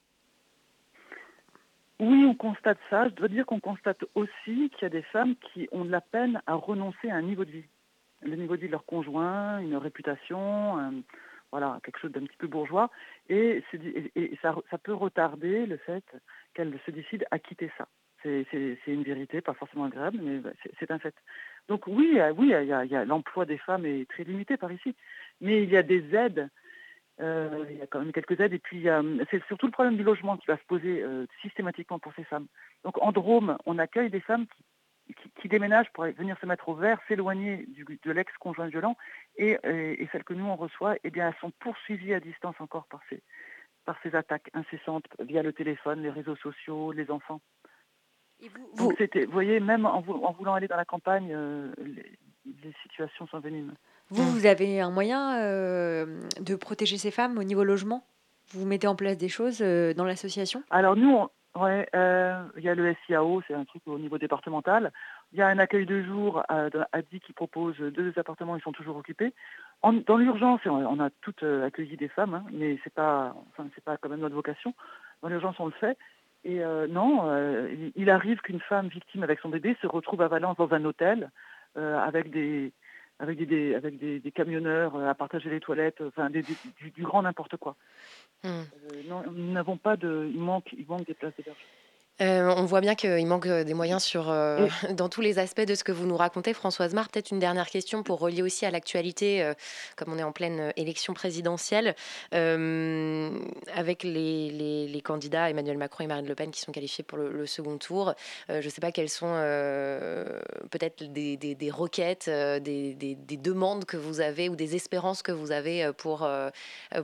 Oui, 2.00 2.24
on 2.26 2.34
constate 2.34 2.80
ça. 2.90 3.10
Je 3.10 3.14
dois 3.14 3.28
dire 3.28 3.46
qu'on 3.46 3.60
constate 3.60 4.04
aussi 4.16 4.70
qu'il 4.70 4.82
y 4.84 4.86
a 4.86 4.90
des 4.90 5.02
femmes 5.02 5.36
qui 5.36 5.68
ont 5.72 5.84
de 5.84 5.92
la 5.92 6.02
peine 6.02 6.42
à 6.48 6.56
renoncer 6.56 7.10
à 7.10 7.16
un 7.16 7.22
niveau 7.22 7.44
de 7.44 7.52
vie. 7.52 7.66
Le 8.22 8.36
niveau 8.36 8.56
de 8.56 8.62
vie 8.62 8.68
de 8.68 8.72
leur 8.72 8.86
conjoint, 8.86 9.60
une 9.60 9.76
réputation, 9.76 11.04
voilà, 11.52 11.80
quelque 11.84 12.00
chose 12.00 12.12
d'un 12.12 12.26
petit 12.26 12.38
peu 12.38 12.48
bourgeois. 12.48 12.90
Et, 13.28 13.64
ça, 14.42 14.78
peut 14.82 14.94
retarder 14.94 15.66
le 15.66 15.78
fait 15.78 16.04
qu'elles 16.54 16.78
se 16.86 16.92
décident 16.92 17.26
à 17.32 17.40
quitter 17.40 17.72
ça. 17.78 17.88
C'est 18.24 18.78
une 18.88 19.04
vérité, 19.04 19.42
pas 19.42 19.54
forcément 19.54 19.86
agréable, 19.86 20.20
mais 20.22 20.42
c'est 20.80 20.92
un 20.92 21.00
fait. 21.00 21.16
Donc 21.68 21.88
oui, 21.88 22.20
oui, 22.38 22.48
y 22.48 22.54
a, 22.54 23.06
l'emploi 23.06 23.46
des 23.46 23.58
femmes 23.58 23.86
est 23.86 24.10
très 24.10 24.24
limité 24.24 24.58
par 24.58 24.72
ici, 24.72 24.96
mais 25.42 25.64
il 25.64 25.70
y 25.70 25.78
a 25.78 25.84
des 25.84 26.16
aides 26.16 26.50
Euh, 27.22 27.66
il 27.70 27.78
y 27.78 27.82
a 27.82 27.88
quand 27.88 28.00
même 28.00 28.14
quelques 28.14 28.40
aides. 28.40 28.54
Et 28.54 28.60
puis, 28.60 28.88
c'est 29.30 29.44
surtout 29.48 29.66
le 29.66 29.72
problème 29.72 29.98
du 29.98 30.04
logement 30.04 30.38
qui 30.38 30.48
va 30.48 30.58
se 30.58 30.66
poser 30.66 31.02
euh, 31.02 31.26
systématiquement 31.42 32.00
pour 32.00 32.14
ces 32.16 32.24
femmes. 32.24 32.48
Donc, 32.84 33.02
en 33.02 33.12
Drôme, 33.12 33.58
on 33.66 33.78
accueille 33.78 34.10
des 34.10 34.22
femmes 34.22 34.46
qui, 35.42 35.50
déménagent 35.50 35.92
pour 35.94 36.06
venir 36.06 36.38
se 36.40 36.46
mettre 36.46 36.70
au 36.70 36.76
vert, 36.76 37.00
s'éloigner 37.08 37.66
de 38.06 38.12
l'ex-conjoint 38.12 38.68
violent. 38.68 38.96
Et, 39.38 39.58
celles 40.12 40.24
que 40.24 40.34
nous, 40.34 40.46
on 40.46 40.56
reçoit, 40.56 40.96
eh 41.04 41.10
bien, 41.10 41.28
elles 41.28 41.40
sont 41.42 41.52
poursuivies 41.60 42.14
à 42.14 42.20
distance 42.20 42.56
encore 42.60 42.86
par 42.86 43.02
ces, 43.10 43.22
par 43.86 43.98
ces 44.04 44.16
attaques 44.16 44.52
incessantes 44.54 45.08
via 45.20 45.42
le 45.42 45.52
téléphone, 45.52 46.04
les 46.04 46.12
réseaux 46.12 46.36
sociaux, 46.36 46.92
les 46.92 47.10
enfants. 47.10 47.42
vous, 48.40 48.50
vous... 48.76 48.94
voyez, 49.32 49.60
même 49.60 49.88
en, 49.88 50.02
voulant 50.02 50.54
aller 50.54 50.68
dans 50.68 50.78
la 50.78 50.86
campagne, 50.86 51.32
euh, 51.34 51.74
les, 52.46 52.74
situations 52.84 53.26
sont 53.28 53.40
venimes. 53.40 53.74
Vous, 54.10 54.24
vous 54.24 54.46
avez 54.46 54.82
un 54.82 54.92
moyen 54.92 55.38
euh, 55.40 56.22
de 56.42 56.56
protéger 56.56 56.98
ces 56.98 57.12
femmes 57.12 57.38
au 57.38 57.44
niveau 57.44 57.64
logement? 57.64 58.04
Vous 58.52 58.66
mettez 58.66 58.88
en 58.88 58.96
place 58.96 59.18
des 59.18 59.30
choses 59.30 59.62
euh, 59.62 59.94
dans 59.94 60.06
l'association? 60.06 60.64
Alors 60.72 60.96
nous, 60.96 61.28
ouais, 61.56 61.88
il 61.94 62.64
y 62.64 62.70
a 62.70 62.76
le 62.76 62.96
SIAO, 63.06 63.42
c'est 63.48 63.54
un 63.54 63.66
truc 63.66 63.84
au 63.86 64.00
niveau 64.00 64.18
départemental. 64.18 64.92
Il 65.32 65.40
y 65.40 65.42
a 65.42 65.48
un 65.48 65.60
accueil 65.60 65.86
de 65.86 66.02
jour 66.02 66.44
à, 66.50 66.70
à 66.92 67.02
qui 67.04 67.34
propose 67.34 67.78
deux 67.78 68.12
appartements, 68.18 68.56
ils 68.56 68.64
sont 68.64 68.72
toujours 68.72 68.98
occupés. 68.98 69.34
dans 69.84 70.18
l'urgence, 70.18 70.62
on 70.66 71.00
a 71.00 71.10
toutes 71.22 71.44
accueilli 71.44 71.96
des 71.98 72.08
femmes, 72.08 72.34
hein, 72.34 72.46
mais 72.52 72.80
c'est 72.84 72.94
pas, 72.94 73.36
enfin, 73.52 73.70
c'est 73.76 73.84
pas 73.84 73.98
quand 73.98 74.10
même 74.10 74.22
notre 74.22 74.36
vocation. 74.36 74.74
Dans 75.22 75.30
l'urgence, 75.30 75.60
on 75.60 75.68
le 75.68 75.74
fait. 75.74 75.98
Et 76.44 76.64
euh, 76.64 76.88
non, 76.88 77.24
euh, 77.26 77.90
il 77.96 78.10
arrive 78.10 78.40
qu'une 78.40 78.62
femme 78.62 78.88
victime 78.88 79.24
avec 79.24 79.40
son 79.40 79.50
bébé 79.50 79.76
se 79.82 79.88
retrouve 79.88 80.22
à 80.22 80.28
Valence 80.28 80.58
dans 80.58 80.74
un 80.74 80.86
hôtel 80.86 81.32
euh, 81.78 82.00
avec 82.00 82.32
des 82.32 82.72
avec 83.20 83.46
des, 83.46 83.76
avec 83.76 83.98
des, 83.98 84.32
camionneurs 84.32 84.96
à 84.96 85.14
partager 85.14 85.50
les 85.50 85.60
toilettes, 85.60 86.02
enfin 86.02 86.30
du, 86.30 86.44
grand 87.00 87.22
n'importe 87.22 87.58
quoi. 87.58 87.76
Hmm. 88.44 88.64
non, 89.08 89.24
nous 89.32 89.52
n'avons 89.52 89.78
pas 89.78 89.98
de, 89.98 90.30
il 90.34 90.40
manque, 90.40 90.74
il 90.78 90.86
manque 90.88 91.06
des 91.06 91.14
places 91.14 91.34
d'hébergement. 91.36 91.66
Euh, 92.22 92.54
on 92.58 92.66
voit 92.66 92.82
bien 92.82 92.96
qu'il 92.96 93.26
manque 93.28 93.48
euh, 93.48 93.64
des 93.64 93.74
moyens 93.74 94.04
sur, 94.04 94.30
euh, 94.30 94.68
dans 94.92 95.08
tous 95.08 95.22
les 95.22 95.40
aspects 95.40 95.62
de 95.62 95.76
ce 95.76 95.84
que 95.84 95.92
vous 95.92 96.06
nous 96.06 96.18
racontez. 96.18 96.54
Françoise 96.54 96.94
Mar, 96.94 97.08
peut-être 97.10 97.32
une 97.32 97.40
dernière 97.40 97.70
question 97.70 98.04
pour 98.04 98.20
relier 98.20 98.42
aussi 98.42 98.66
à 98.66 98.72
l'actualité, 98.72 99.54
comme 99.96 100.12
on 100.14 100.18
est 100.18 100.24
en 100.24 100.32
pleine 100.32 100.74
élection 100.76 101.14
présidentielle, 101.14 101.96
avec 102.32 104.04
les, 104.04 105.02
candidats 105.04 105.50
Emmanuel 105.50 105.78
Macron 105.78 106.04
et 106.04 106.08
Marine 106.08 106.28
Le 106.28 106.36
Pen 106.36 106.52
qui 106.52 106.60
sont 106.60 106.72
qualifiés 106.72 107.04
pour 107.04 107.18
le, 107.18 107.46
second 107.46 107.78
tour. 107.78 108.14
je 108.50 108.56
ne 108.56 108.70
sais 108.70 108.82
pas 108.82 108.92
quelles 108.92 109.10
sont 109.10 109.34
peut-être 110.70 111.04
des, 111.04 111.72
requêtes, 111.72 112.30
des, 112.30 113.18
demandes 113.38 113.86
que 113.86 113.98
vous 113.98 114.20
avez 114.22 114.50
ou 114.50 114.56
des 114.56 114.76
espérances 114.76 115.22
que 115.22 115.32
vous 115.32 115.52
avez 115.52 115.92
pour, 115.98 116.30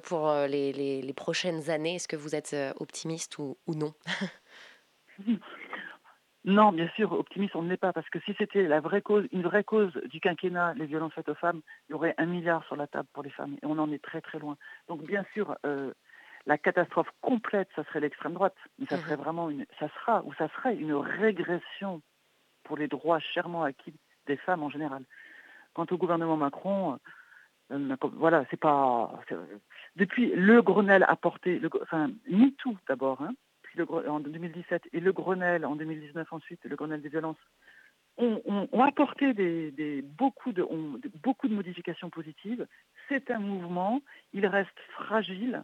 pour 0.03 0.33
les, 0.47 1.13
prochaines 1.15 1.69
années. 1.69 1.95
Est-ce 1.95 2.07
que 2.07 2.17
vous 2.17 2.35
êtes 2.35 2.55
optimiste 2.79 3.37
ou, 3.37 3.57
ou 3.67 3.75
non? 3.75 3.93
Non, 6.45 6.71
bien 6.71 6.87
sûr, 6.89 7.11
optimiste, 7.11 7.55
on 7.55 7.63
ne 7.63 7.69
l'est 7.69 7.77
pas, 7.77 7.91
parce 7.91 8.07
que 8.09 8.19
si 8.19 8.35
c'était 8.37 8.67
la 8.67 8.79
vraie 8.79 9.01
cause, 9.01 9.27
une 9.31 9.41
vraie 9.41 9.63
cause 9.63 9.91
du 10.11 10.19
quinquennat, 10.19 10.75
les 10.75 10.85
violences 10.85 11.13
faites 11.13 11.27
aux 11.27 11.33
femmes, 11.33 11.61
il 11.89 11.93
y 11.93 11.95
aurait 11.95 12.13
un 12.19 12.27
milliard 12.27 12.63
sur 12.65 12.75
la 12.75 12.85
table 12.85 13.07
pour 13.13 13.23
les 13.23 13.31
femmes, 13.31 13.55
et 13.55 13.65
on 13.65 13.79
en 13.79 13.91
est 13.91 14.03
très 14.03 14.21
très 14.21 14.37
loin. 14.37 14.55
Donc 14.87 15.01
bien 15.07 15.25
sûr, 15.33 15.55
euh, 15.65 15.91
la 16.45 16.59
catastrophe 16.59 17.09
complète, 17.21 17.69
ça 17.75 17.83
serait 17.85 17.99
l'extrême 17.99 18.35
droite, 18.35 18.55
mais 18.77 18.85
ça 18.85 18.97
serait 18.97 19.15
vraiment 19.15 19.49
une, 19.49 19.65
ça 19.79 19.89
sera 19.89 20.23
ou 20.23 20.33
ça 20.35 20.47
serait 20.49 20.75
une 20.75 20.93
régression 20.93 22.03
pour 22.63 22.77
les 22.77 22.87
droits 22.87 23.19
chèrement 23.19 23.63
acquis 23.63 23.95
des 24.27 24.37
femmes 24.37 24.61
en 24.61 24.69
général. 24.69 25.03
Quant 25.73 25.87
au 25.89 25.97
gouvernement 25.97 26.37
Macron, 26.37 26.99
euh, 27.71 27.95
voilà, 28.13 28.45
c'est 28.51 28.59
pas 28.59 29.19
depuis 29.95 30.27
le 30.35 30.61
Grenelle 30.61 31.05
apporté, 31.07 31.57
le, 31.57 31.71
enfin 31.81 32.11
tout 32.59 32.77
d'abord, 32.87 33.23
hein, 33.23 33.33
en 33.83 34.19
2017 34.19 34.83
et 34.93 34.99
le 34.99 35.11
Grenelle 35.13 35.65
en 35.65 35.75
2019 35.75 36.31
ensuite, 36.31 36.63
le 36.63 36.75
Grenelle 36.75 37.01
des 37.01 37.09
violences, 37.09 37.37
ont, 38.17 38.81
apporté 38.81 39.33
des, 39.33 40.01
beaucoup, 40.01 40.53
de, 40.53 40.65
beaucoup 41.21 41.47
de 41.47 41.53
modifications 41.53 42.09
positives. 42.09 42.65
C'est 43.09 43.29
un 43.29 43.39
mouvement, 43.39 44.01
il 44.33 44.45
reste 44.47 44.79
fragile. 44.93 45.63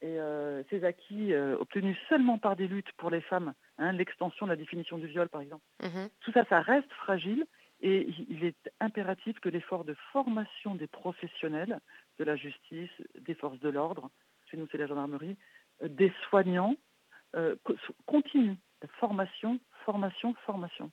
Et 0.00 0.18
euh, 0.18 0.62
ces 0.68 0.84
acquis 0.84 1.32
euh, 1.32 1.56
obtenus 1.58 1.96
seulement 2.08 2.36
par 2.36 2.56
des 2.56 2.66
luttes 2.66 2.92
pour 2.98 3.10
les 3.10 3.22
femmes, 3.22 3.54
hein, 3.78 3.92
l'extension 3.92 4.44
de 4.44 4.50
la 4.50 4.56
définition 4.56 4.98
du 4.98 5.06
viol 5.06 5.30
par 5.30 5.40
exemple, 5.40 5.64
mm-hmm. 5.80 6.10
tout 6.20 6.32
ça, 6.32 6.44
ça 6.44 6.60
reste 6.60 6.92
fragile 6.92 7.46
et 7.80 8.08
il 8.28 8.44
est 8.44 8.70
impératif 8.80 9.38
que 9.40 9.48
l'effort 9.48 9.84
de 9.84 9.94
formation 10.12 10.74
des 10.74 10.88
professionnels 10.88 11.80
de 12.18 12.24
la 12.24 12.36
justice, 12.36 12.90
des 13.18 13.34
forces 13.34 13.60
de 13.60 13.70
l'ordre, 13.70 14.10
chez 14.50 14.58
nous 14.58 14.66
c'est 14.70 14.78
la 14.78 14.86
gendarmerie, 14.86 15.38
euh, 15.82 15.88
des 15.88 16.12
soignants, 16.28 16.76
euh, 17.36 17.56
continue. 18.06 18.56
Formation, 19.00 19.58
formation, 19.84 20.34
formation. 20.44 20.90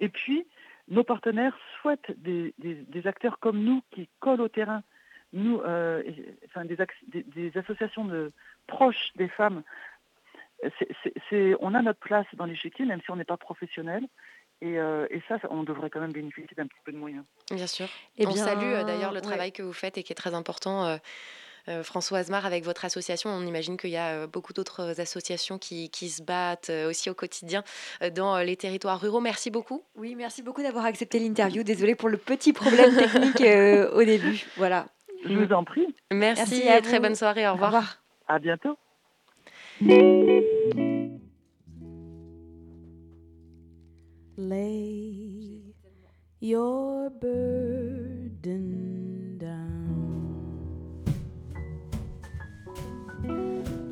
Et 0.00 0.08
puis, 0.08 0.46
nos 0.88 1.04
partenaires 1.04 1.56
souhaitent 1.80 2.12
des, 2.16 2.52
acteurs 3.06 3.38
comme 3.40 3.62
nous 3.62 3.82
qui 3.90 4.08
collent 4.20 4.40
au 4.40 4.48
terrain, 4.48 4.82
nous, 5.32 5.60
euh, 5.60 6.02
enfin, 6.46 6.64
des, 6.64 6.76
des, 7.24 7.58
associations 7.58 8.04
de, 8.04 8.32
proches 8.66 9.12
des 9.16 9.28
femmes. 9.28 9.62
on 11.60 11.74
a 11.74 11.82
notre 11.82 11.98
place 11.98 12.26
dans 12.34 12.44
l'échiquier, 12.44 12.84
même 12.84 13.00
si 13.02 13.10
on 13.10 13.16
n'est 13.16 13.24
pas 13.24 13.36
professionnel. 13.36 14.04
Et, 14.60 14.78
euh, 14.78 15.06
et, 15.10 15.22
ça, 15.28 15.38
on 15.50 15.62
devrait 15.62 15.90
quand 15.90 16.00
même 16.00 16.12
bénéficier 16.12 16.54
d'un 16.56 16.66
petit 16.66 16.80
peu 16.84 16.92
de 16.92 16.96
moyens. 16.96 17.24
Bien 17.50 17.66
sûr. 17.66 17.86
Et 18.16 18.22
eh 18.22 18.26
on 18.26 18.32
salue 18.32 18.84
d'ailleurs 18.86 19.12
le 19.12 19.20
travail 19.20 19.52
que 19.52 19.62
vous 19.62 19.72
faites 19.72 19.98
et 19.98 20.02
qui 20.02 20.12
est 20.12 20.16
très 20.16 20.34
important 20.34 20.98
euh, 21.68 21.82
Françoise 21.82 22.30
Mar, 22.30 22.46
avec 22.46 22.64
votre 22.64 22.84
association, 22.84 23.30
on 23.30 23.46
imagine 23.46 23.76
qu'il 23.76 23.90
y 23.90 23.96
a 23.96 24.08
euh, 24.08 24.26
beaucoup 24.26 24.52
d'autres 24.52 25.00
associations 25.00 25.58
qui, 25.58 25.90
se 25.92 26.22
battent 26.22 26.70
euh, 26.70 26.88
aussi 26.88 27.10
au 27.10 27.14
quotidien 27.14 27.62
dans 28.14 28.38
les 28.38 28.56
territoires 28.56 29.00
ruraux. 29.00 29.20
Merci 29.20 29.50
beaucoup. 29.50 29.82
Oui, 29.96 30.14
merci 30.14 30.42
beaucoup 30.42 30.62
d'avoir 30.62 30.86
accepté 30.86 31.18
l'interview. 31.18 31.62
Désolée 31.62 31.94
pour 31.94 32.08
le 32.08 32.16
petit 32.16 32.52
problème 32.52 32.96
technique 32.96 33.42
au 33.92 34.04
début. 34.04 34.46
Voilà. 34.56 34.86
Je 35.24 35.34
vous 35.34 35.52
en 35.52 35.64
prie. 35.64 35.86
Merci, 36.10 36.62
et 36.62 36.80
très 36.80 37.00
bonne 37.00 37.14
soirée. 37.14 37.46
Au 37.48 37.52
revoir. 37.52 37.72
Au 37.72 37.76
revoir. 37.76 38.02
À 38.28 38.38
bientôt. 38.38 38.76
Lay 44.38 45.74
your 46.40 47.10
burden 47.10 48.77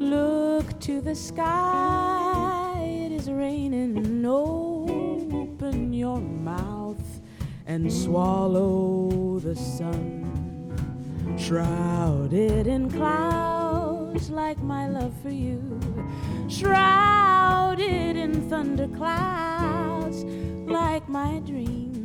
Look 0.07 0.79
to 0.83 1.01
the 1.01 1.17
sky, 1.17 2.79
it 2.81 3.11
is 3.11 3.29
raining. 3.29 4.25
Open 4.25 5.93
your 5.93 6.21
mouth 6.21 7.21
and 7.67 7.93
swallow 7.93 9.41
the 9.41 9.57
sun. 9.57 10.23
Shrouded 11.37 12.69
in 12.69 12.89
clouds 12.89 14.31
like 14.31 14.63
my 14.63 14.87
love 14.89 15.13
for 15.23 15.31
you. 15.31 15.81
Shrouded 16.49 18.17
in 18.17 18.49
thunder 18.49 18.87
clouds 18.87 20.23
like 20.69 21.09
my 21.09 21.41
dream. 21.41 21.96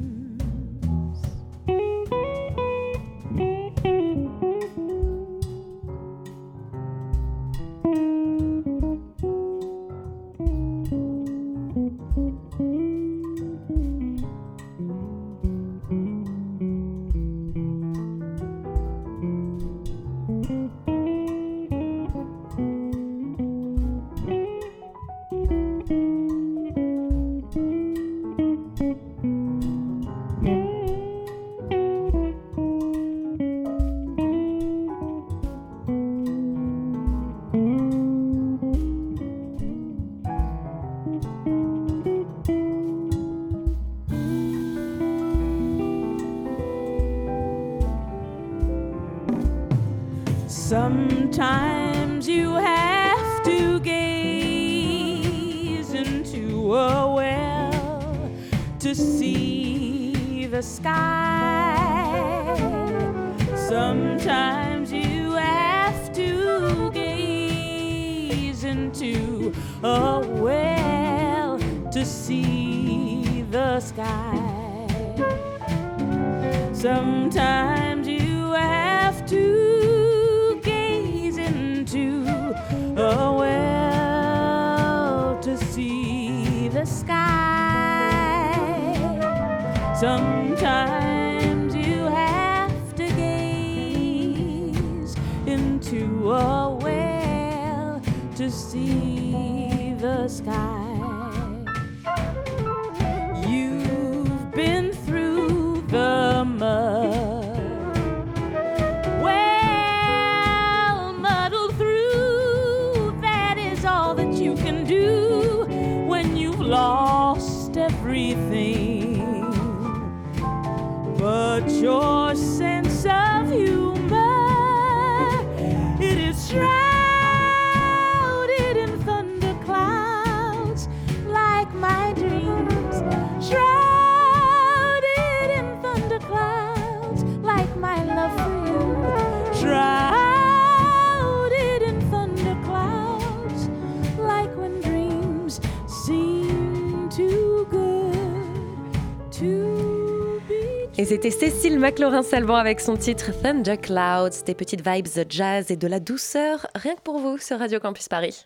C'était 151.23 151.51
Cécile 151.51 151.77
McLaurin-Salvant 151.77 152.55
avec 152.55 152.79
son 152.79 152.97
titre 152.97 153.29
Thunder 153.43 153.77
Clouds, 153.77 154.43
des 154.43 154.55
petites 154.55 154.81
vibes 154.83 155.07
jazz 155.29 155.69
et 155.69 155.75
de 155.75 155.85
la 155.85 155.99
douceur, 155.99 156.65
rien 156.73 156.95
que 156.95 157.01
pour 157.01 157.19
vous 157.19 157.37
sur 157.37 157.59
Radio 157.59 157.79
Campus 157.79 158.07
Paris. 158.09 158.43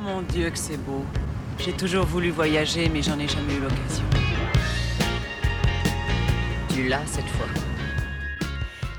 Mon 0.00 0.22
Dieu, 0.22 0.50
que 0.50 0.58
c'est 0.58 0.76
beau. 0.78 1.04
J'ai 1.60 1.72
toujours 1.72 2.04
voulu 2.04 2.30
voyager, 2.30 2.90
mais 2.92 3.00
j'en 3.00 3.16
ai 3.20 3.28
jamais 3.28 3.54
eu 3.54 3.60
l'occasion. 3.60 4.04
Tu 6.74 6.88
l'as 6.88 7.06
cette 7.06 7.28
fois. 7.28 7.71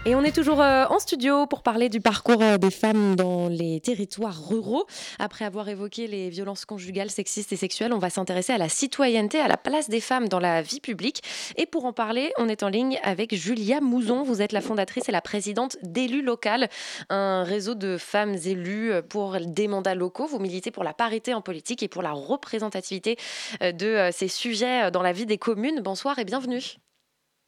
Et 0.05 0.15
on 0.15 0.23
est 0.23 0.35
toujours 0.35 0.59
euh, 0.59 0.83
en 0.89 0.99
studio 0.99 1.47
pour 1.47 1.63
parler 1.63 1.87
du 1.87 2.01
parcours 2.01 2.41
euh, 2.41 2.57
des 2.57 2.71
femmes 2.71 3.15
dans 3.15 3.47
les 3.47 3.79
territoires 3.79 4.49
ruraux. 4.49 4.85
Après 5.17 5.45
avoir 5.45 5.69
évoqué 5.69 6.07
les 6.07 6.29
violences 6.29 6.65
conjugales, 6.65 7.09
sexistes 7.09 7.53
et 7.53 7.55
sexuelles, 7.55 7.93
on 7.93 7.99
va 7.99 8.09
s'intéresser 8.09 8.51
à 8.51 8.57
la 8.57 8.67
citoyenneté, 8.67 9.39
à 9.39 9.47
la 9.47 9.55
place 9.55 9.89
des 9.89 10.01
femmes 10.01 10.27
dans 10.27 10.41
la 10.41 10.61
vie 10.61 10.81
publique. 10.81 11.21
Et 11.55 11.65
pour 11.65 11.85
en 11.85 11.93
parler, 11.93 12.33
on 12.37 12.49
est 12.49 12.63
en 12.63 12.67
ligne 12.67 12.99
avec 13.01 13.33
Julia 13.33 13.79
Mouzon. 13.79 14.23
Vous 14.23 14.41
êtes 14.41 14.51
la 14.51 14.59
fondatrice 14.59 15.07
et 15.07 15.13
la 15.13 15.21
présidente 15.21 15.77
d'Élus 15.83 16.21
Local, 16.21 16.67
un 17.09 17.43
réseau 17.43 17.73
de 17.73 17.97
femmes 17.97 18.35
élues 18.45 18.91
pour 19.07 19.37
des 19.39 19.69
mandats 19.69 19.95
locaux. 19.95 20.27
Vous 20.27 20.39
militez 20.39 20.71
pour 20.71 20.83
la 20.83 20.93
parité 20.93 21.33
en 21.33 21.41
politique 21.41 21.81
et 21.81 21.87
pour 21.87 22.01
la 22.01 22.11
représentativité 22.11 23.15
euh, 23.61 23.71
de 23.71 24.09
ces 24.11 24.27
sujets 24.27 24.91
dans 24.91 25.01
la 25.01 25.13
vie 25.13 25.25
des 25.25 25.37
communes. 25.37 25.79
Bonsoir 25.79 26.19
et 26.19 26.25
bienvenue. 26.25 26.75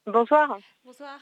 Bonsoir. 0.07 0.57
Bonsoir. 0.85 1.19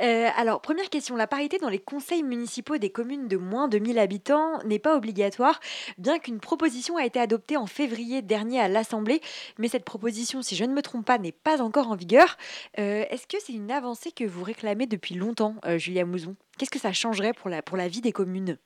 Euh, 0.00 0.28
alors, 0.36 0.60
première 0.60 0.90
question, 0.90 1.16
la 1.16 1.26
parité 1.26 1.58
dans 1.58 1.68
les 1.68 1.78
conseils 1.78 2.22
municipaux 2.22 2.78
des 2.78 2.90
communes 2.90 3.28
de 3.28 3.36
moins 3.36 3.68
de 3.68 3.78
1000 3.78 3.98
habitants 3.98 4.62
n'est 4.64 4.78
pas 4.78 4.96
obligatoire, 4.96 5.60
bien 5.98 6.18
qu'une 6.18 6.40
proposition 6.40 6.96
a 6.96 7.04
été 7.04 7.20
adoptée 7.20 7.56
en 7.56 7.66
février 7.66 8.22
dernier 8.22 8.60
à 8.60 8.68
l'Assemblée, 8.68 9.20
mais 9.58 9.68
cette 9.68 9.84
proposition, 9.84 10.42
si 10.42 10.56
je 10.56 10.64
ne 10.64 10.72
me 10.72 10.82
trompe 10.82 11.06
pas, 11.06 11.18
n'est 11.18 11.32
pas 11.32 11.62
encore 11.62 11.88
en 11.88 11.96
vigueur. 11.96 12.36
Euh, 12.78 13.04
Est-ce 13.10 13.26
que 13.26 13.36
c'est 13.44 13.52
une 13.52 13.70
avancée 13.70 14.12
que 14.12 14.24
vous 14.24 14.44
réclamez 14.44 14.86
depuis 14.86 15.14
longtemps, 15.14 15.56
euh, 15.64 15.78
Julia 15.78 16.04
Mouzon? 16.04 16.36
Qu'est-ce 16.58 16.70
que 16.70 16.78
ça 16.78 16.92
changerait 16.92 17.32
pour 17.32 17.50
la, 17.50 17.62
pour 17.62 17.76
la 17.76 17.88
vie 17.88 18.00
des 18.00 18.12
communes? 18.12 18.58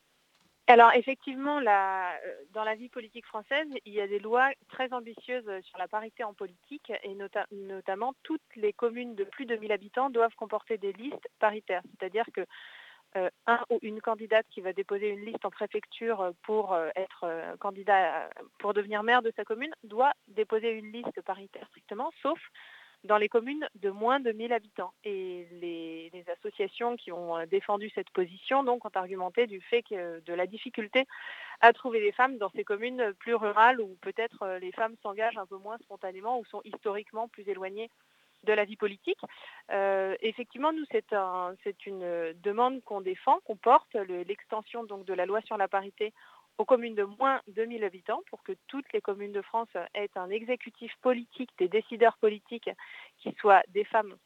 Alors 0.69 0.93
effectivement, 0.95 1.59
euh, 1.61 2.13
dans 2.53 2.65
la 2.65 2.75
vie 2.75 2.89
politique 2.89 3.27
française, 3.27 3.69
il 3.85 3.93
y 3.93 4.01
a 4.01 4.09
des 4.09 4.19
lois 4.19 4.51
très 4.69 4.93
ambitieuses 4.93 5.49
sur 5.63 5.79
la 5.79 5.87
parité 5.87 6.25
en 6.25 6.35
politique 6.35 6.93
et 7.05 7.15
nota- 7.15 7.47
notamment 7.53 8.15
toutes 8.25 8.43
les 8.57 8.73
communes 8.73 9.15
de 9.15 9.23
plus 9.23 9.47
de 9.47 9.55
1000 9.55 9.71
habitants 9.71 10.11
doivent 10.11 10.35
comporter 10.35 10.77
des 10.77 10.93
listes 10.95 11.29
paritaires. 11.39 11.83
C'est-à-dire 11.93 12.25
que 12.35 12.45
euh, 13.17 13.31
ou 13.71 13.79
une 13.83 14.01
candidate 14.01 14.47
qui 14.51 14.61
va 14.61 14.73
déposer 14.73 15.09
une 15.11 15.25
liste 15.25 15.45
en 15.45 15.51
préfecture 15.51 16.33
pour 16.43 16.75
euh, 16.75 16.91
être 16.97 17.27
candidat 17.61 18.29
pour 18.59 18.75
devenir 18.75 19.03
maire 19.05 19.23
de 19.23 19.33
sa 19.37 19.45
commune 19.45 19.73
doit 19.85 20.13
déposer 20.29 20.71
une 20.73 20.93
liste 20.93 21.21
paritaire 21.23 21.67
strictement, 21.69 22.11
sauf 22.23 22.39
dans 23.05 23.19
les 23.19 23.29
communes 23.29 23.69
de 23.77 23.91
moins 23.91 24.21
de 24.21 24.33
1000 24.33 24.53
habitants. 24.53 24.93
Et 25.05 25.47
les, 25.53 26.11
associations 26.33 26.97
qui 26.97 27.13
ont 27.13 27.37
euh, 27.37 27.47
défendu 27.47 27.91
cette 27.95 28.11
position 28.11 28.65
donc, 28.65 28.85
ont 28.85 28.91
argumenté 28.95 29.47
du 29.47 29.61
fait 29.61 29.83
que 29.83 30.21
de 30.21 30.35
la 30.35 30.47
difficulté 30.47 31.07
à 31.61 31.73
trouver 31.73 32.01
des 32.01 32.13
femmes 32.13 32.39
dans 32.39 32.51
ces 32.51 32.65
communes 32.65 33.13
plus 33.19 33.35
rurales 33.35 33.81
où 33.81 33.97
peut-être 34.01 34.43
euh, 34.43 34.59
les 34.59 34.73
femmes 34.73 34.97
s'engagent 35.03 35.39
un 35.39 35.47
peu 35.47 35.57
moins 35.57 35.79
spontanément 35.79 36.39
ou 36.39 36.45
sont 36.47 36.61
historiquement 36.65 37.29
plus 37.29 37.49
éloignées 37.49 37.91
de 38.45 38.53
la 38.53 38.65
vie 38.65 38.77
politique. 38.77 39.21
Euh, 39.73 40.15
effectivement, 40.21 40.73
nous, 40.73 40.85
c'est 40.91 41.13
un, 41.13 41.55
c'est 41.65 41.87
une 41.87 42.33
demande 42.43 42.83
qu'on 42.85 43.01
défend, 43.01 43.41
qu'on 43.45 43.57
porte, 43.57 43.95
le- 43.95 44.23
l'extension 44.23 44.85
donc 44.85 45.05
de 45.05 45.15
la 45.15 45.27
loi 45.27 45.41
sur 45.43 45.57
la 45.57 45.69
parité 45.69 46.13
aux 46.59 46.65
communes 46.65 46.95
de 46.95 47.05
moins 47.05 47.41
de 47.49 47.65
1000 47.65 47.85
habitants 47.85 48.23
pour 48.31 48.43
que 48.43 48.53
toutes 48.67 48.91
les 48.93 49.01
communes 49.01 49.33
de 49.33 49.43
France 49.43 49.69
aient 49.95 50.11
un 50.17 50.31
exécutif 50.31 50.93
politique, 51.03 51.51
des 51.59 51.69
décideurs 51.69 52.17
politiques 52.19 52.71
qui 53.19 53.33
soient 53.41 53.63
des 53.69 53.85
femmes 53.85 54.17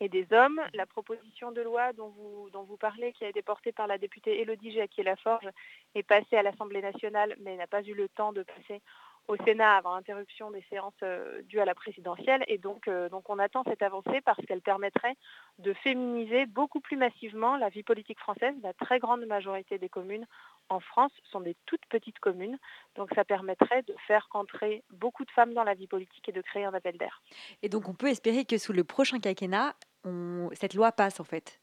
et 0.00 0.08
des 0.08 0.26
hommes. 0.32 0.60
La 0.74 0.86
proposition 0.86 1.52
de 1.52 1.60
loi 1.60 1.92
dont 1.92 2.08
vous, 2.08 2.48
dont 2.52 2.62
vous 2.62 2.76
parlez, 2.76 3.12
qui 3.12 3.24
a 3.24 3.28
été 3.28 3.42
portée 3.42 3.72
par 3.72 3.86
la 3.86 3.98
députée 3.98 4.40
Élodie 4.40 4.72
Jacquier-Laforge, 4.72 5.48
est 5.94 6.02
passée 6.02 6.36
à 6.36 6.42
l'Assemblée 6.42 6.82
nationale, 6.82 7.36
mais 7.40 7.56
n'a 7.56 7.66
pas 7.66 7.82
eu 7.82 7.94
le 7.94 8.08
temps 8.08 8.32
de 8.32 8.42
passer 8.42 8.80
au 9.28 9.36
Sénat 9.44 9.76
avant 9.76 9.94
interruption 9.94 10.50
des 10.50 10.64
séances 10.68 10.92
euh, 11.02 11.42
dues 11.42 11.60
à 11.60 11.64
la 11.64 11.74
présidentielle. 11.74 12.44
Et 12.48 12.58
donc, 12.58 12.88
euh, 12.88 13.08
donc 13.08 13.30
on 13.30 13.38
attend 13.38 13.62
cette 13.64 13.82
avancée 13.82 14.20
parce 14.24 14.44
qu'elle 14.46 14.60
permettrait 14.60 15.14
de 15.58 15.72
féminiser 15.72 16.46
beaucoup 16.46 16.80
plus 16.80 16.96
massivement 16.96 17.56
la 17.56 17.68
vie 17.68 17.84
politique 17.84 18.18
française. 18.18 18.54
La 18.62 18.72
très 18.72 18.98
grande 18.98 19.24
majorité 19.26 19.78
des 19.78 19.88
communes 19.88 20.26
en 20.70 20.80
France 20.80 21.12
sont 21.30 21.40
des 21.40 21.56
toutes 21.66 21.84
petites 21.90 22.18
communes. 22.20 22.58
Donc 22.94 23.10
ça 23.14 23.24
permettrait 23.24 23.82
de 23.82 23.94
faire 24.06 24.26
entrer 24.32 24.82
beaucoup 24.90 25.24
de 25.24 25.30
femmes 25.30 25.52
dans 25.52 25.64
la 25.64 25.74
vie 25.74 25.86
politique 25.86 26.28
et 26.28 26.32
de 26.32 26.40
créer 26.40 26.64
un 26.64 26.72
appel 26.72 26.96
d'air. 26.96 27.22
Et 27.62 27.68
donc, 27.68 27.88
on 27.88 27.94
peut 27.94 28.08
espérer 28.08 28.44
que 28.44 28.56
sous 28.56 28.72
le 28.72 28.84
prochain 28.84 29.20
quinquennat, 29.20 29.74
on- 30.04 30.48
cette 30.52 30.74
loi 30.74 30.92
passe 30.92 31.20
en 31.20 31.24
fait. 31.24 31.60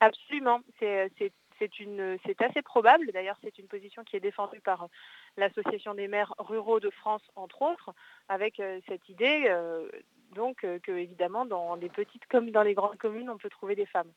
Absolument, 0.00 0.60
c'est 0.78 1.10
assez 2.40 2.62
probable. 2.62 3.10
D'ailleurs, 3.12 3.36
c'est 3.42 3.58
une 3.58 3.66
position 3.66 4.04
qui 4.04 4.16
est 4.16 4.20
défendue 4.20 4.60
par 4.60 4.88
l'Association 5.36 5.94
des 5.94 6.06
maires 6.06 6.32
ruraux 6.38 6.78
de 6.80 6.90
France, 6.90 7.22
entre 7.34 7.62
autres, 7.62 7.92
avec 8.28 8.60
euh, 8.60 8.80
cette 8.86 9.08
idée, 9.08 9.46
euh, 9.48 9.88
donc, 10.34 10.62
euh, 10.62 10.78
que 10.78 10.92
évidemment, 10.92 11.46
dans 11.46 11.74
les 11.74 11.88
petites 11.88 12.26
comme 12.26 12.50
dans 12.50 12.62
les 12.62 12.74
grandes 12.74 12.98
communes, 12.98 13.28
on 13.28 13.38
peut 13.38 13.50
trouver 13.50 13.74
des 13.74 13.86
femmes. 13.86 14.12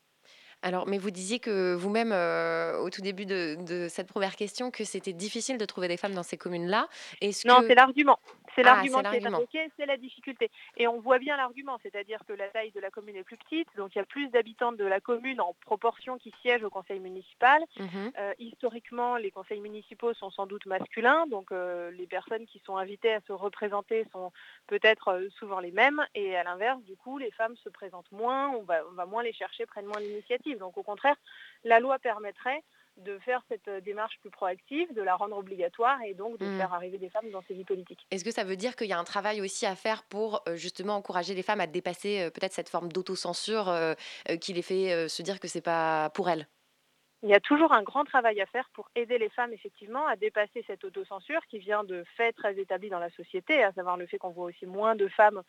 Alors, 0.62 0.86
mais 0.86 0.98
vous 0.98 1.10
disiez 1.10 1.38
que 1.40 1.74
vous-même, 1.74 2.12
euh, 2.12 2.78
au 2.78 2.88
tout 2.90 3.00
début 3.02 3.26
de, 3.26 3.56
de 3.66 3.88
cette 3.88 4.06
première 4.08 4.36
question, 4.36 4.70
que 4.70 4.84
c'était 4.84 5.12
difficile 5.12 5.58
de 5.58 5.64
trouver 5.64 5.88
des 5.88 5.96
femmes 5.96 6.14
dans 6.14 6.22
ces 6.22 6.36
communes-là. 6.38 6.88
Non, 7.44 7.60
que- 7.60 7.66
c'est 7.68 7.74
l'argument. 7.74 8.18
C'est 8.54 8.60
Ah, 8.60 8.74
l'argument 8.74 8.98
qui 9.02 9.16
est 9.16 9.26
invoqué, 9.26 9.70
c'est 9.78 9.86
la 9.86 9.96
difficulté. 9.96 10.50
Et 10.76 10.86
on 10.86 11.00
voit 11.00 11.18
bien 11.18 11.38
l'argument, 11.38 11.78
c'est-à-dire 11.82 12.20
que 12.28 12.34
la 12.34 12.48
taille 12.48 12.70
de 12.72 12.80
la 12.80 12.90
commune 12.90 13.16
est 13.16 13.22
plus 13.24 13.38
petite, 13.38 13.66
donc 13.78 13.94
il 13.94 13.98
y 13.98 14.00
a 14.02 14.04
plus 14.04 14.28
d'habitants 14.28 14.72
de 14.72 14.84
la 14.84 15.00
commune 15.00 15.40
en 15.40 15.54
proportion 15.64 16.18
qui 16.18 16.34
siègent 16.42 16.62
au 16.62 16.68
conseil 16.68 17.00
municipal. 17.00 17.62
Mhm. 17.78 18.12
Euh, 18.18 18.34
historiquement, 18.38 19.16
les 19.16 19.30
conseils 19.30 19.60
municipaux 19.60 20.12
sont 20.12 20.30
sans 20.30 20.44
doute 20.46 20.66
masculins, 20.66 21.26
donc 21.28 21.50
euh, 21.50 21.90
les 21.92 22.06
personnes 22.06 22.44
qui 22.46 22.60
sont 22.66 22.76
invitées 22.76 23.14
à 23.14 23.20
se 23.26 23.32
représenter 23.32 24.06
sont 24.12 24.32
peut-être 24.66 25.26
souvent 25.38 25.58
les 25.60 25.72
mêmes. 25.72 26.04
Et 26.14 26.36
à 26.36 26.44
l'inverse, 26.44 26.82
du 26.82 26.94
coup, 26.96 27.16
les 27.16 27.30
femmes 27.30 27.56
se 27.64 27.70
présentent 27.70 28.12
moins, 28.12 28.50
on 28.50 28.62
va, 28.64 28.82
on 28.90 28.94
va 28.94 29.06
moins 29.06 29.22
les 29.22 29.32
chercher, 29.32 29.64
prennent 29.64 29.86
moins 29.86 30.00
l'initiative. 30.00 30.51
Donc 30.58 30.78
au 30.78 30.82
contraire, 30.82 31.16
la 31.64 31.80
loi 31.80 31.98
permettrait 31.98 32.62
de 32.98 33.18
faire 33.20 33.42
cette 33.48 33.68
euh, 33.68 33.80
démarche 33.80 34.18
plus 34.20 34.30
proactive, 34.30 34.92
de 34.92 35.02
la 35.02 35.14
rendre 35.14 35.36
obligatoire 35.36 35.98
et 36.02 36.14
donc 36.14 36.38
de 36.38 36.44
Mm. 36.44 36.58
faire 36.58 36.74
arriver 36.74 36.98
des 36.98 37.08
femmes 37.08 37.30
dans 37.30 37.42
ces 37.48 37.54
vies 37.54 37.64
politiques. 37.64 38.06
Est-ce 38.10 38.24
que 38.24 38.30
ça 38.30 38.44
veut 38.44 38.56
dire 38.56 38.76
qu'il 38.76 38.88
y 38.88 38.92
a 38.92 38.98
un 38.98 39.04
travail 39.04 39.40
aussi 39.40 39.64
à 39.64 39.74
faire 39.74 40.02
pour 40.04 40.42
euh, 40.46 40.56
justement 40.56 40.96
encourager 40.96 41.34
les 41.34 41.42
femmes 41.42 41.60
à 41.60 41.66
dépasser 41.66 42.20
euh, 42.20 42.30
peut-être 42.30 42.52
cette 42.52 42.68
forme 42.68 42.92
d'autocensure 42.92 43.72
qui 44.40 44.52
les 44.52 44.62
fait 44.62 45.08
se 45.08 45.22
dire 45.22 45.40
que 45.40 45.48
c'est 45.48 45.62
pas 45.62 46.10
pour 46.10 46.28
elles? 46.28 46.46
Il 47.22 47.30
y 47.30 47.34
a 47.34 47.40
toujours 47.40 47.72
un 47.72 47.82
grand 47.82 48.04
travail 48.04 48.40
à 48.40 48.46
faire 48.46 48.68
pour 48.74 48.90
aider 48.96 49.16
les 49.16 49.30
femmes 49.30 49.52
effectivement 49.52 50.06
à 50.06 50.16
dépasser 50.16 50.64
cette 50.66 50.84
autocensure 50.84 51.40
qui 51.48 51.58
vient 51.58 51.84
de 51.84 52.04
faits 52.16 52.34
très 52.36 52.58
établis 52.58 52.90
dans 52.90 52.98
la 52.98 53.10
société, 53.10 53.62
à 53.62 53.72
savoir 53.72 53.96
le 53.96 54.06
fait 54.06 54.18
qu'on 54.18 54.30
voit 54.30 54.46
aussi 54.46 54.66
moins 54.66 54.96
de 54.96 55.06
femmes 55.08 55.42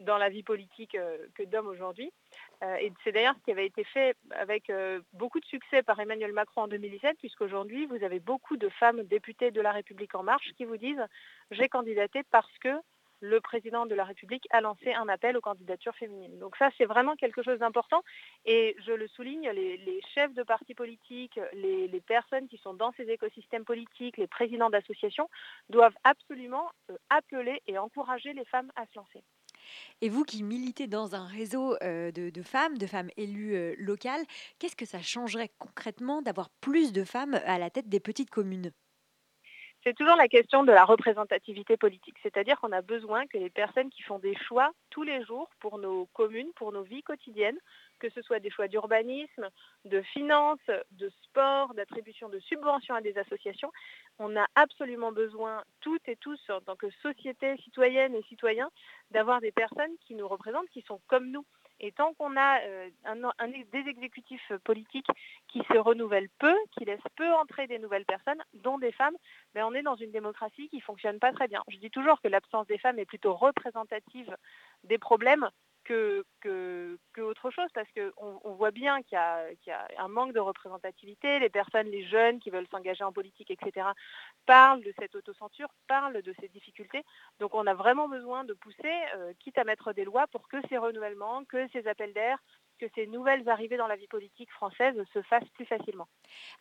dans 0.00 0.18
la 0.18 0.28
vie 0.28 0.42
politique 0.42 0.96
que 1.34 1.42
d'hommes 1.44 1.68
aujourd'hui. 1.68 2.12
et 2.62 2.92
c'est 3.04 3.12
d'ailleurs 3.12 3.34
ce 3.38 3.44
qui 3.44 3.50
avait 3.50 3.66
été 3.66 3.84
fait 3.84 4.16
avec 4.30 4.70
beaucoup 5.12 5.40
de 5.40 5.44
succès 5.44 5.82
par 5.82 5.98
Emmanuel 6.00 6.32
Macron 6.32 6.62
en 6.62 6.68
2017, 6.68 7.18
puisqu'aujourd'hui, 7.18 7.86
vous 7.86 8.02
avez 8.02 8.20
beaucoup 8.20 8.56
de 8.56 8.68
femmes 8.68 9.02
députées 9.04 9.50
de 9.50 9.60
la 9.60 9.72
République 9.72 10.14
en 10.14 10.22
marche 10.22 10.52
qui 10.56 10.64
vous 10.64 10.76
disent 10.76 11.04
j'ai 11.50 11.68
candidaté 11.68 12.22
parce 12.30 12.58
que 12.58 12.70
le 13.20 13.40
président 13.40 13.86
de 13.86 13.94
la 13.94 14.04
République 14.04 14.46
a 14.50 14.60
lancé 14.60 14.92
un 14.92 15.08
appel 15.08 15.36
aux 15.36 15.40
candidatures 15.40 15.94
féminines. 15.94 16.38
Donc 16.38 16.56
ça, 16.56 16.70
c'est 16.76 16.86
vraiment 16.86 17.16
quelque 17.16 17.42
chose 17.42 17.58
d'important. 17.58 18.02
Et 18.46 18.76
je 18.86 18.92
le 18.92 19.06
souligne, 19.08 19.50
les, 19.50 20.00
chefs 20.14 20.32
de 20.34 20.42
partis 20.42 20.74
politiques, 20.74 21.38
les, 21.52 22.00
personnes 22.00 22.48
qui 22.48 22.56
sont 22.56 22.74
dans 22.74 22.92
ces 22.92 23.04
écosystèmes 23.10 23.64
politiques, 23.64 24.16
les 24.16 24.26
présidents 24.26 24.70
d'associations, 24.70 25.28
doivent 25.68 25.94
absolument 26.02 26.70
euh, 26.90 26.96
appeler 27.10 27.62
et 27.66 27.78
encourager 27.78 28.32
les 28.32 28.44
femmes 28.46 28.72
à 28.74 28.86
se 28.86 28.96
lancer. 28.96 29.22
Et 30.00 30.08
vous 30.08 30.24
qui 30.24 30.42
militez 30.42 30.86
dans 30.86 31.14
un 31.14 31.26
réseau 31.26 31.76
euh, 31.82 32.10
de, 32.12 32.42
femmes, 32.42 32.78
de 32.78 32.86
femmes 32.86 33.10
élues 33.16 33.54
euh, 33.54 33.74
locales, 33.78 34.24
qu'est-ce 34.58 34.76
que 34.76 34.86
ça 34.86 35.02
changerait 35.02 35.50
concrètement 35.58 36.22
d'avoir 36.22 36.50
plus 36.60 36.92
de 36.92 37.04
femmes 37.04 37.40
à 37.44 37.58
la 37.58 37.70
tête 37.70 37.88
des 37.88 38.00
petites 38.00 38.30
communes? 38.30 38.72
C'est 39.82 39.94
toujours 39.96 40.16
la 40.16 40.28
question 40.28 40.62
de 40.62 40.72
la 40.72 40.84
représentativité 40.84 41.76
politique. 41.76 42.16
C'est-à-dire 42.22 42.60
qu'on 42.60 42.72
a 42.72 42.82
besoin 42.82 43.26
que 43.26 43.38
les 43.38 43.48
personnes 43.48 43.90
qui 43.90 44.02
font 44.02 44.18
des 44.18 44.36
choix 44.36 44.72
tous 44.90 45.02
les 45.02 45.24
jours 45.24 45.48
pour 45.58 45.78
nos 45.78 46.06
communes, 46.12 46.52
pour 46.54 46.72
nos 46.72 46.82
vies 46.82 47.02
quotidiennes, 47.02 47.58
que 47.98 48.10
ce 48.10 48.20
soit 48.22 48.40
des 48.40 48.50
choix 48.50 48.68
d'urbanisme, 48.68 49.48
de 49.86 50.02
finances, 50.02 50.58
de 50.92 51.10
sport, 51.22 51.72
d'attribution 51.74 52.28
de 52.28 52.40
subventions 52.40 52.94
à 52.94 53.00
des 53.00 53.16
associations, 53.16 53.72
on 54.18 54.36
a 54.36 54.46
absolument 54.54 55.12
besoin, 55.12 55.62
toutes 55.80 56.08
et 56.08 56.16
tous, 56.16 56.40
en 56.50 56.60
tant 56.60 56.76
que 56.76 56.90
société 57.02 57.56
citoyenne 57.58 58.14
et 58.14 58.22
citoyens, 58.24 58.70
d'avoir 59.10 59.40
des 59.40 59.52
personnes 59.52 59.96
qui 60.06 60.14
nous 60.14 60.28
représentent, 60.28 60.68
qui 60.70 60.82
sont 60.82 61.00
comme 61.06 61.30
nous. 61.30 61.44
Et 61.80 61.92
tant 61.92 62.12
qu'on 62.14 62.36
a 62.36 62.60
euh, 62.60 62.90
des 63.72 63.88
exécutifs 63.88 64.52
politiques 64.64 65.08
qui 65.48 65.60
se 65.60 65.78
renouvellent 65.78 66.28
peu, 66.38 66.54
qui 66.72 66.84
laissent 66.84 67.00
peu 67.16 67.32
entrer 67.32 67.66
des 67.66 67.78
nouvelles 67.78 68.04
personnes, 68.04 68.42
dont 68.54 68.78
des 68.78 68.92
femmes, 68.92 69.16
ben 69.54 69.64
on 69.64 69.72
est 69.72 69.82
dans 69.82 69.96
une 69.96 70.10
démocratie 70.10 70.68
qui 70.68 70.76
ne 70.76 70.82
fonctionne 70.82 71.18
pas 71.18 71.32
très 71.32 71.48
bien. 71.48 71.62
Je 71.68 71.78
dis 71.78 71.90
toujours 71.90 72.20
que 72.20 72.28
l'absence 72.28 72.66
des 72.66 72.78
femmes 72.78 72.98
est 72.98 73.06
plutôt 73.06 73.34
représentative 73.34 74.36
des 74.84 74.98
problèmes 74.98 75.48
que, 75.90 76.98
autre 77.18 77.50
chose 77.50 77.68
parce 77.74 77.88
qu'on 77.92 78.40
on 78.44 78.54
voit 78.54 78.70
bien 78.70 79.02
qu'il 79.02 79.18
y, 79.18 79.68
y, 79.68 79.72
a 79.72 79.88
un 79.98 80.08
manque 80.08 80.32
de 80.32 80.40
représentativité. 80.40 81.38
Les 81.38 81.50
personnes, 81.50 81.88
les 81.88 82.04
jeunes 82.06 82.40
qui 82.40 82.50
veulent 82.50 82.66
s'engager 82.70 83.04
en 83.04 83.12
politique, 83.12 83.50
etc., 83.50 83.86
parlent 84.46 84.82
de 84.82 84.92
cette 84.98 85.14
autocensure, 85.14 85.68
parlent 85.86 86.22
de 86.22 86.34
ces 86.40 86.48
difficultés. 86.48 87.02
Donc 87.38 87.54
on 87.54 87.66
a 87.66 87.74
vraiment 87.74 88.08
besoin 88.08 88.44
de 88.44 88.54
pousser, 88.54 88.94
euh, 89.16 89.32
quitte 89.38 89.58
à 89.58 89.64
mettre 89.64 89.92
des 89.92 90.04
lois 90.04 90.26
pour 90.28 90.48
que 90.48 90.56
ces 90.68 90.78
renouvellements, 90.78 91.44
que 91.44 91.68
ces 91.68 91.86
appels 91.86 92.12
d'air, 92.12 92.38
que 92.80 92.86
ces 92.94 93.06
nouvelles 93.06 93.46
arrivées 93.48 93.76
dans 93.76 93.86
la 93.86 93.96
vie 93.96 94.06
politique 94.08 94.50
française 94.52 94.94
se 95.12 95.20
fassent 95.22 95.48
plus 95.54 95.66
facilement. 95.66 96.08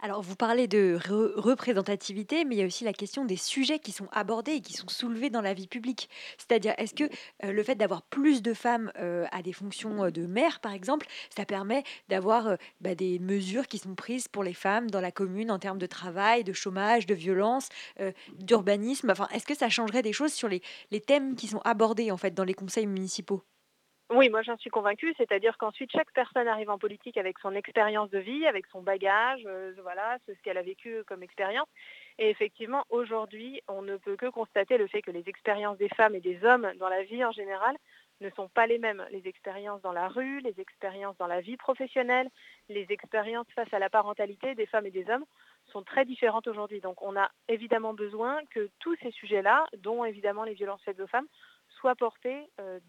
Alors, 0.02 0.22
vous 0.22 0.36
parlez 0.36 0.68
de 0.68 0.98
représentativité, 1.38 2.44
mais 2.44 2.56
il 2.56 2.60
y 2.60 2.64
a 2.64 2.66
aussi 2.66 2.84
la 2.84 2.94
question 2.94 3.24
des 3.24 3.38
sujets 3.38 3.80
qui 3.80 3.94
sont 3.94 4.10
abordés 4.12 4.54
et 4.54 4.62
qui 4.62 4.74
sont 4.74 4.90
soulevés 4.90 5.30
dans 5.30 5.42
la 5.42 5.54
vie 5.54 5.68
publique. 5.68 6.10
C'est-à-dire, 6.38 6.74
est-ce 6.78 6.94
que 6.94 7.06
euh, 7.46 7.54
le 7.54 7.64
fait 7.64 7.76
d'avoir 7.76 8.02
plus 8.02 8.42
de 8.42 8.54
femmes 8.54 8.92
euh, 8.98 9.26
à 9.32 9.42
des 9.42 9.54
fonctions 9.54 10.04
euh, 10.04 10.12
de 10.12 10.26
maire, 10.26 10.60
par 10.60 10.74
exemple, 10.74 11.08
ça 11.30 11.46
permet 11.46 11.84
d'avoir 12.10 12.58
bah, 12.82 12.96
des 12.96 13.20
mesures 13.20 13.68
qui 13.68 13.78
sont 13.78 13.96
prises 13.96 14.28
pour 14.28 14.44
les 14.44 14.54
femmes 14.54 14.90
dans 14.90 15.02
la 15.02 15.12
commune 15.12 15.52
en 15.52 15.60
termes 15.60 15.78
de 15.78 15.86
travail, 15.86 16.44
de 16.44 16.54
chômage, 16.54 17.06
de 17.06 17.16
violence, 17.16 17.70
d'urbanisme? 18.34 19.10
Enfin, 19.10 19.28
est-ce 19.34 19.46
que 19.46 19.56
ça 19.56 19.70
changerait 19.70 20.02
des 20.02 20.14
choses 20.14 20.34
sur 20.34 20.50
les, 20.50 20.62
les 20.92 21.00
thèmes 21.00 21.36
qui 21.36 21.48
sont 21.48 21.62
abordés 21.64 22.12
en 22.12 22.18
fait 22.18 22.34
dans 22.34 22.44
les 22.44 22.54
conseils 22.54 22.88
municipaux? 22.88 23.44
Oui, 24.12 24.30
moi 24.30 24.42
j'en 24.42 24.58
suis 24.58 24.72
convaincue, 24.72 25.14
c'est-à-dire 25.18 25.58
qu'ensuite 25.58 25.92
chaque 25.92 26.12
personne 26.14 26.48
arrive 26.48 26.72
en 26.72 26.80
politique 26.80 27.18
avec 27.18 27.38
son 27.40 27.54
expérience 27.54 28.10
de 28.10 28.18
vie, 28.18 28.48
avec 28.48 28.66
son 28.68 28.82
bagage, 28.82 29.42
euh, 29.46 29.74
voilà, 29.84 30.18
ce 30.26 30.32
qu'elle 30.42 30.58
a 30.58 30.64
vécu 30.64 31.04
comme 31.06 31.22
expérience. 31.22 31.68
Et 32.18 32.30
effectivement, 32.30 32.84
aujourd'hui, 32.90 33.62
on 33.68 33.84
ne 33.84 33.98
peut 33.98 34.16
que 34.16 34.30
constater 34.30 34.78
le 34.78 34.88
fait 34.88 35.04
que 35.04 35.12
les 35.12 35.28
expériences 35.28 35.78
des 35.78 35.90
femmes 35.90 36.16
et 36.16 36.22
des 36.22 36.44
hommes 36.44 36.72
dans 36.80 36.90
la 36.90 37.04
vie 37.04 37.24
en 37.24 37.32
général 37.32 37.76
ne 38.22 38.30
sont 38.32 38.50
pas 38.50 38.68
les 38.68 38.80
mêmes. 38.80 39.06
Les 39.12 39.28
expériences 39.28 39.82
dans 39.82 39.94
la 39.94 40.08
rue, 40.08 40.40
les 40.40 40.60
expériences 40.60 41.18
dans 41.18 41.28
la 41.28 41.42
vie 41.42 41.58
professionnelle, 41.58 42.30
les 42.68 42.88
expériences 42.90 43.48
face 43.56 43.72
à 43.74 43.80
la 43.80 43.90
parentalité 43.90 44.56
des 44.56 44.66
femmes 44.66 44.88
et 44.88 44.92
des 44.92 45.10
hommes 45.10 45.26
sont 45.72 45.84
très 45.84 46.04
différentes 46.04 46.48
aujourd'hui. 46.48 46.82
Donc 46.82 47.02
on 47.02 47.16
a 47.16 47.30
évidemment 47.48 47.94
besoin 47.94 48.40
que 48.50 48.70
tous 48.80 48.96
ces 49.04 49.12
sujets-là, 49.12 49.66
dont 49.78 50.04
évidemment 50.04 50.44
les 50.44 50.56
violences 50.56 50.82
faites 50.84 51.00
aux 51.00 51.08
femmes, 51.08 51.28
soit 51.80 51.96
portée 51.96 52.50
euh, 52.60 52.80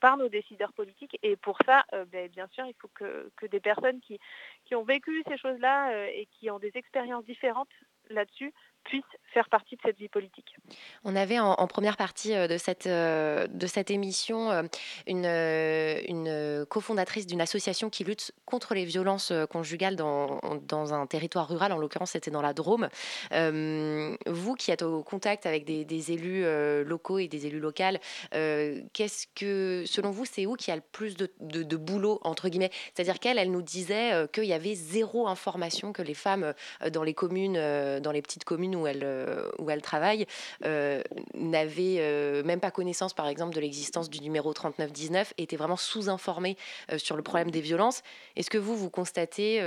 par 0.00 0.16
nos 0.16 0.28
décideurs 0.28 0.72
politiques. 0.72 1.18
Et 1.22 1.36
pour 1.36 1.58
ça, 1.66 1.84
euh, 1.92 2.04
ben, 2.06 2.28
bien 2.28 2.48
sûr, 2.48 2.64
il 2.66 2.74
faut 2.80 2.90
que, 2.94 3.46
des 3.46 3.60
personnes 3.60 4.00
qui, 4.00 4.18
qui 4.64 4.74
ont 4.74 4.84
vécu 4.84 5.22
ces 5.28 5.36
choses-là 5.36 5.92
euh, 5.92 6.06
et 6.06 6.26
qui 6.32 6.50
ont 6.50 6.58
des 6.58 6.72
expériences 6.74 7.24
différentes 7.24 7.68
là-dessus 8.08 8.52
puissent 8.84 9.04
faire 9.32 9.48
partie 9.48 9.76
de 9.76 9.80
cette 9.84 9.98
vie 9.98 10.08
politique. 10.08 10.56
On 11.04 11.16
avait 11.16 11.38
en, 11.38 11.66
première 11.66 11.96
partie 11.96 12.34
euh, 12.34 12.48
de 12.48 12.58
cette, 12.58 12.86
euh, 12.86 13.46
de 13.46 13.66
cette 13.66 13.90
émission 13.90 14.50
euh, 14.50 14.62
une, 15.06 15.26
une 15.26 16.66
cofondatrice 16.66 17.26
d'une 17.26 17.40
association 17.40 17.90
qui 17.90 18.04
lutte 18.04 18.32
contre 18.44 18.74
les 18.74 18.84
violences 18.84 19.32
conjugales 19.50 19.96
dans, 19.96 20.40
dans 20.66 20.94
un 20.94 21.06
territoire 21.06 21.48
rural, 21.48 21.72
en 21.72 21.78
l'occurrence 21.78 22.12
c'était 22.12 22.30
dans 22.30 22.42
la 22.42 22.52
Drôme. 22.52 22.88
vous 23.30 24.54
qui 24.54 24.70
êtes 24.70 24.82
au 24.82 25.02
contact 25.02 25.46
avec 25.46 25.64
des, 25.64 26.12
élus 26.12 26.44
locaux 26.84 27.18
et 27.18 27.28
des 27.28 27.46
élus 27.46 27.60
locales, 27.60 28.00
qu'est-ce 28.32 29.26
que, 29.34 29.84
selon 29.86 30.10
vous, 30.10 30.24
c'est 30.24 30.46
où 30.46 30.56
qu'il 30.56 30.68
y 30.68 30.72
a 30.72 30.76
le 30.76 30.82
plus 30.92 31.16
de, 31.16 31.30
de, 31.40 31.76
boulot, 31.76 32.18
entre 32.22 32.48
guillemets? 32.48 32.70
C'est-à-dire 32.94 33.18
qu'elle, 33.18 33.38
elle 33.38 33.50
nous 33.50 33.62
disait 33.62 34.28
qu'il 34.32 34.44
y 34.44 34.52
avait 34.52 34.74
zéro 34.74 35.28
information 35.28 35.92
que 35.92 36.02
les 36.02 36.14
femmes 36.14 36.54
dans 36.92 37.02
les 37.02 37.14
communes, 37.14 38.00
dans 38.00 38.12
les 38.12 38.22
petites 38.22 38.44
communes 38.44 38.69
où 38.76 38.86
elles 38.86 39.04
euh, 39.04 39.48
où 39.58 39.70
elle 39.70 39.82
travaille 39.82 40.26
euh, 40.64 41.02
n'avait 41.34 41.96
euh, 41.98 42.42
même 42.42 42.60
pas 42.60 42.70
connaissance, 42.70 43.14
par 43.14 43.28
exemple, 43.28 43.54
de 43.54 43.60
l'existence 43.60 44.10
du 44.10 44.20
numéro 44.20 44.52
3919, 44.52 45.34
était 45.38 45.56
vraiment 45.56 45.76
sous-informée 45.76 46.56
sur 46.96 47.16
le 47.16 47.22
problème 47.22 47.50
des 47.50 47.60
violences. 47.60 48.02
Est-ce 48.36 48.50
que 48.50 48.58
vous, 48.58 48.76
vous 48.76 48.90
constatez 48.90 49.60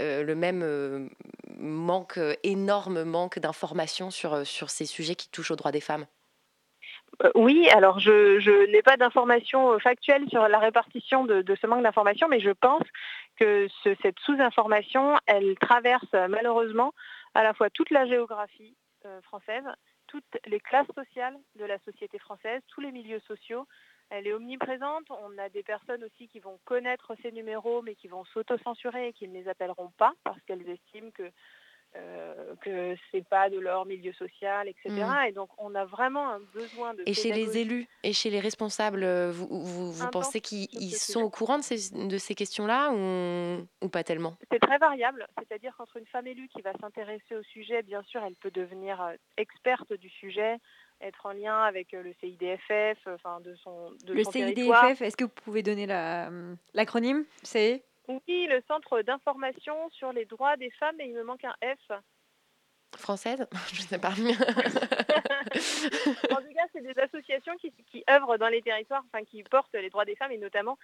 le 0.00 0.34
même 0.34 1.10
manque, 1.58 2.18
énorme 2.42 3.04
manque 3.04 3.38
d'informations 3.38 4.10
sur, 4.10 4.46
sur 4.46 4.70
ces 4.70 4.86
sujets 4.86 5.14
qui 5.14 5.28
touchent 5.28 5.50
aux 5.50 5.56
droits 5.56 5.72
des 5.72 5.80
femmes? 5.80 6.06
Oui, 7.34 7.68
alors 7.70 7.98
je, 7.98 8.70
n'ai 8.70 8.82
pas 8.82 8.96
d'informations 8.96 9.78
factuelles 9.78 10.28
sur 10.30 10.48
la 10.48 10.58
répartition 10.58 11.24
de, 11.24 11.44
ce 11.60 11.66
manque 11.66 11.82
d'informations, 11.82 12.28
mais 12.28 12.40
je 12.40 12.50
pense 12.50 12.84
que 13.40 13.68
cette 14.02 14.18
sous-information, 14.20 15.16
elle 15.26 15.56
traverse 15.58 16.12
malheureusement 16.28 16.92
à 17.34 17.42
la 17.42 17.54
fois 17.54 17.70
toute 17.70 17.90
la 17.90 18.06
géographie 18.06 18.76
euh, 19.06 19.20
française, 19.22 19.64
toutes 20.06 20.38
les 20.46 20.60
classes 20.60 20.90
sociales 20.94 21.36
de 21.56 21.64
la 21.64 21.78
société 21.80 22.18
française, 22.18 22.60
tous 22.68 22.80
les 22.80 22.92
milieux 22.92 23.20
sociaux. 23.20 23.66
Elle 24.10 24.26
est 24.26 24.32
omniprésente. 24.32 25.04
On 25.10 25.38
a 25.38 25.48
des 25.48 25.62
personnes 25.62 26.04
aussi 26.04 26.28
qui 26.28 26.40
vont 26.40 26.58
connaître 26.64 27.14
ces 27.22 27.32
numéros, 27.32 27.80
mais 27.80 27.94
qui 27.94 28.08
vont 28.08 28.24
s'auto-censurer 28.26 29.08
et 29.08 29.12
qui 29.12 29.28
ne 29.28 29.34
les 29.34 29.48
appelleront 29.48 29.92
pas 29.96 30.12
parce 30.24 30.40
qu'elles 30.42 30.68
estiment 30.68 31.12
que 31.12 31.30
euh, 31.96 32.54
que 32.60 32.94
c'est 33.10 33.26
pas 33.26 33.50
de 33.50 33.58
leur 33.58 33.84
milieu 33.84 34.12
social, 34.12 34.68
etc. 34.68 34.90
Mm. 34.90 35.28
Et 35.28 35.32
donc 35.32 35.50
on 35.58 35.74
a 35.74 35.84
vraiment 35.84 36.30
un 36.30 36.38
besoin 36.54 36.94
de. 36.94 37.02
Et 37.04 37.14
chez 37.14 37.32
les 37.32 37.58
élus 37.58 37.88
et 38.04 38.12
chez 38.12 38.30
les 38.30 38.38
responsables, 38.38 39.02
euh, 39.02 39.32
vous, 39.32 39.90
vous, 39.90 40.10
pensez 40.10 40.40
qu'ils 40.40 40.94
sont 40.94 41.22
au 41.22 41.30
courant 41.30 41.58
de 41.58 41.64
ces, 41.64 41.92
de 41.92 42.16
ces 42.16 42.36
questions-là 42.36 42.92
ou, 42.92 43.66
ou, 43.82 43.88
pas 43.88 44.04
tellement? 44.04 44.36
C'est 44.52 44.60
très 44.60 44.78
variable. 44.78 45.26
C'est-à-dire 45.38 45.74
qu'entre 45.76 45.96
une 45.96 46.06
femme 46.06 46.28
élue 46.28 46.46
qui 46.48 46.62
va 46.62 46.72
s'intéresser 46.80 47.34
au 47.34 47.42
sujet, 47.42 47.82
bien 47.82 48.04
sûr, 48.04 48.22
elle 48.24 48.36
peut 48.36 48.52
devenir 48.52 49.02
euh, 49.02 49.14
experte 49.36 49.92
du 49.92 50.08
sujet 50.08 50.58
être 51.00 51.26
en 51.26 51.32
lien 51.32 51.62
avec 51.62 51.92
le 51.92 52.12
CIDFF, 52.20 52.98
enfin 53.06 53.40
de 53.40 53.54
son 53.56 53.90
de 54.04 54.12
Le 54.12 54.22
CIDFF, 54.22 55.00
est-ce 55.00 55.16
que 55.16 55.24
vous 55.24 55.30
pouvez 55.30 55.62
donner 55.62 55.86
l'acronyme? 56.74 57.24
C'est 57.42 57.82
oui, 58.26 58.46
le 58.48 58.62
Centre 58.66 59.02
d'information 59.02 59.90
sur 59.90 60.12
les 60.12 60.24
droits 60.24 60.56
des 60.56 60.70
femmes, 60.70 61.00
et 61.00 61.04
il 61.06 61.14
me 61.14 61.22
manque 61.22 61.44
un 61.44 61.54
F. 61.62 61.92
Française? 62.96 63.46
Je 63.72 63.82
ne 63.82 63.86
sais 63.86 63.98
pas. 63.98 64.10
en 64.10 64.14
tout 66.36 66.54
cas, 66.54 66.66
c'est 66.72 66.82
des 66.82 66.98
associations 67.00 67.56
qui, 67.56 68.04
œuvrent 68.10 68.38
dans 68.38 68.48
les 68.48 68.62
territoires, 68.62 69.02
enfin 69.06 69.24
qui 69.24 69.42
portent 69.42 69.74
les 69.74 69.90
droits 69.90 70.04
des 70.04 70.16
femmes 70.16 70.32
et 70.32 70.38
notamment 70.38 70.78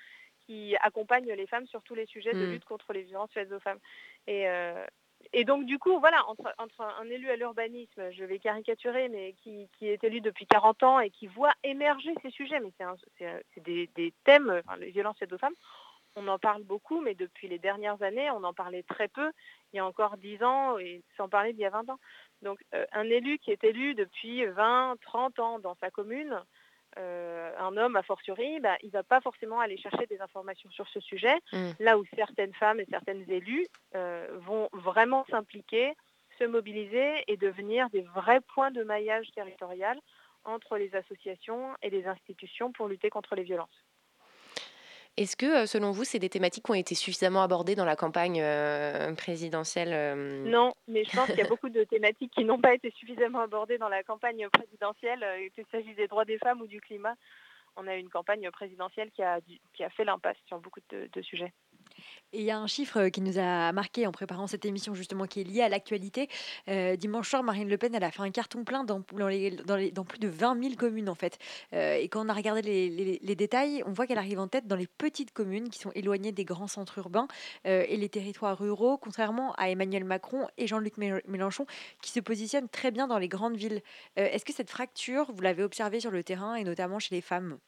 qui 0.47 0.77
accompagnent 0.81 1.33
les 1.33 1.47
femmes 1.47 1.66
sur 1.66 1.83
tous 1.83 1.95
les 1.97 2.07
sujets 2.07 2.33
de 2.33 2.47
hmm. 2.47 2.51
lutte 2.53 2.64
contre 2.64 2.93
les 2.93 3.03
violences 3.03 3.33
faites 3.33 3.51
aux 3.51 3.59
femmes. 3.59 3.81
Et, 4.29 4.49
euh, 4.49 4.87
et 5.33 5.45
donc, 5.45 5.66
du 5.66 5.79
coup, 5.79 5.99
voilà, 5.99 6.24
entre, 6.29 6.55
entre 6.59 6.83
un 6.83 7.11
élu 7.11 7.31
à 7.31 7.37
l'urbanisme, 7.37 8.11
je 8.12 8.24
vais 8.24 8.39
caricaturer, 8.39 9.09
mais 9.09 9.35
qui, 9.43 9.68
est 9.81 10.05
élu 10.05 10.20
depuis 10.20 10.47
40 10.47 10.83
ans 10.85 11.01
et 11.01 11.11
qui 11.11 11.27
voit 11.27 11.53
émerger 11.64 12.14
ces 12.22 12.31
sujets, 12.31 12.61
mais 12.61 12.72
c'est 13.18 13.62
des, 13.64 13.89
des, 13.97 14.14
thèmes, 14.24 14.62
enfin, 14.64 14.77
les 14.79 14.91
violences 14.91 15.18
faites 15.18 15.33
aux 15.33 15.39
femmes, 15.39 15.55
on 16.16 16.28
en 16.28 16.38
parle 16.38 16.62
beaucoup, 16.64 17.00
mais 17.00 17.14
depuis 17.14 17.48
les 17.48 17.58
dernières 17.58 18.02
années, 18.02 18.30
on 18.30 18.42
en 18.44 18.54
parlait 18.54 18.82
très 18.82 19.08
peu, 19.08 19.30
il 19.72 19.76
y 19.76 19.80
a 19.80 19.86
encore 19.86 20.16
10 20.16 20.42
ans, 20.42 20.78
et 20.78 21.02
sans 21.16 21.28
parler 21.28 21.52
d'il 21.52 21.60
y 21.60 21.66
a 21.66 21.70
20 21.70 21.88
ans. 21.90 21.98
Donc 22.42 22.58
un 22.92 23.04
élu 23.04 23.38
qui 23.38 23.50
est 23.50 23.62
élu 23.64 23.94
depuis 23.94 24.44
20, 24.46 24.96
30 25.02 25.38
ans 25.38 25.58
dans 25.58 25.76
sa 25.76 25.90
commune, 25.90 26.42
un 26.96 27.76
homme 27.76 27.96
a 27.96 28.02
fortiori, 28.02 28.58
bah, 28.60 28.76
il 28.82 28.86
ne 28.86 28.92
va 28.92 29.02
pas 29.02 29.20
forcément 29.20 29.60
aller 29.60 29.76
chercher 29.76 30.06
des 30.06 30.20
informations 30.20 30.70
sur 30.70 30.88
ce 30.88 31.00
sujet, 31.00 31.36
Mm. 31.52 31.72
là 31.80 31.98
où 31.98 32.04
certaines 32.16 32.54
femmes 32.54 32.80
et 32.80 32.86
certaines 32.90 33.30
élus 33.30 33.66
vont 33.92 34.68
vraiment 34.72 35.26
s'impliquer, 35.30 35.92
se 36.38 36.44
mobiliser 36.44 37.24
et 37.28 37.36
devenir 37.36 37.90
des 37.90 38.02
vrais 38.02 38.40
points 38.54 38.70
de 38.70 38.82
maillage 38.82 39.30
territorial 39.34 39.98
entre 40.44 40.76
les 40.78 40.94
associations 40.94 41.74
et 41.82 41.90
les 41.90 42.06
institutions 42.06 42.72
pour 42.72 42.88
lutter 42.88 43.10
contre 43.10 43.34
les 43.34 43.42
violences. 43.42 43.86
Est-ce 45.16 45.36
que, 45.36 45.64
selon 45.64 45.92
vous, 45.92 46.04
c'est 46.04 46.18
des 46.18 46.28
thématiques 46.28 46.64
qui 46.64 46.70
ont 46.70 46.74
été 46.74 46.94
suffisamment 46.94 47.42
abordées 47.42 47.74
dans 47.74 47.86
la 47.86 47.96
campagne 47.96 48.40
euh, 48.42 49.14
présidentielle 49.14 49.92
euh, 49.92 50.44
Non, 50.44 50.74
mais 50.88 51.04
je 51.04 51.16
pense 51.16 51.26
qu'il 51.26 51.38
y 51.38 51.42
a 51.42 51.48
beaucoup 51.48 51.70
de 51.70 51.84
thématiques 51.84 52.32
qui 52.34 52.44
n'ont 52.44 52.60
pas 52.60 52.74
été 52.74 52.90
suffisamment 52.98 53.40
abordées 53.40 53.78
dans 53.78 53.88
la 53.88 54.02
campagne 54.02 54.46
présidentielle, 54.50 55.24
qu'il 55.54 55.64
s'agisse 55.72 55.96
des 55.96 56.06
droits 56.06 56.26
des 56.26 56.38
femmes 56.38 56.60
ou 56.60 56.66
du 56.66 56.80
climat. 56.80 57.14
On 57.76 57.86
a 57.86 57.96
eu 57.96 58.00
une 58.00 58.10
campagne 58.10 58.50
présidentielle 58.50 59.10
qui 59.10 59.22
a, 59.22 59.40
dû- 59.40 59.60
qui 59.74 59.84
a 59.84 59.90
fait 59.90 60.04
l'impasse 60.04 60.36
sur 60.46 60.58
beaucoup 60.58 60.80
de, 60.90 61.08
de 61.12 61.22
sujets. 61.22 61.52
Et 62.33 62.41
il 62.41 62.45
y 62.45 62.51
a 62.51 62.59
un 62.59 62.66
chiffre 62.66 63.09
qui 63.09 63.20
nous 63.20 63.39
a 63.39 63.72
marqué 63.72 64.07
en 64.07 64.12
préparant 64.12 64.47
cette 64.47 64.64
émission 64.64 64.95
justement 64.95 65.27
qui 65.27 65.41
est 65.41 65.45
lié 65.45 65.62
à 65.62 65.68
l'actualité. 65.68 66.29
Euh, 66.68 66.97
dimanche 66.97 67.31
soir, 67.31 67.43
Marine 67.43 67.68
Le 67.68 67.79
Pen, 67.79 67.95
elle 67.95 68.05
a 68.05 68.11
fait 68.11 68.20
un 68.22 68.31
carton 68.31 68.64
plein 68.64 68.85
dans, 68.85 69.01
plus 69.01 69.16
de 70.18 70.29
20 70.29 70.61
000 70.62 70.74
communes 70.74 71.09
en 71.09 71.14
fait. 71.14 71.39
Euh, 71.72 71.95
et 71.95 72.09
quand 72.09 72.27
on 72.27 72.29
a 72.29 72.35
regardé 72.35 72.62
les, 72.62 73.35
détails, 73.37 73.83
on 73.87 73.93
voit 73.93 74.07
qu'elle 74.07 74.18
arrive 74.18 74.41
en 74.41 74.49
tête 74.49 74.66
dans 74.66 74.77
les 74.77 74.89
petites 74.89 75.33
communes 75.33 75.70
qui 75.70 75.79
sont 75.79 75.93
éloignées 75.95 76.33
des 76.33 76.45
grands 76.45 76.66
centres 76.66 76.99
urbains 76.99 77.29
euh, 77.66 77.85
et 77.89 77.97
les 77.97 78.09
territoires 78.09 78.59
ruraux, 78.59 78.99
contrairement 78.99 79.53
à 79.55 79.70
Emmanuel 79.70 80.05
Macron 80.05 80.49
et 80.59 80.66
Jean-Luc 80.66 80.99
Mé- 80.99 81.22
Mélenchon 81.29 81.64
qui 82.03 82.11
se 82.11 82.20
positionnent 82.20 82.68
très 82.68 82.91
bien 82.91 83.07
dans 83.07 83.18
les 83.18 83.29
grandes 83.29 83.57
villes. 83.57 83.83
Euh, 84.18 84.29
Est-ce 84.31 84.45
que 84.45 84.53
cette 84.53 84.70
fracture, 84.70 85.33
vous 85.33 85.43
l'avez 85.43 85.62
observée 85.62 86.01
sur 86.01 86.11
le 86.11 86.24
terrain 86.24 86.57
et 86.57 86.64
notamment 86.64 86.99
chez 86.99 87.14
les 87.14 87.20
femmes? 87.22 87.59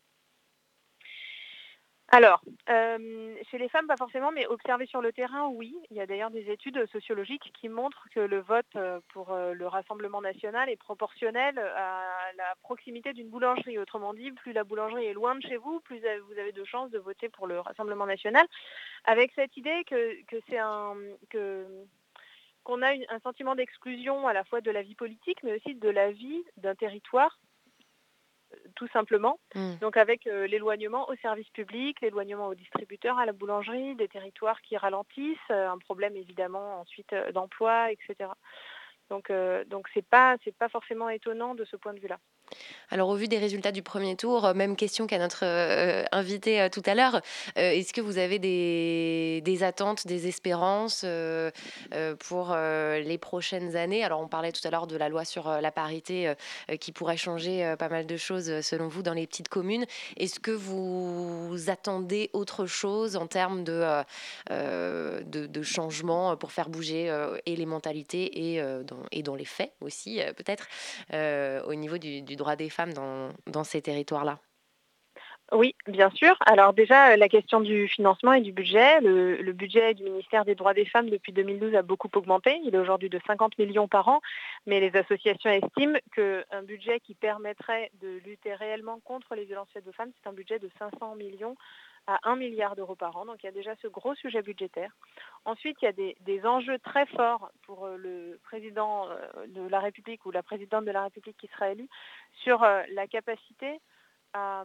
Alors, 2.11 2.41
euh, 2.71 3.35
chez 3.51 3.59
les 3.59 3.69
femmes, 3.69 3.87
pas 3.87 3.99
forcément, 3.99 4.33
mais 4.33 4.47
observé 4.47 4.87
sur 4.87 5.03
le 5.03 5.13
terrain, 5.13 5.49
oui. 5.49 5.77
Il 5.91 5.97
y 5.99 6.01
a 6.01 6.07
d'ailleurs 6.07 6.31
des 6.31 6.51
études 6.51 6.87
sociologiques 6.91 7.53
qui 7.61 7.69
montrent 7.69 8.09
que 8.15 8.21
le 8.21 8.41
vote 8.41 8.65
euh, 8.77 9.01
pour 9.13 9.33
euh, 9.33 9.53
le 9.53 9.67
Rassemblement 9.67 10.23
national 10.23 10.71
est 10.71 10.77
proportionnel 10.77 11.59
à 11.59 12.03
la 12.39 12.55
proximité 12.63 13.13
d'une 13.13 13.29
boulangerie. 13.29 13.79
Autrement 13.79 14.15
dit, 14.15 14.33
plus 14.33 14.55
la 14.55 14.65
boulangerie 14.65 15.05
est 15.05 15.13
loin 15.13 15.35
de 15.35 15.43
chez 15.43 15.59
vous, 15.59 15.81
plus 15.81 15.99
vous 15.99 16.39
avez 16.39 16.53
de 16.53 16.65
chances 16.65 16.91
de 16.91 16.99
voter 16.99 17.29
pour 17.29 17.47
le 17.47 17.61
Rassemblement 17.61 18.07
national. 18.07 18.47
Avec 19.05 19.31
cette 19.35 19.55
idée 19.59 19.85
que, 19.85 20.17
qu'on 22.65 22.83
a 22.83 22.91
un 22.91 23.21
sentiment 23.23 23.55
d'exclusion 23.55 24.27
à 24.27 24.33
la 24.33 24.45
fois 24.45 24.63
de 24.63 24.71
la 24.71 24.81
vie 24.81 24.95
politique, 24.95 25.43
mais 25.43 25.57
aussi 25.57 25.75
de 25.75 25.91
la 25.91 26.11
vie 26.11 26.43
d'un 26.57 26.75
territoire 26.75 27.39
tout 28.75 28.89
simplement. 28.89 29.39
Mm. 29.55 29.77
Donc 29.81 29.97
avec 29.97 30.27
euh, 30.27 30.47
l'éloignement 30.47 31.09
au 31.09 31.17
service 31.17 31.49
public, 31.51 32.01
l'éloignement 32.01 32.49
aux 32.49 32.55
distributeurs, 32.55 33.19
à 33.19 33.27
la 33.27 33.33
boulangerie, 33.33 33.95
des 33.97 34.09
territoires 34.09 34.61
qui 34.63 34.77
ralentissent, 34.77 35.37
euh, 35.51 35.69
un 35.69 35.79
problème 35.79 36.17
évidemment 36.17 36.81
ensuite 36.81 37.13
euh, 37.13 37.33
d'emploi, 37.33 37.91
etc. 37.93 38.31
Donc 39.11 39.33
donc 39.69 39.89
c'est 39.95 40.07
pas 40.07 40.37
c'est 40.45 40.55
pas 40.55 40.69
forcément 40.69 41.09
étonnant 41.09 41.55
de 41.55 41.65
ce 41.65 41.77
point 41.77 41.95
de 41.95 41.99
vue-là. 41.99 42.19
Alors, 42.91 43.11
au 43.11 43.17
vu 43.17 43.29
des 43.29 43.39
résultats 43.39 43.73
du 43.73 43.83
premier 43.83 44.17
tour, 44.17 44.47
euh, 44.47 44.55
même 44.55 44.75
question 44.75 45.07
qu'à 45.07 45.19
notre 45.19 45.45
euh, 45.45 46.05
invité 46.11 46.63
euh, 46.63 46.69
tout 46.71 46.83
à 46.87 46.95
l'heure, 46.95 47.21
est-ce 47.57 47.93
que 47.93 48.01
vous 48.01 48.17
avez 48.19 48.39
des, 48.39 49.63
attentes, 49.63 50.07
des 50.07 50.27
espérances 50.29 51.05
pour 52.21 52.55
les 52.55 53.19
prochaines 53.19 53.77
années? 53.77 54.05
Alors, 54.05 54.21
on 54.21 54.29
parlait 54.29 54.53
tout 54.53 54.67
à 54.67 54.71
l'heure 54.71 54.87
de 54.87 54.97
la 54.97 55.09
loi 55.09 55.25
sur 55.25 55.49
la 55.49 55.73
parité 55.73 56.33
qui 56.81 56.93
pourrait 56.93 57.17
changer 57.17 57.75
pas 57.79 57.89
mal 57.89 58.07
de 58.07 58.17
choses, 58.17 58.61
selon 58.61 58.89
vous, 58.89 59.03
dans 59.03 59.15
les 59.15 59.27
petites 59.27 59.49
communes. 59.49 59.85
Est-ce 60.17 60.39
que 60.41 60.51
vous 60.51 61.57
attendez 61.67 62.31
autre 62.33 62.67
chose 62.67 63.17
en 63.17 63.27
termes 63.27 63.65
de, 63.65 64.05
de, 64.51 65.63
changement 65.63 66.37
pour 66.37 66.53
faire 66.53 66.69
bouger 66.69 67.13
et 67.47 67.57
les 67.57 67.67
mentalités 67.67 68.55
et, 68.55 68.63
dans, 68.85 69.03
et 69.11 69.23
les 69.37 69.45
faits 69.45 69.73
aussi, 69.81 70.21
peut-être, 70.37 70.69
au 71.67 71.75
niveau 71.75 71.99
du 71.99 72.37
droit 72.39 72.57
des 72.57 72.71
femmes 72.71 72.93
dans, 72.93 73.65
ces 73.65 73.83
territoires-là? 73.83 74.39
Oui, 75.51 75.75
bien 75.87 76.11
sûr. 76.11 76.37
Alors 76.45 76.75
déjà, 76.75 77.13
euh, 77.13 77.17
la 77.17 77.29
question 77.29 77.61
du 77.61 77.89
financement 77.89 78.35
et 78.35 78.43
du 78.43 78.53
budget. 78.53 79.01
Le, 79.01 79.37
le 79.37 79.53
budget 79.53 79.95
du 79.95 80.05
ministère 80.05 80.45
des 80.45 80.55
droits 80.55 80.75
des 80.75 80.85
femmes 80.85 81.09
depuis 81.09 81.33
2012 81.33 81.75
a 81.75 81.83
beaucoup 81.83 82.11
augmenté. 82.15 82.61
Il 82.65 82.75
est 82.75 82.79
aujourd'hui 82.79 83.09
de 83.09 83.19
50 83.27 83.57
millions 83.59 83.89
par 83.89 84.09
an, 84.09 84.21
mais 84.67 84.79
les 84.79 84.95
associations 84.95 85.51
estiment 85.51 85.99
qu'un 86.15 86.63
budget 86.65 87.01
qui 87.01 87.15
permettrait 87.15 87.91
de 88.03 88.21
lutter 88.27 88.55
réellement 88.55 89.01
contre 89.05 89.35
les 89.35 89.45
violences 89.45 89.71
faites 89.73 89.89
aux 89.89 89.93
femmes, 89.93 90.13
c'est 90.23 90.29
un 90.29 90.35
budget 90.35 90.59
de 90.59 90.71
500 90.79 91.15
millions 91.17 91.57
à 92.07 92.19
1 92.25 92.37
milliard 92.37 92.77
d'euros 92.77 92.95
par 92.95 93.17
an. 93.17 93.27
Donc 93.27 93.43
il 93.43 93.47
y 93.47 93.49
a 93.49 93.53
déjà 93.53 93.75
ce 93.77 93.89
gros 93.89 94.15
sujet 94.15 94.43
budgétaire. 94.43 94.93
Ensuite, 95.45 95.77
il 95.83 95.85
y 95.85 95.89
a 95.89 95.93
des, 95.93 96.47
enjeux 96.47 96.79
très 96.79 97.07
forts 97.07 97.51
pour 97.63 97.87
euh, 97.87 97.97
le 97.97 98.39
président 98.45 99.09
euh, 99.09 99.47
de 99.49 99.67
la 99.69 99.81
République 99.81 100.25
ou 100.27 100.31
la 100.31 100.43
présidente 100.43 100.85
de 100.85 100.91
la 100.91 101.05
République 101.05 101.37
qui 101.37 101.49
sera 101.49 101.71
élue 101.71 101.89
sur 102.43 102.63
euh, 102.63 102.83
la 102.93 103.07
capacité 103.07 103.81
à, 104.35 104.65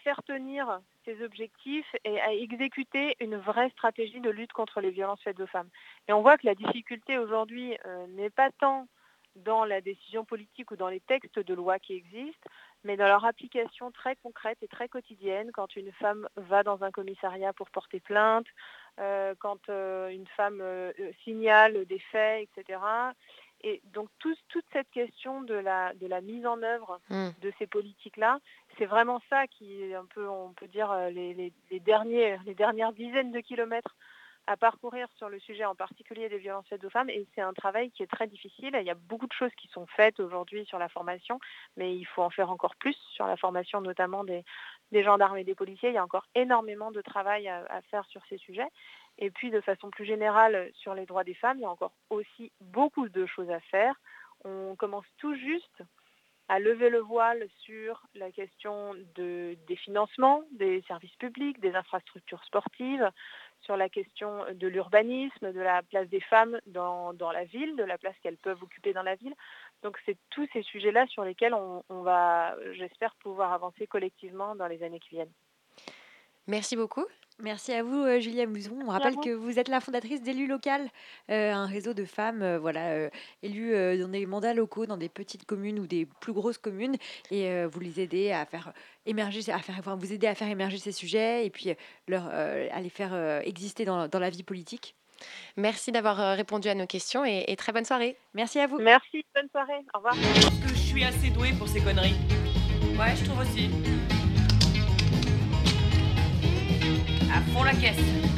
faire 0.00 0.22
tenir 0.24 0.80
ses 1.04 1.22
objectifs 1.24 1.96
et 2.04 2.20
à 2.20 2.32
exécuter 2.32 3.16
une 3.20 3.36
vraie 3.36 3.70
stratégie 3.70 4.20
de 4.20 4.30
lutte 4.30 4.52
contre 4.52 4.80
les 4.80 4.90
violences 4.90 5.22
faites 5.22 5.40
aux 5.40 5.46
femmes. 5.46 5.68
Et 6.08 6.12
on 6.12 6.22
voit 6.22 6.38
que 6.38 6.46
la 6.46 6.54
difficulté 6.54 7.18
aujourd'hui 7.18 7.76
n'est 8.08 8.30
pas 8.30 8.50
tant 8.60 8.86
dans 9.36 9.64
la 9.64 9.80
décision 9.80 10.24
politique 10.24 10.70
ou 10.70 10.76
dans 10.76 10.88
les 10.88 11.00
textes 11.00 11.38
de 11.38 11.54
loi 11.54 11.78
qui 11.78 11.94
existent, 11.94 12.50
mais 12.84 12.96
dans 12.96 13.06
leur 13.06 13.24
application 13.24 13.90
très 13.90 14.16
concrète 14.16 14.58
et 14.62 14.68
très 14.68 14.88
quotidienne, 14.88 15.50
quand 15.52 15.74
une 15.76 15.92
femme 15.92 16.28
va 16.36 16.62
dans 16.62 16.84
un 16.84 16.90
commissariat 16.90 17.52
pour 17.52 17.70
porter 17.70 18.00
plainte, 18.00 18.46
euh, 19.00 19.34
quand 19.38 19.68
euh, 19.68 20.08
une 20.08 20.26
femme 20.28 20.60
euh, 20.60 20.92
signale 21.24 21.84
des 21.86 21.98
faits, 21.98 22.48
etc. 22.56 22.78
Et 23.62 23.80
donc 23.92 24.08
tout- 24.18 24.36
toute 24.48 24.64
cette 24.72 24.90
question 24.90 25.42
de 25.42 25.54
la, 25.54 25.94
de 25.94 26.06
la 26.06 26.20
mise 26.20 26.46
en 26.46 26.62
œuvre 26.62 27.00
Mm. 27.10 27.28
de 27.40 27.52
ces 27.58 27.66
politiques-là, 27.66 28.38
c'est 28.78 28.86
vraiment 28.86 29.20
ça 29.30 29.46
qui 29.46 29.82
est 29.82 29.94
un 29.94 30.04
peu, 30.06 30.28
on 30.28 30.52
peut 30.52 30.68
dire, 30.68 30.94
les, 31.10 31.34
les- 31.34 31.52
les 31.70 31.80
derniers, 31.80 32.36
les 32.44 32.54
dernières 32.54 32.92
dizaines 32.92 33.32
de 33.32 33.40
kilomètres 33.40 33.96
à 34.46 34.56
parcourir 34.56 35.08
sur 35.16 35.28
le 35.28 35.40
sujet 35.40 35.64
en 35.64 35.74
particulier 35.74 36.28
des 36.28 36.38
violences 36.38 36.66
faites 36.68 36.84
aux 36.84 36.90
femmes 36.90 37.10
et 37.10 37.26
c'est 37.34 37.40
un 37.40 37.52
travail 37.52 37.90
qui 37.90 38.02
est 38.02 38.06
très 38.06 38.26
difficile. 38.26 38.76
Il 38.80 38.86
y 38.86 38.90
a 38.90 38.94
beaucoup 38.94 39.26
de 39.26 39.32
choses 39.32 39.54
qui 39.56 39.68
sont 39.68 39.86
faites 39.86 40.20
aujourd'hui 40.20 40.64
sur 40.66 40.78
la 40.78 40.88
formation, 40.88 41.40
mais 41.76 41.96
il 41.96 42.04
faut 42.04 42.22
en 42.22 42.30
faire 42.30 42.50
encore 42.50 42.76
plus 42.76 42.96
sur 43.12 43.26
la 43.26 43.36
formation 43.36 43.80
notamment 43.80 44.24
des, 44.24 44.44
gendarmes 44.92 45.36
et 45.38 45.44
des 45.44 45.54
policiers. 45.54 45.90
Il 45.90 45.94
y 45.94 45.98
a 45.98 46.04
encore 46.04 46.26
énormément 46.34 46.92
de 46.92 47.00
travail 47.00 47.48
à, 47.48 47.64
à 47.68 47.82
faire 47.82 48.04
sur 48.06 48.24
ces 48.28 48.38
sujets. 48.38 48.68
Et 49.18 49.30
puis 49.30 49.50
de 49.50 49.60
façon 49.60 49.90
plus 49.90 50.04
générale 50.04 50.70
sur 50.74 50.94
les 50.94 51.06
droits 51.06 51.24
des 51.24 51.34
femmes, 51.34 51.58
il 51.58 51.62
y 51.62 51.66
a 51.66 51.70
encore 51.70 51.92
aussi 52.10 52.52
beaucoup 52.60 53.08
de 53.08 53.26
choses 53.26 53.50
à 53.50 53.60
faire. 53.60 53.94
On 54.44 54.76
commence 54.76 55.06
tout 55.18 55.34
juste 55.34 55.82
à 56.48 56.58
lever 56.60 56.90
le 56.90 57.00
voile 57.00 57.46
sur 57.64 58.02
la 58.14 58.30
question 58.30 58.94
de- 59.16 59.56
des 59.66 59.76
financements 59.76 60.42
des 60.52 60.82
services 60.82 61.14
publics, 61.16 61.58
des 61.60 61.74
infrastructures 61.74 62.42
sportives, 62.44 63.10
sur 63.66 63.76
la 63.76 63.88
question 63.88 64.44
de 64.54 64.66
l'urbanisme, 64.68 65.52
de 65.52 65.60
la 65.60 65.82
place 65.82 66.08
des 66.08 66.20
femmes 66.20 66.58
dans, 66.66 67.12
dans 67.12 67.32
la 67.32 67.44
ville, 67.44 67.76
de 67.76 67.84
la 67.84 67.98
place 67.98 68.14
qu'elles 68.22 68.38
peuvent 68.38 68.62
occuper 68.62 68.92
dans 68.92 69.02
la 69.02 69.16
ville. 69.16 69.34
Donc 69.82 69.98
c'est 70.06 70.16
tous 70.30 70.48
ces 70.52 70.62
sujets-là 70.62 71.06
sur 71.08 71.24
lesquels 71.24 71.52
on, 71.52 71.82
on 71.90 72.02
va, 72.02 72.56
j'espère, 72.72 73.14
pouvoir 73.16 73.52
avancer 73.52 73.86
collectivement 73.86 74.54
dans 74.54 74.68
les 74.68 74.82
années 74.82 75.00
qui 75.00 75.10
viennent. 75.10 75.32
Merci 76.46 76.76
beaucoup. 76.76 77.04
Merci 77.42 77.72
à 77.72 77.82
vous, 77.82 77.98
euh, 78.02 78.18
Julia 78.18 78.46
Mouzon. 78.46 78.78
On 78.86 78.90
rappelle 78.90 79.16
que 79.16 79.28
vous 79.30 79.58
êtes 79.58 79.68
la 79.68 79.80
fondatrice 79.80 80.22
d'Élus 80.22 80.46
Local, 80.46 80.88
euh, 81.30 81.52
un 81.52 81.66
réseau 81.66 81.92
de 81.92 82.06
femmes 82.06 82.40
euh, 82.42 82.58
voilà, 82.58 82.88
euh, 82.92 83.10
élues 83.42 83.74
euh, 83.74 83.98
dans 84.00 84.08
des 84.08 84.24
mandats 84.24 84.54
locaux, 84.54 84.86
dans 84.86 84.96
des 84.96 85.10
petites 85.10 85.44
communes 85.44 85.78
ou 85.78 85.86
des 85.86 86.06
plus 86.20 86.32
grosses 86.32 86.56
communes. 86.56 86.96
Et 87.30 87.50
euh, 87.50 87.68
vous 87.70 87.80
les 87.80 88.00
aidez 88.00 88.32
à 88.32 88.46
faire 88.46 88.72
émerger, 89.04 89.42
ces- 89.42 89.52
à 89.52 89.58
faire, 89.58 89.76
enfin, 89.78 89.96
vous 89.96 90.12
aider 90.14 90.26
à 90.26 90.34
faire 90.34 90.48
émerger 90.48 90.78
ces 90.78 90.92
sujets 90.92 91.44
et 91.44 91.50
puis 91.50 91.74
leur, 92.08 92.28
euh, 92.32 92.68
à 92.72 92.80
les 92.80 92.88
faire 92.88 93.10
euh, 93.12 93.40
exister 93.44 93.84
dans, 93.84 94.08
dans 94.08 94.18
la 94.18 94.30
vie 94.30 94.42
politique. 94.42 94.94
Merci 95.58 95.92
d'avoir 95.92 96.36
répondu 96.36 96.68
à 96.68 96.74
nos 96.74 96.86
questions 96.86 97.24
et, 97.26 97.44
et 97.48 97.56
très 97.56 97.72
bonne 97.72 97.84
soirée. 97.84 98.16
Merci 98.32 98.60
à 98.60 98.66
vous. 98.66 98.78
Merci, 98.78 99.24
bonne 99.34 99.48
soirée, 99.50 99.80
au 99.94 99.98
revoir. 99.98 100.14
Je 100.14 100.42
pense 100.46 100.58
que 100.60 100.68
je 100.68 100.74
suis 100.74 101.04
assez 101.04 101.28
douée 101.30 101.52
pour 101.58 101.68
ces 101.68 101.80
conneries. 101.80 102.16
Ouais, 102.98 103.14
je 103.14 103.24
trouve 103.26 103.40
aussi. 103.40 103.68
Fond 107.52 107.64
la 107.64 107.74
caisse. 107.74 108.35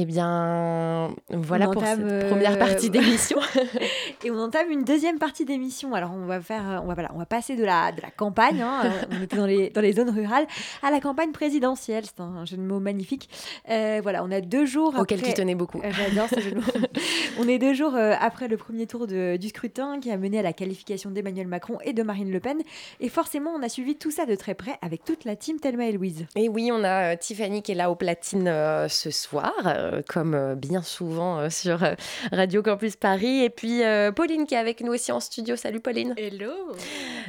Eh 0.00 0.04
bien, 0.04 1.12
voilà 1.28 1.68
On 1.68 1.72
pour 1.72 1.84
cette 1.84 1.98
euh, 1.98 2.28
première 2.30 2.56
partie 2.56 2.88
d'émission. 2.88 3.38
Et 4.24 4.30
on 4.30 4.38
entame 4.38 4.70
une 4.70 4.84
deuxième 4.84 5.18
partie 5.18 5.44
d'émission. 5.44 5.92
Alors 5.92 6.12
on 6.14 6.24
va 6.24 6.40
faire, 6.40 6.70
euh, 6.70 6.78
on 6.84 6.86
va 6.86 6.94
voilà, 6.94 7.10
on 7.16 7.18
va 7.18 7.26
passer 7.26 7.56
de 7.56 7.64
la 7.64 7.90
de 7.90 8.00
la 8.00 8.10
campagne. 8.12 8.62
hein, 8.62 8.82
euh, 8.84 8.90
on 9.18 9.22
était 9.24 9.36
dans 9.36 9.46
les 9.46 9.70
dans 9.70 9.80
les 9.80 9.92
zones 9.94 10.10
rurales 10.10 10.46
à 10.84 10.92
la 10.92 11.00
campagne 11.00 11.32
présidentielle. 11.32 12.04
C'est 12.06 12.20
un 12.22 12.44
jeu 12.44 12.56
de 12.56 12.62
mots 12.62 12.78
magnifique. 12.78 13.28
Euh, 13.70 13.98
voilà, 14.00 14.22
on 14.22 14.30
a 14.30 14.40
deux 14.40 14.66
jours 14.66 14.94
Auquel 14.96 15.18
après. 15.18 15.32
tu 15.32 15.34
tenais 15.36 15.56
beaucoup. 15.56 15.80
Euh, 15.82 15.90
J'adore 15.90 16.28
ce 16.28 16.38
jeu 16.38 16.52
de 16.52 16.56
mots. 16.58 16.86
on 17.40 17.48
est 17.48 17.58
deux 17.58 17.74
jours 17.74 17.96
euh, 17.96 18.14
après 18.20 18.46
le 18.46 18.56
premier 18.56 18.86
tour 18.86 19.08
de- 19.08 19.36
du 19.36 19.48
scrutin 19.48 19.98
qui 19.98 20.12
a 20.12 20.16
mené 20.16 20.38
à 20.38 20.42
la 20.42 20.52
qualification 20.52 21.10
d'Emmanuel 21.10 21.48
Macron 21.48 21.78
et 21.84 21.92
de 21.92 22.04
Marine 22.04 22.30
Le 22.30 22.38
Pen. 22.38 22.58
Et 23.00 23.08
forcément, 23.08 23.50
on 23.58 23.64
a 23.64 23.68
suivi 23.68 23.96
tout 23.96 24.12
ça 24.12 24.26
de 24.26 24.36
très 24.36 24.54
près 24.54 24.78
avec 24.80 25.04
toute 25.04 25.24
la 25.24 25.34
team 25.34 25.58
Thelma 25.58 25.86
et 25.86 25.92
Louise. 25.92 26.24
Et 26.36 26.48
oui, 26.48 26.70
on 26.72 26.84
a 26.84 27.14
euh, 27.14 27.16
Tiffany 27.16 27.62
qui 27.62 27.72
est 27.72 27.74
là 27.74 27.90
au 27.90 27.96
platine 27.96 28.46
euh, 28.46 28.86
ce 28.86 29.10
soir, 29.10 29.52
euh, 29.92 30.02
comme 30.08 30.34
euh, 30.34 30.54
bien 30.54 30.82
souvent 30.82 31.38
euh, 31.38 31.50
sur 31.50 31.80
Radio 32.32 32.62
Campus 32.62 32.96
Paris. 32.96 33.42
Et 33.42 33.50
puis 33.50 33.80
Pauline 34.14 34.46
qui 34.46 34.54
est 34.54 34.58
avec 34.58 34.80
nous 34.82 34.92
aussi 34.92 35.12
en 35.12 35.20
studio. 35.20 35.56
Salut 35.56 35.80
Pauline. 35.80 36.14
Hello. 36.16 36.50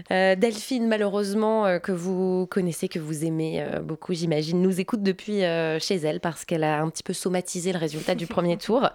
Delphine, 0.09 0.87
malheureusement, 0.87 1.79
que 1.79 1.91
vous 1.91 2.47
connaissez, 2.47 2.87
que 2.87 2.99
vous 2.99 3.25
aimez 3.25 3.63
beaucoup, 3.83 4.13
j'imagine, 4.13 4.61
nous 4.61 4.79
écoute 4.79 5.03
depuis 5.03 5.41
chez 5.79 5.95
elle 5.95 6.19
parce 6.19 6.45
qu'elle 6.45 6.63
a 6.63 6.79
un 6.81 6.89
petit 6.89 7.03
peu 7.03 7.13
somatisé 7.13 7.73
le 7.73 7.79
résultat 7.79 8.15
du 8.15 8.27
premier 8.27 8.57
tour. 8.65 8.89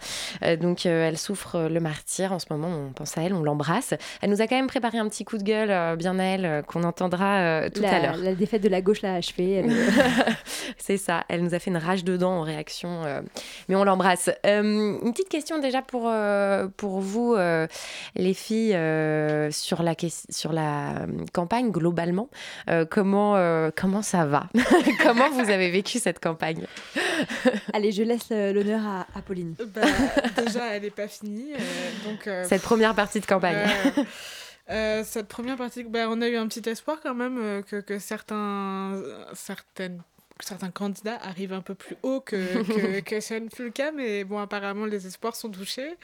Donc, 0.60 0.86
elle 0.86 1.18
souffre 1.18 1.68
le 1.68 1.80
martyr 1.80 2.32
en 2.32 2.38
ce 2.38 2.46
moment. 2.50 2.68
On 2.68 2.92
pense 2.92 3.16
à 3.18 3.22
elle, 3.22 3.34
on 3.34 3.42
l'embrasse. 3.42 3.94
Elle 4.22 4.30
nous 4.30 4.40
a 4.40 4.46
quand 4.46 4.56
même 4.56 4.66
préparé 4.66 4.98
un 4.98 5.08
petit 5.08 5.24
coup 5.24 5.38
de 5.38 5.42
gueule, 5.44 5.96
bien 5.96 6.18
à 6.18 6.24
elle, 6.24 6.62
qu'on 6.66 6.82
entendra 6.84 7.68
tout 7.70 7.82
la, 7.82 7.94
à 7.96 8.00
l'heure. 8.02 8.16
La 8.16 8.34
défaite 8.34 8.62
de 8.62 8.68
la 8.68 8.80
gauche 8.80 9.02
l'a 9.02 9.14
achevée. 9.14 9.52
Elle- 9.54 9.70
C'est 10.78 10.96
ça, 10.98 11.24
elle 11.28 11.42
nous 11.42 11.54
a 11.54 11.58
fait 11.58 11.70
une 11.70 11.76
rage 11.76 12.04
dedans 12.04 12.32
en 12.32 12.42
réaction, 12.42 13.04
euh, 13.04 13.20
mais 13.68 13.76
on 13.76 13.84
l'embrasse. 13.84 14.30
Euh, 14.46 14.62
une 15.02 15.12
petite 15.12 15.28
question 15.28 15.58
déjà 15.58 15.82
pour, 15.82 16.04
euh, 16.08 16.68
pour 16.76 17.00
vous, 17.00 17.34
euh, 17.34 17.66
les 18.16 18.34
filles, 18.34 18.74
euh, 18.74 19.50
sur, 19.50 19.82
la, 19.82 19.94
sur 20.30 20.52
la 20.52 21.06
campagne 21.32 21.70
globalement. 21.70 22.28
Euh, 22.70 22.84
comment, 22.88 23.36
euh, 23.36 23.70
comment 23.74 24.02
ça 24.02 24.26
va? 24.26 24.46
Comment 25.02 25.30
vous 25.30 25.50
avez 25.50 25.70
vécu 25.70 25.98
cette 25.98 26.20
campagne? 26.20 26.66
Allez, 27.72 27.92
je 27.92 28.02
laisse 28.02 28.30
l'honneur 28.30 28.80
à, 28.86 29.06
à 29.16 29.22
Pauline. 29.22 29.54
Bah, 29.74 29.82
déjà, 30.44 30.74
elle 30.74 30.82
n'est 30.82 30.90
pas 30.90 31.08
finie. 31.08 31.52
euh, 31.54 32.10
donc, 32.10 32.26
euh, 32.26 32.44
Cette 32.48 32.62
première 32.62 32.94
partie 32.94 33.20
de 33.20 33.26
campagne. 33.26 33.56
euh, 33.56 34.02
euh, 34.70 35.02
cette 35.04 35.28
première 35.28 35.56
partie, 35.56 35.84
bah, 35.84 36.06
on 36.08 36.20
a 36.22 36.28
eu 36.28 36.36
un 36.36 36.46
petit 36.48 36.66
espoir 36.68 36.98
quand 37.02 37.14
même 37.14 37.38
euh, 37.38 37.62
que, 37.62 37.76
que 37.80 37.98
certains, 37.98 39.00
certaines, 39.34 40.00
certains 40.40 40.70
candidats 40.70 41.18
arrivent 41.22 41.52
un 41.52 41.60
peu 41.60 41.74
plus 41.74 41.96
haut 42.02 42.20
que, 42.20 42.62
que, 42.64 43.00
que 43.08 43.20
ce 43.20 43.34
ne 43.34 43.48
fut 43.48 43.64
le 43.64 43.70
cas, 43.70 43.92
mais 43.92 44.24
bon, 44.24 44.38
apparemment, 44.38 44.84
les 44.86 45.06
espoirs 45.06 45.36
sont 45.36 45.50
touchés. 45.50 45.94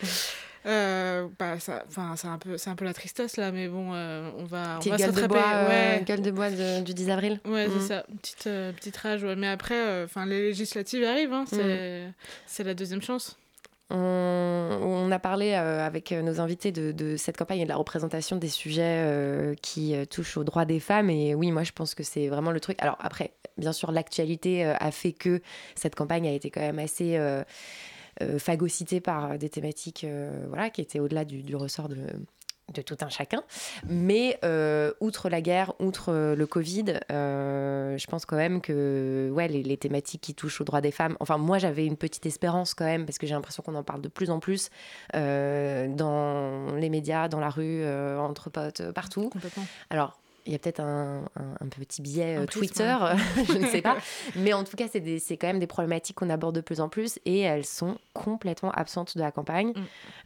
Euh, 0.66 1.26
bah, 1.38 1.58
ça, 1.58 1.84
enfin, 1.88 2.14
c'est 2.16 2.26
un 2.28 2.36
peu, 2.36 2.58
c'est 2.58 2.68
un 2.68 2.74
peu 2.76 2.84
la 2.84 2.92
tristesse 2.92 3.36
là, 3.38 3.50
mais 3.50 3.66
bon, 3.68 3.92
euh, 3.94 4.30
on 4.36 4.44
va, 4.44 4.74
on 4.76 4.78
Petite 4.78 4.92
va 4.92 4.98
se 4.98 5.02
gueule 5.04 5.14
de 5.14 5.20
rattraper. 5.22 5.34
bois, 5.42 5.52
euh, 5.54 5.68
ouais. 5.98 6.04
gueule 6.04 6.20
de 6.22 6.30
bois 6.30 6.50
de- 6.50 6.82
du 6.82 6.92
10 6.92 7.10
avril. 7.10 7.40
Ouais, 7.46 7.66
c'est 7.72 7.86
ça, 7.88 8.04
une 8.10 8.18
petite, 8.18 8.46
euh, 8.46 8.72
petite 8.72 8.96
rage. 8.98 9.24
ouais. 9.24 9.36
Mais 9.36 9.48
après, 9.48 10.04
enfin, 10.04 10.26
les 10.26 10.40
législatives 10.42 11.02
arrivent, 11.04 11.32
hein, 11.32 11.44
c'est, 11.50 12.04
c'est 12.46 12.64
la 12.64 12.74
deuxième 12.74 13.00
chance. 13.00 13.38
On, 13.90 15.10
a 15.10 15.18
parlé 15.18 15.54
euh, 15.54 15.84
avec 15.84 16.12
nos 16.12 16.40
invités 16.40 16.70
de, 16.70 17.16
cette 17.16 17.36
campagne 17.36 17.60
et 17.60 17.64
de 17.64 17.68
la 17.68 17.76
représentation 17.76 18.36
des 18.36 18.48
sujets 18.48 19.02
euh, 19.04 19.54
qui 19.60 19.96
euh, 19.96 20.04
touchent 20.04 20.36
aux 20.36 20.44
droits 20.44 20.64
des 20.64 20.78
femmes. 20.78 21.10
Et 21.10 21.34
oui, 21.34 21.50
moi, 21.50 21.64
je 21.64 21.72
pense 21.72 21.96
que 21.96 22.04
c'est 22.04 22.28
vraiment 22.28 22.52
le 22.52 22.60
truc. 22.60 22.80
Alors 22.80 22.96
après, 23.00 23.32
bien 23.58 23.72
sûr, 23.72 23.92
l'actualité 23.92 24.64
euh, 24.64 24.74
a 24.78 24.90
fait 24.90 25.12
que 25.12 25.40
cette 25.74 25.94
campagne 25.94 26.28
a 26.28 26.32
été 26.32 26.50
quand 26.50 26.60
même 26.60 26.78
assez 26.78 27.16
euh, 27.16 27.42
euh, 28.22 28.38
phagocytée 28.38 29.00
par 29.00 29.38
des 29.38 29.48
thématiques 29.48 30.04
euh, 30.04 30.68
qui 30.74 30.80
étaient 30.80 31.00
au-delà 31.00 31.24
du 31.24 31.56
ressort 31.56 31.88
de 31.88 32.06
de 32.70 32.82
tout 32.82 32.96
un 33.00 33.08
chacun. 33.08 33.42
Mais 33.86 34.38
euh, 34.44 34.92
outre 35.00 35.28
la 35.28 35.40
guerre, 35.40 35.72
outre 35.80 36.12
euh, 36.12 36.34
le 36.34 36.46
Covid, 36.46 37.00
euh, 37.10 37.98
je 37.98 38.06
pense 38.06 38.26
quand 38.26 38.36
même 38.36 38.60
que 38.60 39.30
ouais, 39.32 39.48
les, 39.48 39.62
les 39.62 39.76
thématiques 39.76 40.20
qui 40.20 40.34
touchent 40.34 40.60
aux 40.60 40.64
droits 40.64 40.80
des 40.80 40.90
femmes, 40.90 41.16
enfin 41.20 41.38
moi 41.38 41.58
j'avais 41.58 41.86
une 41.86 41.96
petite 41.96 42.26
espérance 42.26 42.74
quand 42.74 42.84
même, 42.84 43.06
parce 43.06 43.18
que 43.18 43.26
j'ai 43.26 43.34
l'impression 43.34 43.62
qu'on 43.62 43.74
en 43.74 43.82
parle 43.82 44.00
de 44.00 44.08
plus 44.08 44.30
en 44.30 44.40
plus 44.40 44.70
euh, 45.14 45.88
dans 45.88 46.74
les 46.76 46.88
médias, 46.88 47.28
dans 47.28 47.40
la 47.40 47.50
rue, 47.50 47.84
entre 48.18 48.50
potes, 48.50 48.92
partout. 48.92 49.28
Complètement. 49.30 49.64
Alors, 49.90 50.18
il 50.46 50.52
y 50.52 50.54
a 50.54 50.58
peut-être 50.58 50.80
un, 50.80 51.22
un- 51.36 51.54
un 51.64 51.66
petit 51.68 52.02
biais 52.02 52.36
euh, 52.38 52.46
Twitter, 52.46 52.96
ouais. 53.02 53.44
je 53.48 53.58
ne 53.58 53.66
sais 53.66 53.82
pas. 53.82 53.96
Mais 54.36 54.52
en 54.52 54.64
tout 54.64 54.76
cas, 54.76 54.86
c'est 54.90 55.36
quand 55.36 55.46
même 55.46 55.58
des 55.58 55.66
problématiques 55.66 56.16
qu'on 56.16 56.30
aborde 56.30 56.54
de 56.54 56.60
plus 56.60 56.80
en 56.80 56.88
plus 56.88 57.18
et 57.24 57.40
elles 57.40 57.64
sont 57.66 57.96
complètement 58.14 58.70
absentes 58.72 59.16
de 59.16 59.22
la 59.22 59.30
campagne. 59.30 59.68
Mm. 59.70 59.82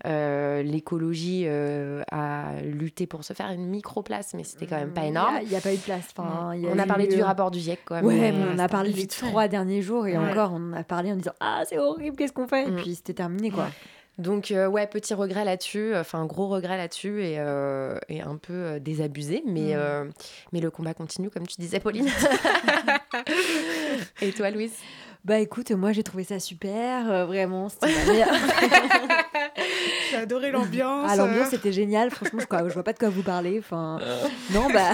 Euh, 0.07 0.63
L'écologie 0.63 1.45
euh, 1.47 2.03
a 2.11 2.61
lutté 2.63 3.07
pour 3.07 3.25
se 3.25 3.33
faire 3.33 3.51
une 3.51 3.67
micro-place, 3.67 4.35
mais 4.35 4.45
c'était 4.45 4.67
quand 4.67 4.77
même 4.79 4.93
pas 4.93 5.05
énorme. 5.05 5.39
Il 5.43 5.49
n'y 5.49 5.57
a, 5.57 5.61
pas 5.61 5.73
eu 5.73 5.77
de 5.77 5.83
place. 5.83 6.09
Enfin, 6.17 6.53
On 6.55 6.79
a 6.79 6.85
eu, 6.85 6.87
parlé 6.87 7.07
du 7.07 7.23
rapport 7.23 7.51
du 7.51 7.59
GIEC 7.59 7.81
quand 7.85 7.97
même. 7.97 8.05
Ouais, 8.05 8.33
mais- 8.33 8.45
on 8.55 8.59
a 8.59 8.69
parlé 8.69 8.93
fait. 8.93 9.07
trois 9.07 9.49
derniers 9.49 9.83
jours 9.83 10.07
et 10.07 10.17
Ouais. 10.17 10.31
encore, 10.31 10.53
on 10.53 10.73
en 10.73 10.75
a 10.75 10.85
parlé 10.85 11.13
en 11.13 11.17
disant 11.17 11.33
Ah, 11.41 11.63
c'est 11.69 11.79
horrible, 11.79 12.17
qu'est-ce 12.17 12.33
qu'on 12.33 12.47
fait 12.49 12.65
Et 12.65 12.71
Mm. 12.71 12.77
puis 12.77 12.95
c'était 12.95 13.15
terminé, 13.15 13.51
quoi. 13.51 13.69
Donc, 14.17 14.53
euh, 14.53 14.69
ouais, 14.69 14.87
petit 14.87 15.13
regret 15.13 15.45
là-dessus, 15.45 15.93
enfin, 15.97 16.21
un 16.21 16.27
gros 16.27 16.47
regret 16.49 16.77
là-dessus 16.77 17.25
et, 17.25 17.35
euh, 17.39 17.99
et 18.09 18.23
un 18.23 18.37
peu 18.37 18.53
euh, 18.53 18.79
désabusé, 18.79 19.43
mais, 19.45 19.75
Mm. 19.75 19.77
euh, 19.77 20.05
mais 20.53 20.61
le 20.61 20.71
combat 20.71 20.95
continue, 20.95 21.31
comme 21.31 21.47
tu 21.47 21.57
disais, 21.61 21.81
Pauline. 21.81 22.09
et 24.23 24.33
toi, 24.33 24.51
Louise? 24.51 24.75
Bah 25.25 25.39
écoute, 25.39 25.71
moi 25.71 25.93
j'ai 25.93 26.03
trouvé 26.03 26.23
ça 26.23 26.39
super, 26.39 27.11
euh, 27.11 27.25
vraiment, 27.25 27.71
c'était. 27.71 27.89
J'ai 30.15 30.21
adoré 30.21 30.53
l'ambiance. 30.53 31.09
Ah, 31.11 31.17
l'ambiance 31.17 31.49
c'était 31.49 31.73
génial, 31.73 32.11
franchement, 32.11 32.39
je, 32.39 32.47
quoi, 32.47 32.69
je 32.69 32.75
vois 32.75 32.85
pas 32.85 32.93
de 32.93 32.99
quoi 32.99 33.09
vous 33.09 33.23
parler. 33.23 33.59
Enfin, 33.59 33.99
non, 34.53 34.69
bah, 34.73 34.93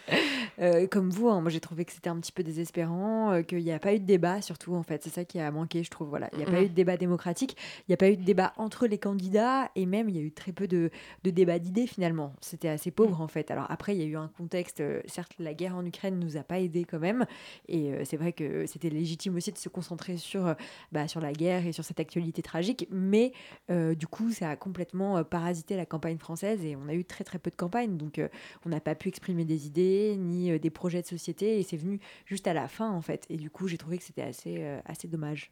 euh, 0.60 0.88
comme 0.88 1.10
vous, 1.10 1.28
hein, 1.28 1.40
moi 1.40 1.50
j'ai 1.50 1.60
trouvé 1.60 1.84
que 1.84 1.92
c'était 1.92 2.10
un 2.10 2.16
petit 2.16 2.32
peu 2.32 2.42
désespérant, 2.42 3.30
euh, 3.30 3.42
qu'il 3.42 3.62
n'y 3.62 3.72
a 3.72 3.78
pas 3.78 3.94
eu 3.94 4.00
de 4.00 4.04
débat, 4.04 4.42
surtout 4.42 4.74
en 4.74 4.82
fait, 4.82 5.04
c'est 5.04 5.10
ça 5.10 5.24
qui 5.24 5.38
a 5.38 5.50
manqué, 5.52 5.84
je 5.84 5.90
trouve. 5.90 6.08
Voilà, 6.08 6.28
il 6.32 6.38
n'y 6.38 6.44
a 6.44 6.50
pas 6.50 6.62
eu 6.62 6.68
de 6.68 6.74
débat 6.74 6.96
démocratique, 6.96 7.56
il 7.80 7.90
n'y 7.90 7.94
a 7.94 7.96
pas 7.96 8.08
eu 8.08 8.16
de 8.16 8.24
débat 8.24 8.52
entre 8.56 8.86
les 8.86 8.98
candidats, 8.98 9.70
et 9.76 9.86
même 9.86 10.08
il 10.08 10.16
y 10.16 10.18
a 10.18 10.22
eu 10.22 10.32
très 10.32 10.52
peu 10.52 10.66
de, 10.66 10.90
de 11.22 11.30
débats 11.30 11.60
d'idées 11.60 11.86
finalement. 11.86 12.34
C'était 12.40 12.68
assez 12.68 12.90
pauvre 12.90 13.20
en 13.20 13.28
fait. 13.28 13.52
Alors 13.52 13.66
après, 13.68 13.94
il 13.94 14.00
y 14.00 14.04
a 14.04 14.06
eu 14.06 14.16
un 14.16 14.30
contexte, 14.36 14.80
euh, 14.80 15.00
certes, 15.06 15.32
la 15.38 15.54
guerre 15.54 15.76
en 15.76 15.84
Ukraine 15.84 16.18
nous 16.18 16.36
a 16.36 16.42
pas 16.42 16.58
aidé 16.58 16.84
quand 16.84 16.98
même, 16.98 17.24
et 17.68 17.92
euh, 17.92 18.02
c'est 18.04 18.16
vrai 18.16 18.32
que 18.32 18.66
c'était 18.66 18.90
légitime 18.90 19.36
aussi 19.36 19.52
de 19.52 19.58
se 19.58 19.68
concentrer 19.68 20.16
sur, 20.16 20.46
euh, 20.46 20.54
bah, 20.90 21.06
sur 21.06 21.20
la 21.20 21.32
guerre 21.32 21.66
et 21.66 21.72
sur 21.72 21.84
cette 21.84 22.00
actualité 22.00 22.42
tragique, 22.42 22.88
mais 22.90 23.32
euh, 23.70 23.94
du 23.94 24.06
coup, 24.06 24.30
ça 24.30 24.50
a 24.50 24.55
complètement 24.56 25.18
euh, 25.18 25.22
parasité 25.24 25.76
la 25.76 25.86
campagne 25.86 26.18
française 26.18 26.64
et 26.64 26.76
on 26.76 26.88
a 26.88 26.94
eu 26.94 27.04
très 27.04 27.24
très 27.24 27.38
peu 27.38 27.50
de 27.50 27.56
campagnes, 27.56 27.96
donc 27.96 28.18
euh, 28.18 28.28
on 28.64 28.68
n'a 28.70 28.80
pas 28.80 28.94
pu 28.94 29.08
exprimer 29.08 29.44
des 29.44 29.66
idées 29.66 30.16
ni 30.18 30.50
euh, 30.50 30.58
des 30.58 30.70
projets 30.70 31.02
de 31.02 31.06
société 31.06 31.58
et 31.58 31.62
c'est 31.62 31.76
venu 31.76 32.00
juste 32.24 32.46
à 32.46 32.54
la 32.54 32.68
fin 32.68 32.90
en 32.90 33.00
fait. 33.02 33.26
Et 33.30 33.36
du 33.36 33.50
coup, 33.50 33.68
j'ai 33.68 33.78
trouvé 33.78 33.98
que 33.98 34.04
c'était 34.04 34.22
assez, 34.22 34.56
euh, 34.58 34.80
assez 34.86 35.08
dommage. 35.08 35.50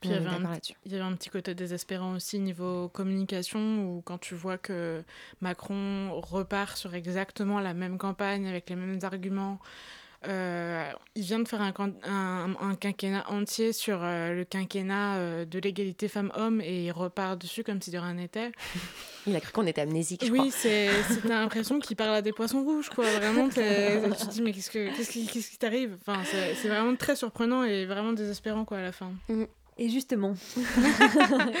Puis 0.00 0.08
il 0.08 0.10
y, 0.10 0.14
On 0.14 0.16
est 0.16 0.16
avait 0.20 0.26
un, 0.28 0.30
d'accord 0.30 0.40
petit- 0.40 0.72
là-dessus. 0.72 0.74
il 0.86 0.92
y 0.92 0.94
avait 0.94 1.04
un 1.04 1.14
petit 1.14 1.28
côté 1.28 1.54
désespérant 1.54 2.14
aussi 2.14 2.38
niveau 2.38 2.88
communication, 2.88 3.84
où 3.84 4.00
quand 4.02 4.16
tu 4.18 4.34
vois 4.34 4.56
que 4.56 5.02
Macron 5.42 6.18
repart 6.20 6.76
sur 6.76 6.94
exactement 6.94 7.60
la 7.60 7.74
même 7.74 7.98
campagne 7.98 8.46
avec 8.48 8.70
les 8.70 8.76
mêmes 8.76 8.98
arguments, 9.02 9.58
euh, 10.26 10.90
il 11.14 11.22
vient 11.22 11.38
de 11.40 11.48
faire 11.48 11.62
un, 11.62 11.72
can- 11.72 11.92
un- 12.04 12.54
un 12.60 12.74
quinquennat 12.74 13.24
entier 13.30 13.72
sur 13.72 14.00
euh, 14.02 14.34
le 14.34 14.44
quinquennat 14.44 15.16
euh, 15.16 15.44
de 15.44 15.58
l'égalité 15.58 16.08
femmes-hommes 16.08 16.60
et 16.60 16.84
il 16.86 16.92
repart 16.92 17.40
dessus 17.40 17.64
comme 17.64 17.80
si 17.80 17.90
de 17.90 17.98
rien 17.98 18.14
n'était. 18.14 18.52
Il 19.26 19.36
a 19.36 19.40
cru 19.40 19.52
qu'on 19.52 19.66
était 19.66 19.82
amnésique, 19.82 20.24
je 20.24 20.32
Oui, 20.32 20.50
c'est 20.50 20.88
l'impression 21.28 21.78
qu'il 21.78 21.94
parle 21.94 22.14
à 22.14 22.22
des 22.22 22.32
poissons 22.32 22.62
rouges, 22.64 22.88
quoi. 22.88 23.04
Vraiment, 23.18 23.48
tu 23.50 23.56
te 23.56 24.30
dis, 24.30 24.40
mais 24.40 24.52
qu'est-ce 24.52 24.70
que- 24.70 24.96
qu'est-ce 24.96 25.10
qui 25.50 25.58
t'arrive? 25.58 25.98
Enfin, 26.06 26.22
c'est 26.24 26.68
vraiment 26.68 26.96
très 26.96 27.16
surprenant 27.16 27.62
et 27.62 27.84
vraiment 27.84 28.14
désespérant, 28.14 28.64
quoi, 28.64 28.78
à 28.78 28.82
la 28.82 28.92
fin. 28.92 29.12
Et 29.82 29.88
justement, 29.88 30.34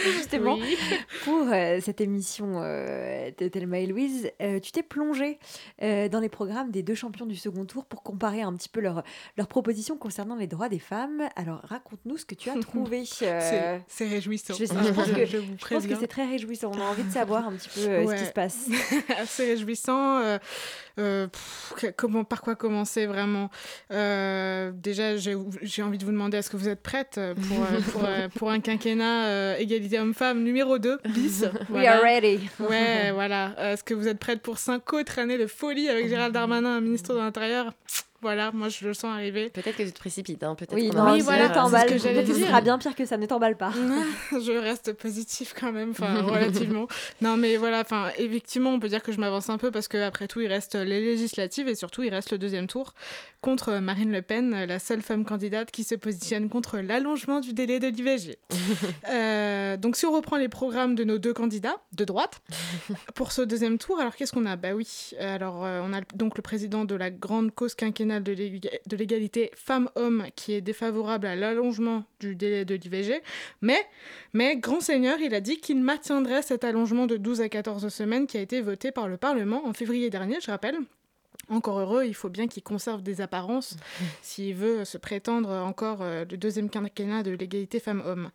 justement 0.04 0.54
Oui. 0.56 0.76
pour 1.24 1.46
euh, 1.50 1.78
cette 1.80 2.00
émission 2.02 2.60
euh, 2.62 3.30
de 3.38 3.48
Thelma 3.48 3.78
et 3.78 3.86
Louise, 3.86 4.30
euh, 4.42 4.60
tu 4.60 4.72
t'es 4.72 4.82
plongée 4.82 5.38
euh, 5.82 6.08
dans 6.10 6.20
les 6.20 6.28
programmes 6.28 6.70
des 6.70 6.82
deux 6.82 6.94
champions 6.94 7.24
du 7.24 7.36
second 7.36 7.64
tour 7.64 7.86
pour 7.86 8.02
comparer 8.02 8.42
un 8.42 8.52
petit 8.54 8.68
peu 8.68 8.80
leurs 8.80 9.02
leurs 9.38 9.48
propositions 9.48 9.96
concernant 9.96 10.36
les 10.36 10.46
droits 10.46 10.68
des 10.68 10.78
femmes. 10.78 11.22
Alors 11.34 11.60
raconte-nous 11.64 12.18
ce 12.18 12.26
que 12.26 12.34
tu 12.34 12.50
as 12.50 12.54
trouvé. 12.60 13.04
euh, 13.22 13.40
C'est- 13.40 13.80
C'est 13.88 14.08
réjouissant. 14.08 14.52
je, 14.54 14.64
je 14.66 14.92
pense 14.92 15.10
que, 15.12 15.24
je 15.26 15.36
vous 15.38 15.44
je 15.44 15.50
pense 15.56 15.60
que 15.60 15.66
préviens. 15.78 15.98
c'est 16.00 16.06
très 16.06 16.26
réjouissant. 16.26 16.72
On 16.74 16.80
a 16.80 16.84
envie 16.84 17.04
de 17.04 17.10
savoir 17.12 17.48
un 17.48 17.52
petit 17.52 17.70
peu 17.70 17.80
euh, 17.88 18.06
ce 18.06 18.20
qui 18.20 18.26
se 18.26 18.32
passe. 18.32 18.68
assez 19.18 19.46
réjouissant. 19.46 20.18
euh, 20.20 20.38
euh, 20.98 21.26
pff, 21.28 21.92
comment, 21.96 22.24
par 22.24 22.42
quoi 22.42 22.54
commencer 22.54 23.06
vraiment? 23.06 23.48
Euh, 23.92 24.72
Déjà, 24.74 25.16
j'ai 25.16 25.82
envie 25.82 25.96
de 25.98 26.04
vous 26.04 26.10
demander 26.12 26.36
est-ce 26.38 26.50
que 26.50 26.56
vous 26.56 26.68
êtes 26.68 26.82
prête 26.82 27.18
pour, 27.48 27.66
pour, 27.92 28.04
euh, 28.10 28.28
pour 28.36 28.50
un 28.50 28.60
quinquennat 28.60 29.26
euh, 29.26 29.56
égalité 29.56 29.98
homme-femme 29.98 30.42
numéro 30.42 30.78
2 30.78 30.98
bis 31.08 31.44
We 31.70 31.86
are 31.86 32.02
ready. 32.02 32.40
Ouais, 32.58 33.10
voilà. 33.14 33.54
Est-ce 33.58 33.84
que 33.84 33.94
vous 33.94 34.08
êtes 34.08 34.18
prête 34.18 34.42
pour 34.42 34.58
cinq 34.58 34.92
autres 34.92 35.18
années 35.18 35.38
de 35.38 35.46
folie 35.46 35.88
avec 35.88 36.08
Gérald 36.08 36.34
Darmanin, 36.34 36.80
ministre 36.80 37.14
de 37.14 37.18
l'Intérieur? 37.18 37.72
Voilà, 38.22 38.50
moi 38.52 38.68
je 38.68 38.86
le 38.86 38.92
sens 38.92 39.14
arriver. 39.14 39.48
Peut-être 39.48 39.78
que 39.78 39.82
tu 39.82 39.92
te 39.92 39.98
précipites, 39.98 40.42
hein, 40.42 40.54
peut-être. 40.54 40.74
Oui, 40.74 40.90
non, 40.90 41.12
oui, 41.12 41.20
voilà, 41.22 41.48
t'emballes. 41.48 41.88
ce 41.88 41.94
que 41.94 41.98
j'allais 41.98 42.22
dire. 42.22 42.36
sera 42.36 42.60
bien 42.60 42.76
pire 42.76 42.94
que 42.94 43.06
ça, 43.06 43.16
ne 43.16 43.24
t'emballe 43.24 43.56
pas. 43.56 43.72
je 44.32 44.58
reste 44.58 44.92
positif 44.92 45.54
quand 45.58 45.72
même, 45.72 45.92
enfin 45.92 46.20
relativement. 46.20 46.86
Non 47.22 47.38
mais 47.38 47.56
voilà, 47.56 47.80
enfin 47.80 48.10
effectivement 48.18 48.70
on 48.70 48.80
peut 48.80 48.88
dire 48.88 49.02
que 49.02 49.12
je 49.12 49.18
m'avance 49.18 49.48
un 49.48 49.56
peu 49.56 49.70
parce 49.70 49.88
qu'après 49.88 50.28
tout 50.28 50.42
il 50.42 50.48
reste 50.48 50.74
les 50.74 51.00
législatives 51.00 51.68
et 51.68 51.74
surtout 51.74 52.02
il 52.02 52.10
reste 52.10 52.30
le 52.32 52.38
deuxième 52.38 52.66
tour 52.66 52.92
contre 53.40 53.78
Marine 53.78 54.12
Le 54.12 54.22
Pen, 54.22 54.64
la 54.64 54.78
seule 54.78 55.00
femme 55.02 55.24
candidate 55.24 55.70
qui 55.70 55.82
se 55.84 55.94
positionne 55.94 56.48
contre 56.48 56.78
l'allongement 56.78 57.40
du 57.40 57.52
délai 57.54 57.78
de 57.80 57.88
l'IVG. 57.88 58.36
Euh, 59.08 59.76
donc 59.76 59.96
si 59.96 60.06
on 60.06 60.12
reprend 60.12 60.36
les 60.36 60.48
programmes 60.48 60.94
de 60.94 61.02
nos 61.04 61.18
deux 61.18 61.32
candidats 61.32 61.80
de 61.92 62.04
droite 62.04 62.40
pour 63.14 63.32
ce 63.32 63.42
deuxième 63.42 63.78
tour, 63.78 63.98
alors 63.98 64.14
qu'est-ce 64.14 64.32
qu'on 64.32 64.46
a? 64.46 64.54
Bah 64.56 64.74
oui, 64.74 65.10
alors 65.18 65.64
euh, 65.64 65.80
on 65.84 65.92
a 65.92 66.00
donc 66.14 66.36
le 66.36 66.42
président 66.42 66.84
de 66.84 66.94
la 66.94 67.10
grande 67.10 67.52
cause 67.52 67.74
quinquennale 67.74 68.22
de 68.22 68.32
l'éga- 68.32 68.70
de 68.86 68.96
l'égalité 68.96 69.50
femmes-hommes 69.56 70.26
qui 70.36 70.52
est 70.52 70.60
défavorable 70.60 71.26
à 71.26 71.34
l'allongement 71.34 72.04
du 72.20 72.36
délai 72.36 72.64
de 72.64 72.74
l'IVG, 72.74 73.20
mais, 73.62 73.78
mais 74.34 74.56
grand 74.56 74.80
seigneur, 74.80 75.18
il 75.20 75.34
a 75.34 75.40
dit 75.40 75.56
qu'il 75.58 75.80
maintiendrait 75.82 76.42
cet 76.42 76.62
allongement 76.62 77.06
de 77.06 77.16
12 77.16 77.40
à 77.40 77.48
14 77.48 77.88
semaines 77.88 78.26
qui 78.26 78.36
a 78.38 78.40
été 78.40 78.60
voté 78.60 78.92
par 78.92 79.08
le 79.08 79.16
Parlement 79.16 79.66
en 79.66 79.72
février 79.72 80.10
dernier, 80.10 80.36
je 80.40 80.50
rappelle. 80.50 80.76
Encore 81.50 81.78
heureux, 81.80 82.04
il 82.06 82.14
faut 82.14 82.28
bien 82.28 82.46
qu'il 82.46 82.62
conserve 82.62 83.02
des 83.02 83.20
apparences 83.20 83.76
s'il 84.22 84.54
veut 84.54 84.84
se 84.84 84.96
prétendre 84.98 85.50
encore 85.50 85.98
euh, 86.00 86.24
le 86.30 86.36
deuxième 86.36 86.70
quinquennat 86.70 87.22
de 87.22 87.32
l'égalité 87.32 87.80
femmes-hommes. 87.80 88.30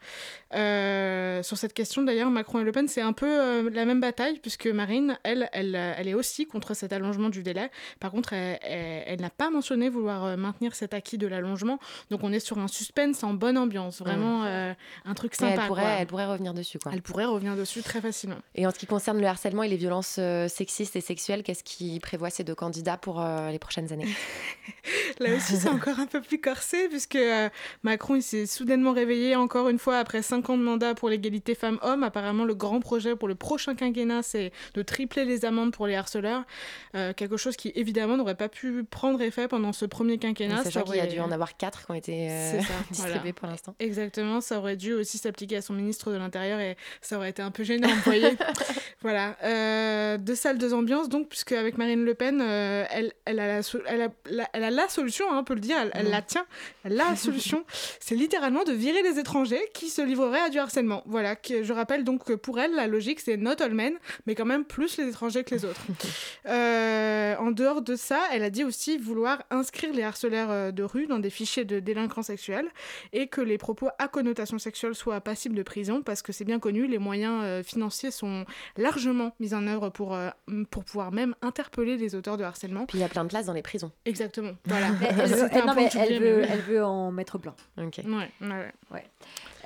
Euh, 0.54 1.42
sur 1.44 1.58
cette 1.58 1.74
question, 1.74 2.04
d'ailleurs, 2.04 2.30
Macron 2.30 2.60
et 2.60 2.64
Le 2.64 2.72
Pen, 2.72 2.88
c'est 2.88 3.02
un 3.02 3.14
peu 3.14 3.26
euh, 3.28 3.70
la 3.72 3.86
même 3.86 4.00
bataille, 4.02 4.40
puisque 4.40 4.68
Marine, 4.68 5.18
elle, 5.24 5.50
elle, 5.54 5.76
elle 5.76 6.08
est 6.08 6.14
aussi 6.14 6.46
contre 6.46 6.74
cet 6.74 6.94
allongement 6.94 7.30
du 7.30 7.44
délai. 7.44 7.70
Par 8.00 8.12
contre, 8.12 8.34
elle, 8.34 8.60
elle- 8.62 9.04
elle 9.08 9.22
n'a 9.22 9.30
pas 9.30 9.50
mentionné 9.50 9.90
vouloir 9.90 10.38
maintenir 10.38 10.76
cet 10.76 10.94
acquis 10.94 11.18
de 11.18 11.28
l'allongement. 11.28 11.80
Donc, 12.12 12.22
on 12.24 12.32
est 12.34 12.40
sur 12.40 12.58
un 12.60 12.68
suspense 12.68 13.24
en 13.24 13.34
bonne 13.34 13.58
ambiance, 13.58 14.00
vraiment 14.02 14.44
euh, 14.46 14.74
un 15.06 15.14
truc 15.14 15.36
sympa. 15.36 15.62
elle, 15.62 15.68
pourrait, 15.68 15.82
quoi. 15.82 15.92
elle 16.00 16.08
pourrait 16.08 16.26
revenir 16.26 16.54
dessus, 16.54 16.80
quoi. 16.80 16.92
Elle 16.94 17.02
pourrait 17.02 17.26
revenir 17.26 17.56
dessus 17.56 17.82
très 17.82 18.02
facilement. 18.02 18.38
Et 18.56 18.66
en 18.68 18.72
ce 18.72 18.78
qui 18.80 18.86
concerne 18.88 19.20
le 19.22 19.28
harcèlement 19.28 19.64
et 19.64 19.68
les 19.70 19.78
violences 19.78 20.20
sexistes 20.48 20.96
et 20.96 21.02
sexuelles, 21.02 21.44
qu'est-ce 21.44 21.64
qui 21.64 22.00
prévoit 22.00 22.30
ces 22.30 22.44
deux 22.44 22.56
candidats 22.56 22.98
pour 23.06 23.22
euh, 23.22 23.52
les 23.52 23.60
prochaines 23.60 23.94
années 23.94 24.08
Là 25.20 25.36
aussi, 25.36 25.58
c'est 25.58 25.70
encore 25.78 26.00
un 26.00 26.08
peu 26.08 26.22
plus 26.22 26.42
corsé, 26.42 26.90
puisque 26.90 27.16
euh, 27.16 27.50
Macron 27.84 28.16
il 28.16 28.24
s'est 28.24 28.48
soudainement 28.48 28.94
réveillé 28.94 29.36
encore 29.36 29.70
une 29.70 29.78
fois 29.78 30.00
après 30.00 30.24
cinq 30.24 30.50
ans 30.50 30.58
de 30.58 30.64
mandat 30.64 30.96
pour 30.96 31.08
l'égalité 31.10 31.54
femmes-hommes. 31.54 32.02
Apparemment, 32.04 32.46
le 32.46 32.56
grand 32.56 32.80
projet 32.80 33.16
pour 33.16 33.28
le 33.28 33.36
prochain 33.36 33.76
quinquennat, 33.76 34.24
c'est 34.24 34.52
de 34.74 34.82
tripler 34.82 35.24
les 35.24 35.46
amendes 35.46 35.72
pour 35.72 35.86
les 35.86 35.96
harceleurs. 35.96 36.44
Euh, 36.96 37.14
quelque 37.14 37.38
chose 37.38 37.56
qui, 37.56 37.72
évidemment, 37.76 38.18
n'aurait 38.18 38.34
pas 38.36 38.50
pu 38.50 38.84
prendre 38.84 39.22
effet 39.22 39.48
pendant 39.48 39.72
ce 39.72 39.86
premier 39.86 40.18
quinquennat. 40.18 40.64
Sachant 40.64 40.80
Ça 40.80 40.86
qu'il 40.86 40.96
y 40.96 41.00
a 41.00 41.04
aurait- 41.04 41.14
dû 41.14 41.20
en 41.20 41.32
avoir 41.32 41.56
quatre 41.58 41.86
qui 41.86 41.92
ont 41.92 41.96
été 41.96 42.28
distribués 42.90 43.20
voilà. 43.20 43.34
pour 43.34 43.48
l'instant. 43.48 43.76
Exactement, 43.80 44.42
ça 44.42 44.58
aurait 44.58 44.78
dû 44.78 44.94
aussi 44.94 45.20
s'appliquer 45.20 45.58
à 45.58 45.62
son 45.62 45.74
ministre 45.74 46.12
de 46.12 46.18
l'Intérieur 46.18 46.60
et 46.60 46.76
ça 47.02 47.18
aurait 47.18 47.30
été 47.30 47.44
un 47.44 47.52
peu 47.52 47.64
gênant, 47.64 47.88
vous 47.88 48.02
voyez. 48.02 48.36
voilà, 49.04 50.18
deux 50.18 50.36
salles, 50.36 50.58
deux 50.58 50.74
ambiances, 50.74 51.08
donc, 51.08 51.30
puisque 51.30 51.52
avec 51.52 51.78
Marine 51.78 52.04
Le 52.04 52.16
Pen, 52.16 52.42
elle, 52.96 53.14
elle, 53.26 53.40
a 53.40 53.48
la, 53.48 53.64
so- 53.64 53.80
elle, 53.86 54.02
a, 54.02 54.10
la, 54.30 54.50
elle 54.54 54.64
a 54.64 54.72
la 54.72 54.88
solution, 54.88 55.26
hein, 55.32 55.38
on 55.40 55.44
peut 55.44 55.54
le 55.54 55.60
dire, 55.60 55.78
elle, 55.80 55.92
elle 55.94 56.08
Mm. 56.08 56.12
la 56.12 56.22
tient, 56.22 56.46
elle 56.84 57.00
a 57.02 57.10
la 57.12 57.16
solution, 57.16 57.66
c'est 58.00 58.16
littéralement 58.16 58.64
de 58.64 58.72
virer 58.72 59.02
les 59.04 59.20
étrangers 59.20 59.62
qui 59.74 59.90
se 59.90 60.02
livreraient 60.02 60.40
à 60.42 60.50
du 60.50 60.58
harcèlement. 60.60 61.04
Voilà, 61.06 61.36
que, 61.36 61.64
je 61.64 61.74
rappelle 61.74 62.04
donc 62.04 62.26
que 62.26 62.34
pour 62.34 62.60
elle, 62.60 62.74
la 62.76 62.88
logique, 62.88 63.20
c'est 63.20 63.38
not 63.38 63.62
all 63.62 63.74
men, 63.74 63.94
mais 64.26 64.36
quand 64.36 64.46
même 64.46 64.66
plus 64.66 64.98
les 64.98 65.08
étrangers 65.10 65.44
que 65.44 65.54
les 65.56 65.66
autres. 65.66 65.82
Euh, 66.48 67.36
en 67.38 67.52
dehors 67.52 67.82
de 67.82 67.96
ça, 67.96 68.20
elle 68.32 68.44
a 68.44 68.50
dit 68.50 68.64
aussi 68.64 68.98
vouloir 68.98 69.42
inscrire 69.50 69.92
les 69.94 70.04
harceleurs 70.04 70.52
euh, 70.52 70.72
de 70.72 70.84
rue 70.84 71.08
dans 71.08 71.20
des 71.20 71.30
fichiers 71.30 71.66
de 71.66 71.80
délinquants 71.80 72.22
sexuels 72.24 72.68
et 73.14 73.28
que 73.28 73.42
les 73.42 73.58
propos 73.58 73.90
à 74.00 74.08
connotation 74.08 74.60
sexuelle 74.60 74.94
soient 74.96 75.22
passibles 75.22 75.56
de 75.56 75.64
prison 75.64 76.02
parce 76.04 76.22
que 76.22 76.32
c'est 76.32 76.46
bien 76.46 76.60
connu, 76.60 76.88
les 76.88 77.00
moyens 77.00 77.42
euh, 77.44 77.64
financiers 77.64 78.12
sont 78.12 78.46
largement 78.78 79.34
mis 79.40 79.54
en 79.54 79.66
œuvre 79.68 79.90
pour, 79.90 80.14
euh, 80.16 80.30
pour 80.70 80.84
pouvoir 80.84 81.12
même 81.12 81.36
interpeller 81.42 81.98
les 81.98 82.16
auteurs 82.16 82.38
de 82.38 82.44
harcèlement. 82.44 82.85
Puis 82.88 82.98
il 82.98 83.02
y 83.02 83.04
a 83.04 83.10
plein 83.10 83.24
de 83.24 83.30
places 83.30 83.46
dans 83.46 83.54
les 83.54 83.62
prisons. 83.62 83.92
Exactement, 84.06 84.54
voilà. 84.66 84.88
Elle, 85.02 85.16
veut, 85.16 85.66
non, 85.66 85.74
mais 85.76 85.90
elle 85.98 86.20
veut, 86.20 86.46
elle 86.50 86.62
veut 86.62 86.84
en 86.84 87.12
mettre 87.12 87.38
plein. 87.38 87.56
Ok. 87.78 88.02
Ouais, 88.06 88.32
ouais, 88.42 88.72
ouais. 88.92 89.04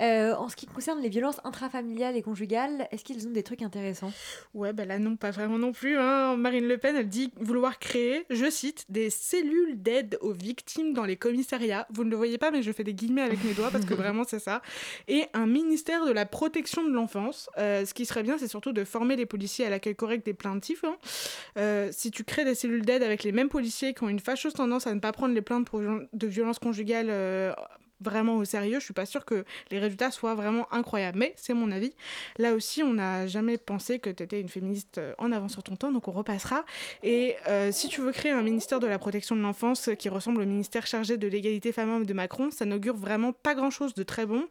Euh, 0.01 0.33
en 0.35 0.47
ce 0.49 0.55
qui 0.55 0.65
concerne 0.65 1.01
les 1.01 1.09
violences 1.09 1.39
intrafamiliales 1.43 2.15
et 2.15 2.21
conjugales, 2.21 2.87
est-ce 2.91 3.03
qu'ils 3.03 3.27
ont 3.27 3.31
des 3.31 3.43
trucs 3.43 3.61
intéressants? 3.61 4.11
Ouais, 4.53 4.73
bah 4.73 4.85
là 4.85 4.99
non, 4.99 5.15
pas 5.15 5.31
vraiment 5.31 5.57
non 5.57 5.71
plus. 5.71 5.97
hein. 5.97 6.37
Marine 6.37 6.67
Le 6.67 6.77
Pen, 6.77 6.95
elle 6.95 7.09
dit 7.09 7.31
vouloir 7.37 7.79
créer, 7.79 8.25
je 8.29 8.49
cite, 8.49 8.85
des 8.89 9.09
cellules 9.09 9.81
d'aide 9.81 10.17
aux 10.21 10.31
victimes 10.33 10.93
dans 10.93 11.05
les 11.05 11.17
commissariats. 11.17 11.85
Vous 11.91 12.03
ne 12.03 12.09
le 12.09 12.15
voyez 12.15 12.37
pas, 12.37 12.51
mais 12.51 12.61
je 12.61 12.71
fais 12.71 12.83
des 12.83 12.93
guillemets 12.93 13.21
avec 13.23 13.43
mes 13.43 13.53
doigts 13.53 13.71
parce 13.71 13.85
que 13.85 13.93
vraiment 13.95 14.23
c'est 14.25 14.39
ça. 14.39 14.61
Et 15.07 15.25
un 15.33 15.45
ministère 15.45 16.05
de 16.05 16.11
la 16.11 16.25
protection 16.25 16.83
de 16.83 16.91
l'enfance. 16.93 17.49
Euh, 17.57 17.85
ce 17.85 17.93
qui 17.93 18.05
serait 18.05 18.23
bien, 18.23 18.37
c'est 18.37 18.47
surtout 18.47 18.71
de 18.71 18.83
former 18.83 19.15
les 19.15 19.25
policiers 19.25 19.65
à 19.65 19.69
l'accueil 19.69 19.95
correct 19.95 20.25
des 20.25 20.33
plaintifs. 20.33 20.83
hein. 20.83 20.95
Euh, 21.57 21.89
si 21.91 22.11
tu 22.11 22.23
crées 22.23 22.45
des 22.45 22.55
cellules 22.55 22.85
d'aide 22.85 23.03
avec 23.03 23.23
les 23.23 23.31
mêmes 23.31 23.49
policiers 23.49 23.93
qui 23.93 24.03
ont 24.03 24.09
une 24.09 24.19
fâcheuse 24.19 24.53
tendance 24.53 24.87
à 24.87 24.93
ne 24.93 24.99
pas 24.99 25.11
prendre 25.11 25.33
les 25.33 25.41
plaintes 25.41 25.65
pour 25.67 25.81
de 25.81 26.27
violences 26.27 26.59
conjugales 26.59 27.09
vraiment 28.01 28.37
au 28.37 28.45
sérieux, 28.45 28.79
je 28.79 28.85
suis 28.85 28.93
pas 28.93 29.05
sûre 29.05 29.25
que 29.25 29.45
les 29.71 29.79
résultats 29.79 30.11
soient 30.11 30.35
vraiment 30.35 30.71
incroyables. 30.73 31.17
Mais 31.17 31.33
c'est 31.37 31.53
mon 31.53 31.71
avis. 31.71 31.93
Là 32.37 32.53
aussi, 32.53 32.83
on 32.83 32.93
n'a 32.93 33.27
jamais 33.27 33.57
pensé 33.57 33.99
que 33.99 34.09
tu 34.09 34.23
étais 34.23 34.41
une 34.41 34.49
féministe 34.49 34.97
euh, 34.97 35.13
en 35.17 35.31
avance 35.31 35.53
sur 35.53 35.63
ton 35.63 35.75
temps, 35.75 35.91
donc 35.91 36.07
on 36.07 36.11
repassera. 36.11 36.65
Et 37.03 37.35
euh, 37.47 37.71
si 37.71 37.87
tu 37.89 38.01
veux 38.01 38.11
créer 38.11 38.31
un 38.31 38.41
ministère 38.41 38.79
de 38.79 38.87
la 38.87 38.99
protection 38.99 39.35
de 39.35 39.41
l'enfance 39.41 39.89
qui 39.97 40.09
ressemble 40.09 40.41
au 40.41 40.45
ministère 40.45 40.87
chargé 40.87 41.17
de 41.17 41.27
l'égalité 41.27 41.71
femmes-hommes 41.71 42.05
de 42.05 42.13
Macron, 42.13 42.51
ça 42.51 42.65
n'augure 42.65 42.95
vraiment 42.95 43.33
pas 43.33 43.55
grand-chose 43.55 43.93
de 43.93 44.03
très 44.03 44.25
bon. 44.25 44.47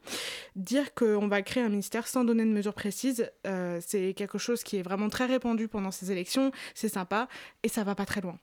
Dire 0.57 0.94
qu'on 0.94 1.28
va 1.28 1.42
créer 1.42 1.62
un 1.62 1.68
ministère 1.68 2.07
sans 2.07 2.24
donner 2.24 2.44
de 2.44 2.51
mesures 2.51 2.74
précises, 2.74 3.30
euh, 3.46 3.80
c'est 3.84 4.14
quelque 4.14 4.38
chose 4.38 4.62
qui 4.62 4.76
est 4.76 4.82
vraiment 4.82 5.09
très 5.09 5.26
répandu 5.26 5.68
pendant 5.68 5.90
ces 5.90 6.12
élections, 6.12 6.53
c'est 6.74 6.88
sympa, 6.88 7.28
et 7.62 7.68
ça 7.68 7.84
va 7.84 7.94
pas 7.94 8.07
très 8.07 8.20
loin. 8.20 8.38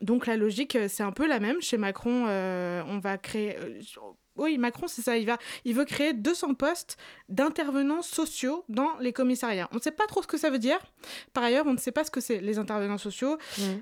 Donc 0.00 0.26
la 0.26 0.36
logique, 0.36 0.76
euh, 0.76 0.88
c'est 0.88 1.02
un 1.02 1.12
peu 1.12 1.26
la 1.26 1.40
même. 1.40 1.60
Chez 1.60 1.78
Macron, 1.78 2.26
euh, 2.28 2.82
on 2.88 2.98
va 2.98 3.18
créer... 3.18 3.56
oui, 4.36 4.58
Macron, 4.58 4.86
c'est 4.88 5.02
ça. 5.02 5.16
Il, 5.16 5.26
va, 5.26 5.38
il 5.64 5.74
veut 5.74 5.84
créer 5.84 6.12
200 6.12 6.54
postes 6.54 6.96
d'intervenants 7.28 8.02
sociaux 8.02 8.64
dans 8.68 8.90
les 9.00 9.12
commissariats. 9.12 9.68
On 9.72 9.76
ne 9.76 9.80
sait 9.80 9.90
pas 9.90 10.06
trop 10.06 10.22
ce 10.22 10.26
que 10.26 10.36
ça 10.38 10.50
veut 10.50 10.58
dire. 10.58 10.78
Par 11.32 11.44
ailleurs, 11.44 11.66
on 11.66 11.72
ne 11.72 11.78
sait 11.78 11.92
pas 11.92 12.04
ce 12.04 12.10
que 12.10 12.20
c'est, 12.20 12.40
les 12.40 12.58
intervenants 12.58 12.98
sociaux. 12.98 13.38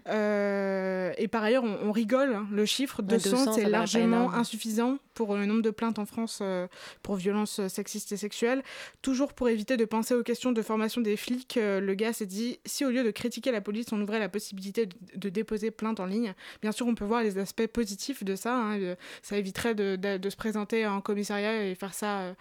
Euh, 0.08 1.12
et 1.18 1.28
par 1.28 1.42
ailleurs, 1.42 1.64
on, 1.64 1.88
on 1.88 1.92
rigole. 1.92 2.34
hein. 2.34 2.46
Le 2.50 2.64
chiffre 2.66 3.00
Ouais, 3.02 3.08
200, 3.08 3.30
200, 3.30 3.44
ça 3.44 3.52
c'est 3.52 3.68
largement 3.68 4.26
insuffisant 4.40 4.98
pour 5.14 5.34
le 5.36 5.46
nombre 5.46 5.62
de 5.62 5.70
plaintes 5.70 5.98
en 5.98 6.06
France 6.06 6.38
euh, 6.42 6.66
pour 7.02 7.16
violences 7.16 7.66
sexistes 7.68 8.12
et 8.12 8.16
sexuelles. 8.16 8.62
Toujours 9.02 9.32
pour 9.32 9.48
éviter 9.48 9.76
de 9.76 9.84
penser 9.84 10.14
aux 10.14 10.22
questions 10.22 10.52
de 10.52 10.62
formation 10.62 11.00
des 11.00 11.16
flics, 11.16 11.56
euh, 11.56 11.80
le 11.80 11.94
gars 11.94 12.12
s'est 12.12 12.26
dit 12.26 12.58
si 12.64 12.84
au 12.84 12.90
lieu 12.90 13.02
de 13.04 13.10
critiquer 13.10 13.52
la 13.52 13.60
police, 13.60 13.86
on 13.92 14.00
ouvrait 14.00 14.18
la 14.18 14.28
possibilité 14.28 14.86
de, 14.86 14.94
de 15.16 15.28
déposer 15.28 15.70
plainte 15.70 16.00
en 16.00 16.06
ligne, 16.06 16.34
bien 16.60 16.72
sûr, 16.72 16.86
on 16.86 16.94
peut 16.94 17.04
voir 17.04 17.22
les 17.22 17.38
aspects 17.38 17.66
positifs 17.66 18.24
de 18.24 18.36
ça. 18.36 18.54
hein. 18.56 18.78
Ça 19.22 19.36
éviterait 19.36 19.74
de, 19.74 19.96
de- 19.96 20.16
de 20.18 20.30
se 20.30 20.36
présenter 20.42 20.86
en 20.88 21.00
commissariat 21.00 21.64
et 21.64 21.74
faire 21.76 21.94
ça 21.94 22.18
euh, 22.20 22.34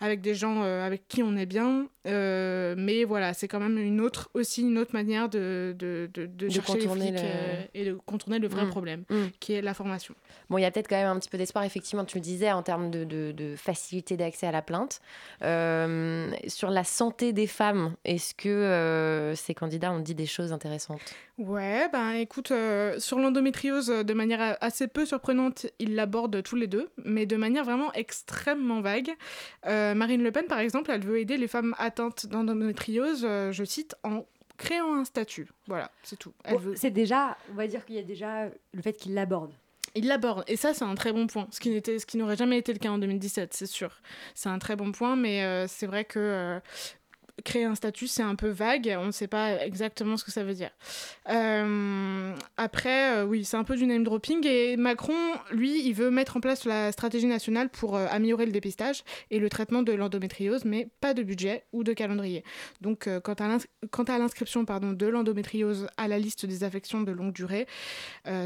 avec 0.00 0.20
des 0.20 0.34
gens 0.34 0.62
euh, 0.62 0.86
avec 0.86 1.08
qui 1.08 1.24
on 1.24 1.36
est 1.36 1.46
bien. 1.46 1.88
Euh, 2.06 2.74
mais 2.78 3.02
voilà, 3.04 3.34
c'est 3.34 3.48
quand 3.48 3.58
même 3.58 3.78
une 3.78 4.00
autre, 4.00 4.30
aussi 4.34 4.62
une 4.62 4.78
autre 4.78 4.92
manière 4.94 5.28
de, 5.28 5.74
de, 5.76 6.08
de, 6.14 6.26
de 6.26 6.46
De 6.46 6.50
chercher 6.52 6.74
les 6.74 6.78
contourner 6.86 7.08
flics 7.12 7.22
le- 7.22 7.80
et 7.80 7.84
de 7.84 7.94
contourner 8.06 8.38
le 8.38 8.46
vrai 8.48 8.64
Mm. 8.64 8.68
problème, 8.70 9.04
Mm. 9.10 9.24
qui 9.40 9.54
est 9.54 9.60
la 9.62 9.74
formation. 9.74 10.14
Bon, 10.50 10.56
il 10.58 10.62
y 10.62 10.64
a 10.64 10.70
peut-être 10.70 10.88
quand 10.88 10.96
même 10.96 11.08
un 11.08 11.18
petit 11.18 11.28
peu 11.28 11.36
d'espoir, 11.38 11.64
effectivement, 11.64 12.04
tu 12.04 12.16
le 12.18 12.22
disais, 12.22 12.52
en 12.52 12.62
termes 12.62 12.90
de, 12.90 13.54
facilité 13.56 14.16
d'accès 14.16 14.46
à 14.46 14.52
la 14.52 14.62
plainte. 14.62 15.00
Euh, 15.42 16.30
sur 16.46 16.70
la 16.70 16.84
santé 16.84 17.32
des 17.32 17.46
femmes, 17.46 17.94
est-ce 18.04 18.34
que 18.34 18.48
euh, 18.48 19.34
ces 19.34 19.54
candidats 19.54 19.90
ont 19.92 19.98
dit 20.00 20.14
des 20.14 20.26
choses 20.26 20.52
intéressantes? 20.52 21.00
Ouais, 21.38 21.88
ben 21.92 22.10
écoute, 22.12 22.50
euh, 22.50 22.98
sur 22.98 23.18
l'endométriose, 23.18 23.86
de 23.88 24.12
manière 24.14 24.56
assez 24.60 24.88
peu 24.88 25.06
surprenante, 25.06 25.66
ils 25.78 25.94
l'abordent 25.94 26.42
tous 26.42 26.56
les 26.56 26.66
deux, 26.66 26.88
mais 27.04 27.26
de 27.26 27.36
manière 27.36 27.47
vraiment 27.62 27.92
extrêmement 27.94 28.80
vague. 28.80 29.10
Euh, 29.66 29.94
Marine 29.94 30.22
Le 30.22 30.30
Pen, 30.30 30.46
par 30.46 30.58
exemple, 30.58 30.90
elle 30.90 31.04
veut 31.04 31.18
aider 31.18 31.36
les 31.36 31.48
femmes 31.48 31.74
atteintes 31.78 32.26
d'endométriose, 32.26 33.24
euh, 33.24 33.52
je 33.52 33.64
cite, 33.64 33.94
en 34.02 34.26
créant 34.56 34.94
un 34.94 35.04
statut. 35.04 35.48
Voilà, 35.66 35.90
c'est 36.02 36.18
tout. 36.18 36.32
Elle 36.44 36.54
Bon, 36.54 36.60
veut... 36.60 36.76
C'est 36.76 36.90
déjà, 36.90 37.36
on 37.50 37.54
va 37.54 37.66
dire 37.66 37.84
qu'il 37.84 37.96
y 37.96 38.00
a 38.00 38.02
déjà 38.02 38.46
le 38.72 38.82
fait 38.82 38.92
qu'il 38.92 39.14
l'aborde. 39.14 39.52
Il 39.94 40.06
l'aborde, 40.06 40.44
et 40.46 40.56
ça 40.56 40.74
c'est 40.74 40.84
un 40.84 40.94
très 40.94 41.12
bon 41.12 41.26
point, 41.26 41.48
ce 41.50 41.60
qui, 41.60 41.70
n'était, 41.70 41.98
ce 41.98 42.04
qui 42.06 42.18
n'aurait 42.18 42.36
jamais 42.36 42.58
été 42.58 42.72
le 42.72 42.78
cas 42.78 42.90
en 42.90 42.98
2017, 42.98 43.54
c'est 43.54 43.66
sûr. 43.66 44.00
C'est 44.34 44.50
un 44.50 44.58
très 44.58 44.76
bon 44.76 44.92
point, 44.92 45.16
mais 45.16 45.42
euh, 45.42 45.66
c'est 45.66 45.86
vrai 45.86 46.04
que... 46.04 46.60
créer 47.44 47.64
un 47.64 47.74
statut, 47.74 48.06
c'est 48.06 48.22
un 48.22 48.34
peu 48.34 48.48
vague. 48.48 48.96
On 48.98 49.06
ne 49.06 49.10
sait 49.10 49.26
pas 49.26 49.64
exactement 49.64 50.16
ce 50.16 50.24
que 50.24 50.30
ça 50.30 50.44
veut 50.44 50.54
dire. 50.54 50.70
Euh, 51.28 52.34
après, 52.56 53.18
euh, 53.18 53.24
oui, 53.24 53.44
c'est 53.44 53.56
un 53.56 53.64
peu 53.64 53.76
du 53.76 53.86
name 53.86 54.04
dropping. 54.04 54.46
Et 54.46 54.76
Macron, 54.76 55.14
lui, 55.50 55.86
il 55.86 55.92
veut 55.92 56.10
mettre 56.10 56.36
en 56.36 56.40
place 56.40 56.64
la 56.64 56.92
stratégie 56.92 57.26
nationale 57.26 57.68
pour 57.68 57.96
euh, 57.96 58.06
améliorer 58.10 58.46
le 58.46 58.52
dépistage 58.52 59.04
et 59.30 59.38
le 59.38 59.48
traitement 59.48 59.82
de 59.82 59.92
l'endométriose, 59.92 60.64
mais 60.64 60.88
pas 61.00 61.14
de 61.14 61.22
budget 61.22 61.64
ou 61.72 61.84
de 61.84 61.92
calendrier. 61.92 62.44
Donc, 62.80 63.08
quant 63.22 63.34
à 64.04 64.18
l'inscription 64.18 64.64
de 64.64 65.06
l'endométriose 65.06 65.86
à 65.96 66.08
la 66.08 66.18
liste 66.18 66.46
des 66.46 66.64
affections 66.64 67.02
de 67.02 67.12
longue 67.12 67.32
durée, 67.32 67.66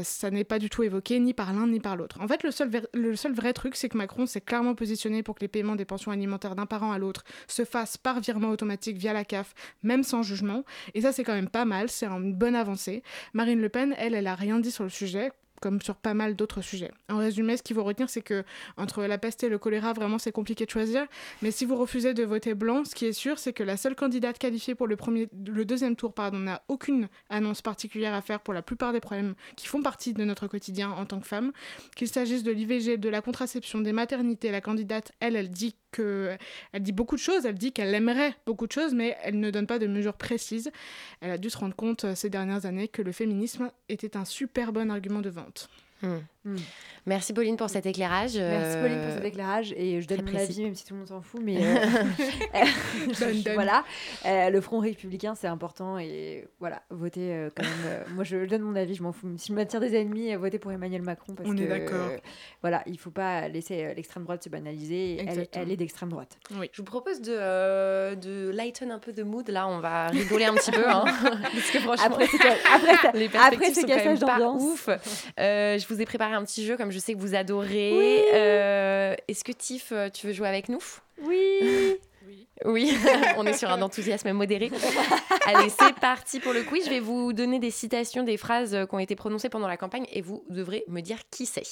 ça 0.03 0.31
n'est 0.31 0.43
pas 0.43 0.59
du 0.59 0.69
tout 0.69 0.83
évoqué 0.83 1.19
ni 1.19 1.33
par 1.33 1.53
l'un 1.53 1.67
ni 1.67 1.79
par 1.79 1.95
l'autre. 1.95 2.19
En 2.21 2.27
fait, 2.27 2.43
le 2.43 2.51
seul, 2.51 2.69
le 2.93 3.15
seul 3.15 3.33
vrai 3.33 3.53
truc, 3.53 3.75
c'est 3.75 3.89
que 3.89 3.97
Macron 3.97 4.25
s'est 4.25 4.41
clairement 4.41 4.75
positionné 4.75 5.23
pour 5.23 5.35
que 5.35 5.41
les 5.41 5.47
paiements 5.47 5.75
des 5.75 5.85
pensions 5.85 6.11
alimentaires 6.11 6.55
d'un 6.55 6.65
parent 6.65 6.91
à 6.91 6.97
l'autre 6.97 7.23
se 7.47 7.65
fassent 7.65 7.97
par 7.97 8.19
virement 8.19 8.49
automatique 8.49 8.82
via 8.91 9.13
la 9.13 9.25
CAF, 9.25 9.53
même 9.83 10.03
sans 10.03 10.23
jugement. 10.23 10.63
Et 10.93 11.01
ça, 11.01 11.11
c'est 11.11 11.23
quand 11.23 11.33
même 11.33 11.49
pas 11.49 11.65
mal, 11.65 11.89
c'est 11.89 12.05
une 12.05 12.33
bonne 12.33 12.55
avancée. 12.55 13.03
Marine 13.33 13.61
Le 13.61 13.69
Pen, 13.69 13.95
elle, 13.97 14.15
elle 14.15 14.27
a 14.27 14.35
rien 14.35 14.59
dit 14.59 14.71
sur 14.71 14.83
le 14.83 14.89
sujet 14.89 15.31
comme 15.63 15.81
sur 15.81 15.95
pas 15.95 16.13
mal 16.13 16.35
d'autres 16.35 16.59
sujets. 16.59 16.91
En 17.07 17.19
résumé, 17.19 17.55
ce 17.55 17.63
qu'il 17.63 17.73
faut 17.77 17.85
retenir, 17.85 18.09
c'est 18.09 18.21
que 18.21 18.43
entre 18.75 19.03
la 19.03 19.17
peste 19.17 19.45
et 19.45 19.49
le 19.49 19.57
choléra, 19.57 19.93
vraiment, 19.93 20.19
c'est 20.19 20.33
compliqué 20.33 20.65
de 20.65 20.69
choisir. 20.69 21.05
Mais 21.41 21.51
si 21.51 21.63
vous 21.63 21.77
refusez 21.77 22.13
de 22.13 22.23
voter 22.25 22.53
blanc, 22.53 22.83
ce 22.83 22.93
qui 22.93 23.05
est 23.05 23.13
sûr, 23.13 23.39
c'est 23.39 23.53
que 23.53 23.63
la 23.63 23.77
seule 23.77 23.95
candidate 23.95 24.37
qualifiée 24.37 24.75
pour 24.75 24.87
le, 24.87 24.97
premier, 24.97 25.29
le 25.47 25.63
deuxième 25.63 25.95
tour 25.95 26.13
n'a 26.33 26.63
aucune 26.67 27.07
annonce 27.29 27.61
particulière 27.61 28.13
à 28.13 28.21
faire 28.21 28.41
pour 28.41 28.53
la 28.53 28.61
plupart 28.61 28.91
des 28.91 28.99
problèmes 28.99 29.35
qui 29.55 29.67
font 29.67 29.81
partie 29.81 30.13
de 30.13 30.25
notre 30.25 30.47
quotidien 30.47 30.91
en 30.91 31.05
tant 31.05 31.21
que 31.21 31.27
femme. 31.27 31.53
Qu'il 31.95 32.09
s'agisse 32.09 32.43
de 32.43 32.51
l'IVG, 32.51 32.97
de 32.97 33.07
la 33.07 33.21
contraception, 33.21 33.79
des 33.79 33.93
maternités, 33.93 34.51
la 34.51 34.59
candidate, 34.59 35.13
elle, 35.21 35.37
elle 35.37 35.49
dit 35.49 35.75
elle 35.99 36.83
dit 36.83 36.91
beaucoup 36.91 37.15
de 37.15 37.21
choses. 37.21 37.45
Elle 37.45 37.57
dit 37.57 37.71
qu'elle 37.71 37.93
aimerait 37.93 38.35
beaucoup 38.45 38.67
de 38.67 38.71
choses, 38.71 38.93
mais 38.93 39.17
elle 39.23 39.39
ne 39.39 39.51
donne 39.51 39.67
pas 39.67 39.79
de 39.79 39.87
mesures 39.87 40.15
précises. 40.15 40.71
Elle 41.21 41.31
a 41.31 41.37
dû 41.37 41.49
se 41.49 41.57
rendre 41.57 41.75
compte 41.75 42.05
euh, 42.05 42.15
ces 42.15 42.29
dernières 42.29 42.65
années 42.65 42.87
que 42.87 43.01
le 43.01 43.11
féminisme 43.11 43.71
était 43.89 44.17
un 44.17 44.25
super 44.25 44.73
bon 44.73 44.91
argument 44.91 45.21
de 45.21 45.29
vente. 45.29 45.69
Hmm. 46.45 46.57
Merci 47.05 47.33
Pauline 47.33 47.55
pour 47.57 47.69
cet 47.69 47.85
éclairage. 47.85 48.35
Merci 48.35 48.77
Pauline 48.77 48.97
pour 48.99 49.07
euh, 49.11 49.15
cet 49.15 49.25
éclairage 49.25 49.73
et 49.77 50.01
je 50.01 50.07
donne 50.07 50.21
mon 50.23 50.31
précis. 50.31 50.51
avis 50.51 50.63
même 50.63 50.75
si 50.75 50.85
tout 50.85 50.93
le 50.93 50.99
monde 50.99 51.07
s'en 51.09 51.21
fout 51.21 51.41
mais 51.43 51.57
euh, 51.65 51.85
Donne, 53.19 53.41
donne. 53.41 53.53
voilà 53.53 53.83
Euh, 54.25 54.49
le 54.49 54.61
front 54.61 54.79
républicain 54.79 55.35
c'est 55.35 55.47
important 55.47 55.97
et 55.99 56.47
voilà 56.59 56.81
votez 56.89 57.33
euh, 57.33 57.49
quand 57.55 57.63
même 57.63 57.71
euh, 57.85 58.03
moi 58.13 58.23
je 58.23 58.45
donne 58.45 58.61
mon 58.61 58.75
avis 58.75 58.95
je 58.95 59.03
m'en 59.03 59.11
fous 59.11 59.27
si 59.37 59.47
je 59.49 59.53
m'attire 59.53 59.79
des 59.79 59.95
ennemis 59.95 60.33
votez 60.35 60.59
pour 60.59 60.71
Emmanuel 60.71 61.01
Macron 61.01 61.33
parce 61.33 61.49
On 61.49 61.55
que 61.55 61.61
est 61.61 61.67
d'accord. 61.67 62.07
euh, 62.11 62.17
voilà 62.61 62.83
il 62.87 62.97
faut 62.97 63.11
pas 63.11 63.47
laisser 63.47 63.93
l'extrême 63.95 64.23
droite 64.23 64.43
se 64.43 64.49
banaliser 64.49 65.17
elle, 65.27 65.47
elle 65.53 65.71
est 65.71 65.77
d'extrême 65.77 66.09
droite 66.09 66.37
Je 66.51 66.77
vous 66.77 66.83
propose 66.85 67.21
de, 67.21 67.33
euh, 67.37 68.15
de 68.15 68.49
lighten 68.49 68.91
un 68.91 68.99
peu 68.99 69.11
de 69.13 69.23
mood. 69.23 69.47
Là, 69.49 69.67
on 69.67 69.79
va 69.79 70.07
rigoler 70.07 70.45
un 70.45 70.53
petit 70.53 70.71
peu. 70.71 70.87
hein, 70.87 71.03
parce 71.41 71.71
que 71.71 71.79
franchement, 71.79 72.05
après 72.05 72.27
c'est 72.27 72.37
après 72.73 73.37
après 73.37 73.73
ce 73.73 73.85
cassage 73.85 74.19
d'ambiance 74.19 74.61
ouf. 74.61 74.89
Euh, 75.39 75.77
je 75.77 75.87
vous 75.87 76.01
ai 76.01 76.05
préparé 76.05 76.32
un 76.33 76.43
petit 76.43 76.65
jeu, 76.65 76.77
comme 76.77 76.91
je 76.91 76.99
sais 76.99 77.13
que 77.13 77.19
vous 77.19 77.35
adorez. 77.35 77.93
Oui. 77.93 78.21
Euh, 78.33 79.15
Est-ce 79.27 79.43
que 79.43 79.51
Tiff, 79.51 79.91
euh, 79.91 80.09
tu 80.09 80.27
veux 80.27 80.33
jouer 80.33 80.47
avec 80.47 80.69
nous? 80.69 80.81
Oui 81.21 81.97
Oui, 82.65 82.97
on 83.37 83.45
est 83.45 83.53
sur 83.53 83.69
un 83.69 83.81
enthousiasme 83.81 84.31
modéré. 84.31 84.71
Allez, 85.45 85.69
c'est 85.69 85.93
parti 85.95 86.39
pour 86.39 86.53
le 86.53 86.63
quiz. 86.63 86.85
Je 86.85 86.89
vais 86.89 86.99
vous 86.99 87.33
donner 87.33 87.59
des 87.59 87.71
citations, 87.71 88.23
des 88.23 88.37
phrases 88.37 88.73
euh, 88.73 88.85
qui 88.85 88.95
ont 88.95 88.99
été 88.99 89.15
prononcées 89.15 89.49
pendant 89.49 89.67
la 89.67 89.77
campagne 89.77 90.05
et 90.11 90.21
vous 90.21 90.43
devrez 90.49 90.83
me 90.87 91.01
dire 91.01 91.19
qui 91.29 91.45
c'est. 91.45 91.63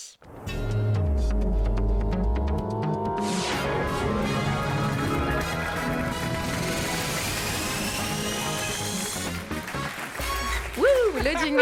Wouh, 10.78 11.18
le 11.18 11.32
jingle 11.40 11.62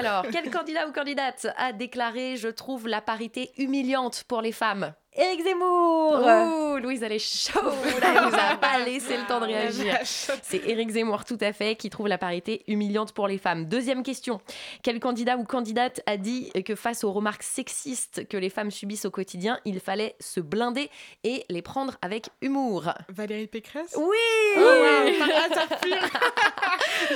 Alors, 0.00 0.24
quel 0.32 0.50
candidat 0.50 0.88
ou 0.88 0.92
candidate 0.92 1.46
a 1.56 1.72
déclaré 1.72 2.36
«Je 2.38 2.48
trouve 2.48 2.88
la 2.88 3.02
parité 3.02 3.52
humiliante 3.58 4.24
pour 4.26 4.40
les 4.40 4.52
femmes» 4.52 4.94
Éric 5.16 5.42
Zemmour 5.42 6.20
Oh, 6.22 6.78
Louise, 6.80 7.02
elle 7.02 7.12
est 7.12 7.18
chaude. 7.18 7.72
Elle 8.00 8.22
nous 8.22 8.34
a 8.38 8.56
pas 8.56 8.78
laissé 8.84 9.16
le 9.16 9.26
temps 9.26 9.40
de 9.40 9.46
réagir. 9.46 9.98
C'est 10.04 10.62
Éric 10.68 10.90
Zemmour, 10.90 11.24
tout 11.24 11.38
à 11.40 11.52
fait, 11.52 11.74
qui 11.74 11.90
trouve 11.90 12.06
la 12.06 12.16
parité 12.16 12.62
humiliante 12.68 13.12
pour 13.12 13.26
les 13.26 13.38
femmes. 13.38 13.64
Deuxième 13.66 14.04
question. 14.04 14.40
Quel 14.84 15.00
candidat 15.00 15.36
ou 15.36 15.42
candidate 15.44 16.00
a 16.06 16.16
dit 16.16 16.52
que 16.64 16.76
face 16.76 17.02
aux 17.02 17.10
remarques 17.10 17.42
sexistes 17.42 18.28
que 18.28 18.36
les 18.36 18.50
femmes 18.50 18.70
subissent 18.70 19.04
au 19.04 19.10
quotidien, 19.10 19.58
il 19.64 19.80
fallait 19.80 20.14
se 20.20 20.38
blinder 20.38 20.90
et 21.24 21.44
les 21.48 21.62
prendre 21.62 21.96
avec 22.02 22.28
humour? 22.40 22.92
Valérie 23.08 23.48
Pécresse? 23.48 23.96
Oui 23.98 24.16
Oh, 24.56 24.60
wow, 24.60 25.18
par 25.18 25.28
hasard 25.28 25.80
pur. 25.80 25.96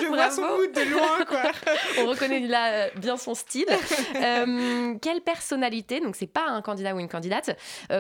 Je 0.01 0.07
vois 0.09 0.31
son 0.31 0.43
mood 0.43 0.73
de 0.73 0.91
loin, 0.93 1.25
quoi. 1.29 1.43
On 2.01 2.07
reconnaît 2.07 2.41
là 2.41 2.73
euh, 2.73 2.91
bien 2.97 3.17
son 3.17 3.35
style. 3.35 3.67
Euh, 4.17 4.95
quelle 5.03 5.21
personnalité, 5.21 6.01
donc 6.01 6.17
c'est 6.17 6.27
pas 6.27 6.47
un 6.49 6.63
candidat 6.63 6.95
ou 6.95 7.01
une 7.01 7.09
candidate, 7.09 7.57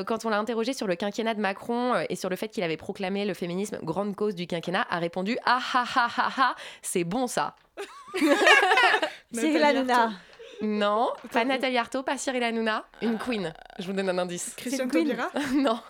quand 0.06 0.24
on 0.24 0.30
l'a 0.30 0.38
interrogé 0.38 0.72
sur 0.72 0.86
le 0.86 0.96
quinquennat 0.96 1.34
de 1.34 1.40
Macron 1.40 1.94
euh, 1.94 2.04
et 2.08 2.16
sur 2.16 2.30
le 2.30 2.36
fait 2.36 2.48
qu'il 2.48 2.62
avait 2.62 2.76
proclamé 2.76 3.24
le 3.24 3.34
féminisme 3.34 3.78
grande 3.82 4.14
cause 4.14 4.34
du 4.34 4.46
quinquennat, 4.46 4.86
a 4.88 4.98
répondu 4.98 5.38
Ah 5.44 5.60
ah 5.74 5.84
ah 5.94 6.08
ah 6.16 6.32
ah, 6.38 6.54
c'est 6.82 7.04
bon 7.04 7.26
ça. 7.26 7.56
Cyril 9.32 9.62
Hanouna 9.62 10.12
Non, 10.62 11.10
pas 11.32 11.44
Nathalie 11.44 11.78
Arthaud, 11.78 12.02
pas 12.02 12.16
Cyril 12.16 12.42
Hanouna, 12.42 12.84
une 13.02 13.18
queen. 13.18 13.52
Je 13.78 13.86
vous 13.86 13.92
donne 13.92 14.08
un 14.08 14.18
indice. 14.18 14.54
Christiane 14.56 14.90
Queen. 14.90 15.08
Taubira 15.08 15.30
non. 15.54 15.80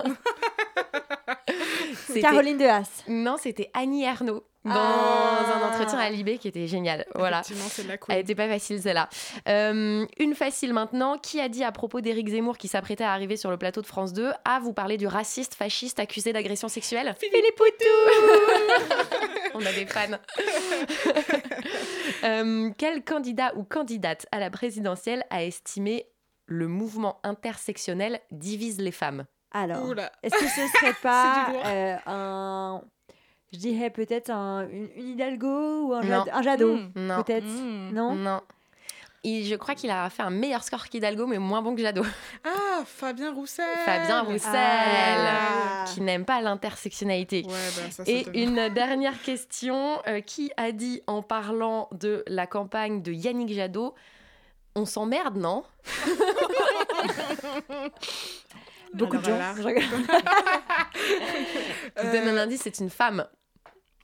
Caroline 2.21 2.59
Dehaas 2.59 3.05
Non, 3.09 3.37
c'était 3.39 3.71
Annie 3.75 4.05
Ernaux 4.05 4.45
dans 4.65 4.73
Ah. 4.75 5.61
un 5.63 5.69
entretien 5.69 5.99
à 5.99 6.09
Libé 6.11 6.39
qui 6.39 6.49
était 6.49 6.67
génial. 6.67 7.05
Voilà. 7.15 7.41
Effectivement, 7.41 7.69
la 7.87 7.93
Elle 7.95 7.99
queen. 7.99 8.19
était 8.19 8.35
pas 8.35 8.49
facile 8.49 8.81
celle-là. 8.81 9.09
Euh, 9.49 10.07
une 10.19 10.35
facile 10.35 10.73
maintenant. 10.73 11.19
Qui 11.19 11.41
a 11.41 11.49
dit 11.49 11.63
à 11.65 11.73
propos 11.73 12.01
d'Éric 12.01 12.29
Zemmour 12.29 12.57
qui 12.59 12.69
s'apprêtait 12.69 13.05
à 13.05 13.13
arriver 13.13 13.37
sur 13.37 13.51
le 13.51 13.57
plateau 13.59 13.83
de 13.83 13.87
France 13.87 14.13
2 14.13 14.33
à 14.45 14.61
vous 14.61 14.73
parler 14.73 14.97
du 14.97 15.07
raciste 15.07 15.55
fasciste 15.55 15.99
accusé 16.01 16.33
d'agression 16.33 16.69
sexuelle? 16.69 17.15
Philippe 17.19 17.57
Poutou 17.57 19.55
On 19.55 19.61
a 19.65 19.73
des 19.73 19.87
fans. 19.87 20.19
Euh, 22.25 22.71
quel 22.79 23.05
candidat 23.05 23.53
ou 23.57 23.65
candidate 23.65 24.27
à 24.33 24.39
la 24.39 24.49
présidentielle 24.49 25.25
a 25.31 25.45
estimé 25.45 26.07
le 26.47 26.69
mouvement 26.69 27.21
intersectionnel 27.23 28.19
divise 28.31 28.79
les 28.81 28.93
femmes? 28.93 29.25
Alors 29.53 29.85
Oula. 29.85 30.11
Est-ce 30.23 30.35
que 30.35 30.47
ce 30.47 30.67
serait 30.79 30.95
pas 31.03 31.49
euh, 31.67 31.97
un. 32.07 32.24
Je 33.55 33.59
dirais 33.61 33.89
peut-être 33.91 34.31
un, 34.31 34.69
une, 34.69 34.89
une 34.97 35.09
Hidalgo 35.11 35.87
ou 35.87 35.95
un, 35.95 36.01
Non. 36.03 36.25
Jad- 36.25 36.31
un 36.33 36.43
Jadot 36.43 36.75
Mm. 36.75 36.91
Non. 36.97 37.23
Peut-être 37.23 37.47
Mm. 37.47 37.91
Non? 37.93 38.15
Non. 38.17 38.41
Et 39.27 39.45
je 39.45 39.55
crois 39.55 39.75
qu'il 39.77 39.91
a 39.91 40.11
fait 40.11 40.23
un 40.23 40.29
meilleur 40.31 40.63
score 40.65 40.87
qu'Hidalgo, 40.89 41.27
mais 41.27 41.39
moins 41.39 41.63
bon 41.63 41.75
que 41.77 41.81
Jadot. 41.81 42.03
Ah, 42.45 42.83
Fabien 42.85 43.33
Roussel. 43.33 43.65
Fabien 43.87 44.21
Roussel, 44.23 44.51
Ah. 44.55 45.85
qui 45.87 46.01
n'aime 46.03 46.25
pas 46.27 46.43
l'intersectionnalité. 46.43 47.45
Ouais, 47.47 47.53
bah, 47.53 47.91
ça, 47.91 48.03
Et 48.07 48.27
une 48.43 48.69
dernière 48.75 49.23
question. 49.23 49.99
euh, 50.09 50.21
qui 50.21 50.51
a 50.59 50.73
dit 50.73 51.01
en 51.07 51.23
parlant 51.23 51.89
de 51.93 52.23
la 52.27 52.47
campagne 52.49 53.01
de 53.03 53.13
Yannick 53.13 53.53
Jadot 53.55 53.95
On 54.77 54.85
s'emmerde, 54.85 55.37
non? 55.37 55.63
Beaucoup 58.93 59.17
de 59.17 59.25
gens. 59.25 59.35
Alors 59.35 59.57
là. 59.71 59.81
Je 61.97 62.11
donne 62.13 62.29
un 62.29 62.37
indice, 62.43 62.61
c'est 62.63 62.79
une 62.81 62.91
femme 62.91 63.25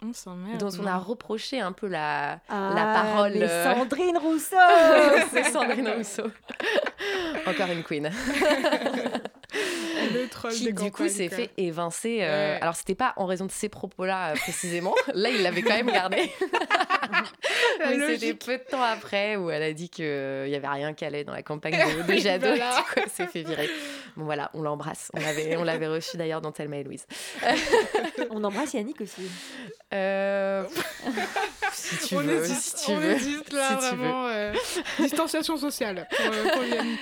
On 0.02 0.56
dont 0.58 0.70
on 0.80 0.86
a 0.86 0.96
reproché 0.96 1.60
un 1.60 1.72
peu 1.72 1.86
la, 1.86 2.40
Ah, 2.48 2.72
la 2.74 2.84
parole. 3.02 3.32
mais 3.34 3.42
euh, 3.42 3.74
Sandrine 3.74 4.16
Rousseau 4.16 4.56
c'est 5.30 5.44
Sandrine 5.44 5.88
Rousseau. 5.88 6.24
Encore 7.46 7.70
une 7.70 7.82
queen. 7.82 8.10
Le 10.22 10.28
troll 10.28 10.52
qui 10.52 10.64
des 10.64 10.72
du 10.72 10.90
coup 10.90 11.08
s'est 11.08 11.28
fait 11.28 11.50
évincer. 11.56 12.18
euh, 12.22 12.54
Ouais. 12.54 12.58
Alors 12.62 12.74
c'était 12.76 12.94
pas 12.94 13.12
en 13.16 13.26
raison 13.26 13.46
de 13.46 13.50
ces 13.52 13.68
propos-là 13.68 14.30
euh, 14.30 14.34
précisément. 14.34 14.94
Là 15.14 15.28
il 15.30 15.42
l'avait 15.42 15.62
quand 15.62 15.74
même 15.76 15.90
gardé. 15.90 16.30
Mais 17.80 18.18
c'était 18.18 18.34
peu 18.34 18.58
de 18.58 18.62
temps 18.70 18.82
après 18.82 19.36
où 19.36 19.50
elle 19.50 19.62
a 19.62 19.72
dit 19.72 19.88
qu'il 19.88 20.04
n'y 20.04 20.54
avait 20.54 20.68
rien 20.68 20.92
qui 20.94 21.04
allait 21.04 21.24
dans 21.24 21.32
la 21.32 21.42
campagne 21.42 21.72
de, 21.74 22.02
de 22.14 22.18
Jadot. 22.18 22.46
voilà. 22.48 22.70
Et 22.70 22.76
du 22.76 22.82
coup, 22.82 22.92
elle 22.96 23.10
s'est 23.10 23.26
fait 23.26 23.42
virer. 23.42 23.68
Bon 24.16 24.24
voilà, 24.24 24.50
on 24.54 24.62
l'embrasse. 24.62 25.10
On 25.14 25.20
l'avait, 25.20 25.56
on 25.56 25.64
l'avait 25.64 25.88
reçu 25.88 26.16
d'ailleurs 26.16 26.40
dans 26.40 26.52
Thelma 26.52 26.78
et 26.78 26.84
Louise. 26.84 27.06
On 28.30 28.44
embrasse 28.44 28.74
Yannick 28.74 29.00
aussi. 29.00 29.22
Euh, 29.92 30.64
si 31.72 32.08
tu 32.08 32.14
on 32.16 32.20
veux, 32.20 32.42
hésite, 32.44 32.56
si 32.60 32.84
tu 32.86 32.90
on 32.92 32.96
veux. 32.98 33.10
hésite 33.12 33.52
là, 33.52 33.68
si 33.68 33.74
tu 33.90 33.96
veux. 33.96 34.02
vraiment. 34.02 34.26
euh, 34.28 34.52
distanciation 34.98 35.56
sociale 35.56 36.06
pour, 36.10 36.26
euh, 36.26 36.50
pour 36.52 36.64
Yannick. 36.64 37.00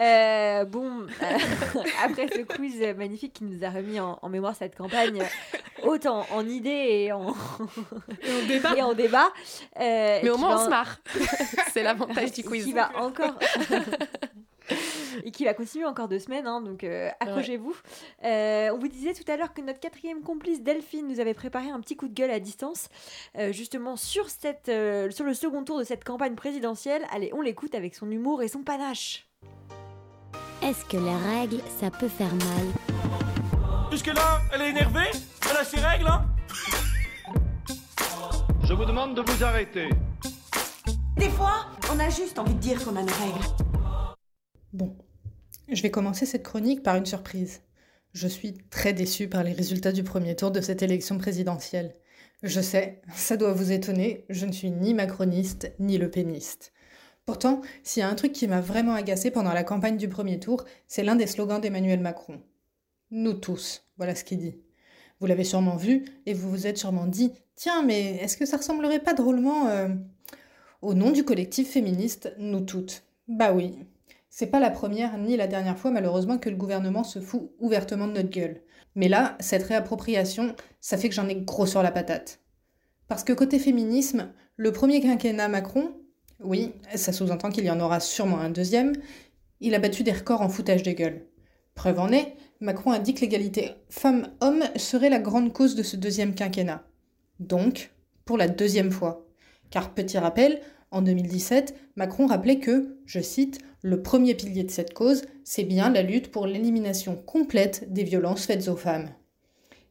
Euh, 0.00 0.64
bon, 0.64 1.06
euh, 1.22 1.38
après 2.04 2.28
ce 2.28 2.40
quiz 2.42 2.80
magnifique 2.96 3.32
qui 3.34 3.44
nous 3.44 3.64
a 3.64 3.70
remis 3.70 3.98
en, 4.00 4.18
en 4.20 4.28
mémoire 4.28 4.54
cette 4.54 4.76
campagne, 4.76 5.22
autant 5.84 6.26
en 6.32 6.46
idées 6.46 6.70
et 7.06 7.12
en, 7.12 7.28
Et 8.22 8.30
on 8.42 8.46
débat. 8.46 8.76
et 8.76 8.82
en 8.82 8.94
débat. 8.94 9.28
euh, 9.80 10.20
Mais 10.22 10.30
au 10.30 10.34
qui 10.34 10.40
moins 10.40 10.60
on 10.60 10.64
se 10.64 10.70
marre. 10.70 10.98
C'est 11.72 11.82
l'avantage 11.82 12.26
du 12.32 12.42
qui 12.42 12.42
quiz. 12.42 12.72
va 12.74 12.90
encore 12.98 13.38
et 15.24 15.30
qui 15.30 15.44
va 15.44 15.54
continuer 15.54 15.86
encore 15.86 16.08
deux 16.08 16.18
semaines, 16.18 16.46
hein, 16.46 16.60
donc 16.60 16.82
euh, 16.82 17.08
accrochez-vous. 17.20 17.74
Euh, 18.24 18.70
on 18.74 18.78
vous 18.78 18.88
disait 18.88 19.14
tout 19.14 19.24
à 19.30 19.36
l'heure 19.36 19.54
que 19.54 19.60
notre 19.60 19.78
quatrième 19.80 20.22
complice 20.22 20.60
Delphine 20.62 21.06
nous 21.06 21.20
avait 21.20 21.34
préparé 21.34 21.70
un 21.70 21.80
petit 21.80 21.96
coup 21.96 22.08
de 22.08 22.12
gueule 22.14 22.30
à 22.32 22.40
distance, 22.40 22.88
euh, 23.38 23.52
justement 23.52 23.96
sur, 23.96 24.28
cette, 24.28 24.68
euh, 24.68 25.08
sur 25.10 25.24
le 25.24 25.34
second 25.34 25.62
tour 25.64 25.78
de 25.78 25.84
cette 25.84 26.02
campagne 26.04 26.34
présidentielle. 26.34 27.02
Allez, 27.12 27.30
on 27.32 27.40
l'écoute 27.42 27.74
avec 27.76 27.94
son 27.94 28.10
humour 28.10 28.42
et 28.42 28.48
son 28.48 28.62
panache. 28.62 29.28
Est-ce 30.62 30.84
que 30.84 30.96
les 30.96 31.14
règles, 31.14 31.60
ça 31.80 31.90
peut 31.90 32.08
faire 32.08 32.34
mal? 32.34 33.90
Jusque 33.90 34.06
là, 34.08 34.40
elle 34.52 34.62
est 34.62 34.70
énervée? 34.70 35.10
Elle 35.50 35.56
a 35.56 35.64
ses 35.64 35.78
règles, 35.78 36.08
hein? 36.08 36.26
Je 38.64 38.74
vous 38.74 38.84
demande 38.84 39.14
de 39.14 39.22
vous 39.22 39.44
arrêter. 39.44 39.88
Des 41.16 41.30
fois, 41.30 41.66
on 41.92 41.98
a 42.00 42.08
juste 42.10 42.38
envie 42.38 42.54
de 42.54 42.60
dire 42.60 42.84
qu'on 42.84 42.96
a 42.96 43.02
nos 43.02 43.06
règles. 43.06 43.46
Bon, 44.72 44.96
je 45.68 45.80
vais 45.82 45.90
commencer 45.90 46.26
cette 46.26 46.42
chronique 46.42 46.82
par 46.82 46.96
une 46.96 47.06
surprise. 47.06 47.62
Je 48.12 48.28
suis 48.28 48.58
très 48.70 48.92
déçue 48.92 49.28
par 49.28 49.44
les 49.44 49.52
résultats 49.52 49.92
du 49.92 50.02
premier 50.02 50.34
tour 50.34 50.50
de 50.50 50.60
cette 50.60 50.82
élection 50.82 51.16
présidentielle. 51.18 51.92
Je 52.42 52.60
sais, 52.60 53.02
ça 53.14 53.36
doit 53.36 53.52
vous 53.52 53.72
étonner, 53.72 54.24
je 54.28 54.46
ne 54.46 54.52
suis 54.52 54.70
ni 54.70 54.94
macroniste 54.94 55.72
ni 55.78 55.96
le 55.96 56.10
péniste. 56.10 56.72
Pourtant, 57.26 57.60
s'il 57.82 58.00
y 58.00 58.04
a 58.04 58.08
un 58.08 58.14
truc 58.14 58.32
qui 58.32 58.46
m'a 58.46 58.60
vraiment 58.60 58.94
agacé 58.94 59.32
pendant 59.32 59.52
la 59.52 59.64
campagne 59.64 59.96
du 59.96 60.08
premier 60.08 60.38
tour, 60.38 60.64
c'est 60.86 61.02
l'un 61.02 61.16
des 61.16 61.26
slogans 61.26 61.60
d'Emmanuel 61.60 61.98
Macron. 61.98 62.40
Nous 63.10 63.34
tous, 63.34 63.82
voilà 63.96 64.14
ce 64.14 64.22
qu'il 64.22 64.38
dit. 64.38 64.54
Vous 65.18 65.26
l'avez 65.26 65.42
sûrement 65.42 65.74
vu 65.74 66.04
et 66.26 66.34
vous 66.34 66.48
vous 66.48 66.68
êtes 66.68 66.78
sûrement 66.78 67.06
dit 67.06 67.32
Tiens, 67.56 67.82
mais 67.82 68.16
est-ce 68.18 68.36
que 68.36 68.46
ça 68.46 68.58
ressemblerait 68.58 69.00
pas 69.00 69.12
drôlement 69.12 69.66
euh, 69.66 69.88
au 70.82 70.94
nom 70.94 71.10
du 71.10 71.24
collectif 71.24 71.68
féministe 71.68 72.32
Nous 72.38 72.60
toutes? 72.60 73.02
Bah 73.26 73.52
oui. 73.52 73.76
C'est 74.30 74.46
pas 74.46 74.60
la 74.60 74.70
première 74.70 75.18
ni 75.18 75.36
la 75.36 75.48
dernière 75.48 75.78
fois, 75.78 75.90
malheureusement, 75.90 76.38
que 76.38 76.50
le 76.50 76.56
gouvernement 76.56 77.02
se 77.02 77.18
fout 77.18 77.50
ouvertement 77.58 78.06
de 78.06 78.12
notre 78.12 78.30
gueule. 78.30 78.62
Mais 78.94 79.08
là, 79.08 79.36
cette 79.40 79.64
réappropriation, 79.64 80.54
ça 80.80 80.96
fait 80.96 81.08
que 81.08 81.14
j'en 81.14 81.28
ai 81.28 81.34
gros 81.34 81.66
sur 81.66 81.82
la 81.82 81.90
patate. 81.90 82.38
Parce 83.08 83.24
que 83.24 83.32
côté 83.32 83.58
féminisme, 83.58 84.32
le 84.56 84.70
premier 84.70 85.00
quinquennat 85.00 85.48
Macron, 85.48 85.92
oui, 86.42 86.72
ça 86.94 87.12
sous-entend 87.12 87.50
qu'il 87.50 87.64
y 87.64 87.70
en 87.70 87.80
aura 87.80 88.00
sûrement 88.00 88.38
un 88.38 88.50
deuxième, 88.50 88.92
il 89.60 89.74
a 89.74 89.78
battu 89.78 90.02
des 90.02 90.12
records 90.12 90.42
en 90.42 90.48
foutage 90.48 90.82
de 90.82 90.92
gueule. 90.92 91.26
Preuve 91.74 91.98
en 91.98 92.10
est, 92.10 92.34
Macron 92.60 92.90
a 92.90 92.98
dit 92.98 93.14
que 93.14 93.20
l'égalité 93.20 93.72
femmes-hommes 93.90 94.64
serait 94.76 95.10
la 95.10 95.18
grande 95.18 95.52
cause 95.52 95.74
de 95.74 95.82
ce 95.82 95.96
deuxième 95.96 96.34
quinquennat. 96.34 96.84
Donc, 97.38 97.92
pour 98.24 98.38
la 98.38 98.48
deuxième 98.48 98.90
fois. 98.90 99.26
Car 99.70 99.94
petit 99.94 100.18
rappel, 100.18 100.60
en 100.90 101.02
2017, 101.02 101.74
Macron 101.96 102.26
rappelait 102.26 102.58
que, 102.58 102.98
je 103.06 103.20
cite, 103.20 103.58
le 103.82 104.02
premier 104.02 104.34
pilier 104.34 104.64
de 104.64 104.70
cette 104.70 104.94
cause, 104.94 105.22
c'est 105.44 105.64
bien 105.64 105.90
la 105.90 106.02
lutte 106.02 106.30
pour 106.30 106.46
l'élimination 106.46 107.16
complète 107.16 107.92
des 107.92 108.04
violences 108.04 108.46
faites 108.46 108.68
aux 108.68 108.76
femmes. 108.76 109.10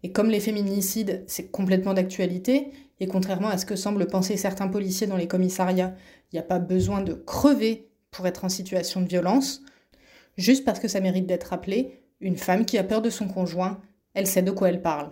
Et 0.03 0.11
comme 0.11 0.29
les 0.29 0.39
féminicides, 0.39 1.23
c'est 1.27 1.51
complètement 1.51 1.93
d'actualité, 1.93 2.71
et 2.99 3.07
contrairement 3.07 3.49
à 3.49 3.57
ce 3.57 3.65
que 3.65 3.75
semblent 3.75 4.07
penser 4.07 4.37
certains 4.37 4.67
policiers 4.67 5.07
dans 5.07 5.17
les 5.17 5.27
commissariats, 5.27 5.95
il 6.31 6.35
n'y 6.35 6.39
a 6.39 6.43
pas 6.43 6.59
besoin 6.59 7.01
de 7.01 7.13
crever 7.13 7.89
pour 8.11 8.27
être 8.27 8.45
en 8.45 8.49
situation 8.49 9.01
de 9.01 9.07
violence, 9.07 9.61
juste 10.37 10.63
parce 10.63 10.79
que 10.79 10.87
ça 10.87 11.01
mérite 11.01 11.25
d'être 11.25 11.45
rappelé, 11.45 12.01
une 12.21 12.37
femme 12.37 12.65
qui 12.65 12.77
a 12.77 12.83
peur 12.83 13.01
de 13.01 13.09
son 13.09 13.27
conjoint, 13.27 13.81
elle 14.13 14.27
sait 14.27 14.41
de 14.41 14.51
quoi 14.51 14.69
elle 14.69 14.81
parle. 14.81 15.11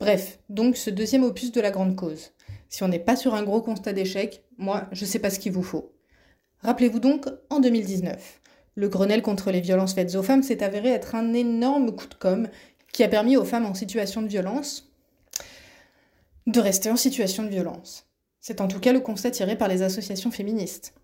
Bref, 0.00 0.40
donc 0.48 0.76
ce 0.76 0.90
deuxième 0.90 1.22
opus 1.22 1.52
de 1.52 1.60
la 1.60 1.70
grande 1.70 1.96
cause. 1.96 2.32
Si 2.68 2.82
on 2.82 2.88
n'est 2.88 2.98
pas 2.98 3.14
sur 3.14 3.34
un 3.34 3.44
gros 3.44 3.62
constat 3.62 3.92
d'échec, 3.92 4.42
moi, 4.58 4.88
je 4.90 5.04
sais 5.04 5.20
pas 5.20 5.30
ce 5.30 5.38
qu'il 5.38 5.52
vous 5.52 5.62
faut. 5.62 5.92
Rappelez-vous 6.58 6.98
donc, 6.98 7.28
en 7.50 7.60
2019, 7.60 8.40
le 8.74 8.88
Grenelle 8.88 9.22
contre 9.22 9.52
les 9.52 9.60
violences 9.60 9.94
faites 9.94 10.16
aux 10.16 10.22
femmes 10.22 10.42
s'est 10.42 10.64
avéré 10.64 10.88
être 10.88 11.14
un 11.14 11.32
énorme 11.32 11.94
coup 11.94 12.08
de 12.08 12.14
com' 12.14 12.48
qui 12.92 13.04
a 13.04 13.08
permis 13.08 13.36
aux 13.36 13.44
femmes 13.44 13.66
en 13.66 13.74
situation 13.74 14.22
de 14.22 14.28
violence 14.28 14.92
de 16.46 16.60
rester 16.60 16.90
en 16.90 16.96
situation 16.96 17.42
de 17.42 17.48
violence. 17.48 18.06
C'est 18.40 18.60
en 18.60 18.68
tout 18.68 18.80
cas 18.80 18.92
le 18.92 19.00
constat 19.00 19.30
tiré 19.30 19.56
par 19.56 19.68
les 19.68 19.82
associations 19.82 20.30
féministes. 20.30 20.94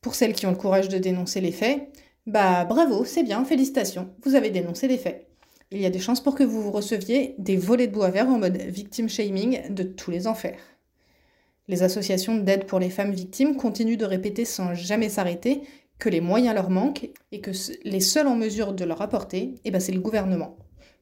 Pour 0.00 0.14
celles 0.14 0.34
qui 0.34 0.46
ont 0.46 0.50
le 0.50 0.56
courage 0.56 0.88
de 0.88 0.98
dénoncer 0.98 1.40
les 1.40 1.52
faits, 1.52 1.88
bah 2.26 2.64
bravo, 2.64 3.04
c'est 3.04 3.22
bien, 3.22 3.44
félicitations, 3.44 4.10
vous 4.22 4.34
avez 4.34 4.50
dénoncé 4.50 4.88
les 4.88 4.98
faits. 4.98 5.26
Il 5.70 5.80
y 5.80 5.86
a 5.86 5.90
des 5.90 6.00
chances 6.00 6.22
pour 6.22 6.34
que 6.34 6.42
vous 6.42 6.70
receviez 6.70 7.34
des 7.38 7.56
volets 7.56 7.86
de 7.86 7.92
bois 7.92 8.10
vert 8.10 8.28
en 8.28 8.38
mode 8.38 8.56
victim 8.56 9.08
shaming 9.08 9.72
de 9.72 9.84
tous 9.84 10.10
les 10.10 10.26
enfers. 10.26 10.58
Les 11.68 11.82
associations 11.82 12.36
d'aide 12.36 12.66
pour 12.66 12.80
les 12.80 12.90
femmes 12.90 13.12
victimes 13.12 13.56
continuent 13.56 13.96
de 13.96 14.04
répéter 14.04 14.44
sans 14.44 14.74
jamais 14.74 15.08
s'arrêter 15.08 15.62
que 15.98 16.08
les 16.08 16.20
moyens 16.20 16.54
leur 16.54 16.70
manquent 16.70 17.10
et 17.30 17.40
que 17.40 17.52
les 17.84 18.00
seuls 18.00 18.26
en 18.26 18.34
mesure 18.34 18.72
de 18.72 18.84
leur 18.84 19.00
apporter, 19.02 19.54
eh 19.64 19.70
ben 19.70 19.80
c'est 19.80 19.92
le 19.92 20.00
gouvernement. 20.00 20.56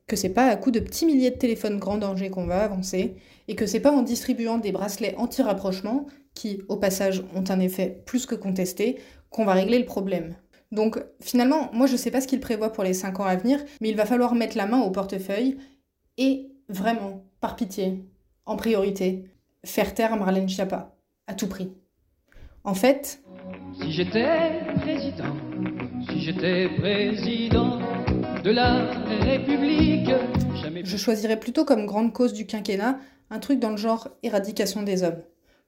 Que 0.08 0.16
c'est 0.16 0.30
pas 0.30 0.46
à 0.46 0.56
coup 0.56 0.70
de 0.70 0.80
petits 0.80 1.04
milliers 1.04 1.30
de 1.30 1.36
téléphones 1.36 1.78
grand 1.78 1.98
danger 1.98 2.30
qu'on 2.30 2.46
va 2.46 2.64
avancer 2.64 3.14
et 3.46 3.54
que 3.54 3.66
c'est 3.66 3.78
pas 3.78 3.92
en 3.92 4.02
distribuant 4.02 4.56
des 4.56 4.72
bracelets 4.72 5.14
anti-rapprochement 5.18 6.06
qui, 6.34 6.62
au 6.68 6.76
passage, 6.76 7.22
ont 7.34 7.44
un 7.48 7.60
effet 7.60 8.02
plus 8.06 8.24
que 8.24 8.34
contesté, 8.34 8.98
qu'on 9.28 9.44
va 9.44 9.52
régler 9.52 9.78
le 9.78 9.84
problème. 9.84 10.34
Donc 10.72 10.98
finalement, 11.20 11.70
moi 11.74 11.86
je 11.86 11.96
sais 11.96 12.10
pas 12.10 12.22
ce 12.22 12.26
qu'il 12.26 12.40
prévoit 12.40 12.72
pour 12.72 12.84
les 12.84 12.94
5 12.94 13.20
ans 13.20 13.24
à 13.24 13.36
venir, 13.36 13.60
mais 13.82 13.90
il 13.90 13.96
va 13.96 14.06
falloir 14.06 14.34
mettre 14.34 14.56
la 14.56 14.66
main 14.66 14.80
au 14.80 14.90
portefeuille 14.90 15.58
et 16.16 16.48
vraiment, 16.70 17.24
par 17.40 17.54
pitié, 17.54 18.02
en 18.46 18.56
priorité, 18.56 19.24
faire 19.64 19.92
taire 19.94 20.16
Marlène 20.16 20.48
Schiappa, 20.48 20.96
à 21.26 21.34
tout 21.34 21.48
prix. 21.48 21.70
En 22.64 22.74
fait... 22.74 23.22
Si 23.78 23.92
j'étais 23.92 24.50
président, 24.80 25.36
si 26.08 26.20
j'étais 26.20 26.68
président 26.78 27.78
de 28.48 28.54
la 28.54 28.88
République, 29.24 30.08
jamais... 30.62 30.82
Je 30.82 30.96
choisirais 30.96 31.38
plutôt 31.38 31.66
comme 31.66 31.84
grande 31.84 32.14
cause 32.14 32.32
du 32.32 32.46
quinquennat 32.46 32.98
un 33.28 33.40
truc 33.40 33.58
dans 33.58 33.68
le 33.68 33.76
genre 33.76 34.08
éradication 34.22 34.82
des 34.82 35.02
hommes. 35.02 35.20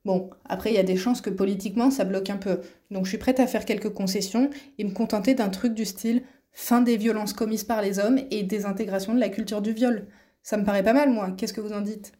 Bon, 0.07 0.31
après, 0.47 0.71
il 0.71 0.77
y 0.77 0.79
a 0.79 0.83
des 0.83 0.97
chances 0.97 1.21
que 1.21 1.29
politiquement, 1.29 1.91
ça 1.91 2.05
bloque 2.05 2.31
un 2.31 2.39
peu. 2.39 2.61
Donc 2.91 3.05
je 3.05 3.11
suis 3.11 3.19
prête 3.19 3.39
à 3.39 3.47
faire 3.47 3.67
quelques 3.67 3.91
concessions 3.91 4.49
et 4.79 4.85
me 4.85 4.95
contenter 4.95 5.35
d'un 5.35 5.51
truc 5.51 5.75
du 5.75 5.85
style 5.85 6.23
fin 6.53 6.81
des 6.81 6.97
violences 6.97 7.35
commises 7.35 7.65
par 7.65 7.83
les 7.83 7.99
hommes 7.99 8.19
et 8.31 8.45
désintégration 8.45 9.15
de 9.15 9.21
la 9.21 9.29
culture 9.29 9.61
du 9.61 9.73
viol. 9.73 10.07
Ça 10.43 10.57
me 10.57 10.65
paraît 10.65 10.83
pas 10.83 10.95
mal, 10.95 11.11
moi. 11.11 11.33
Qu'est-ce 11.37 11.53
que 11.53 11.61
vous 11.61 11.75
en 11.75 11.83
dites? 11.83 12.13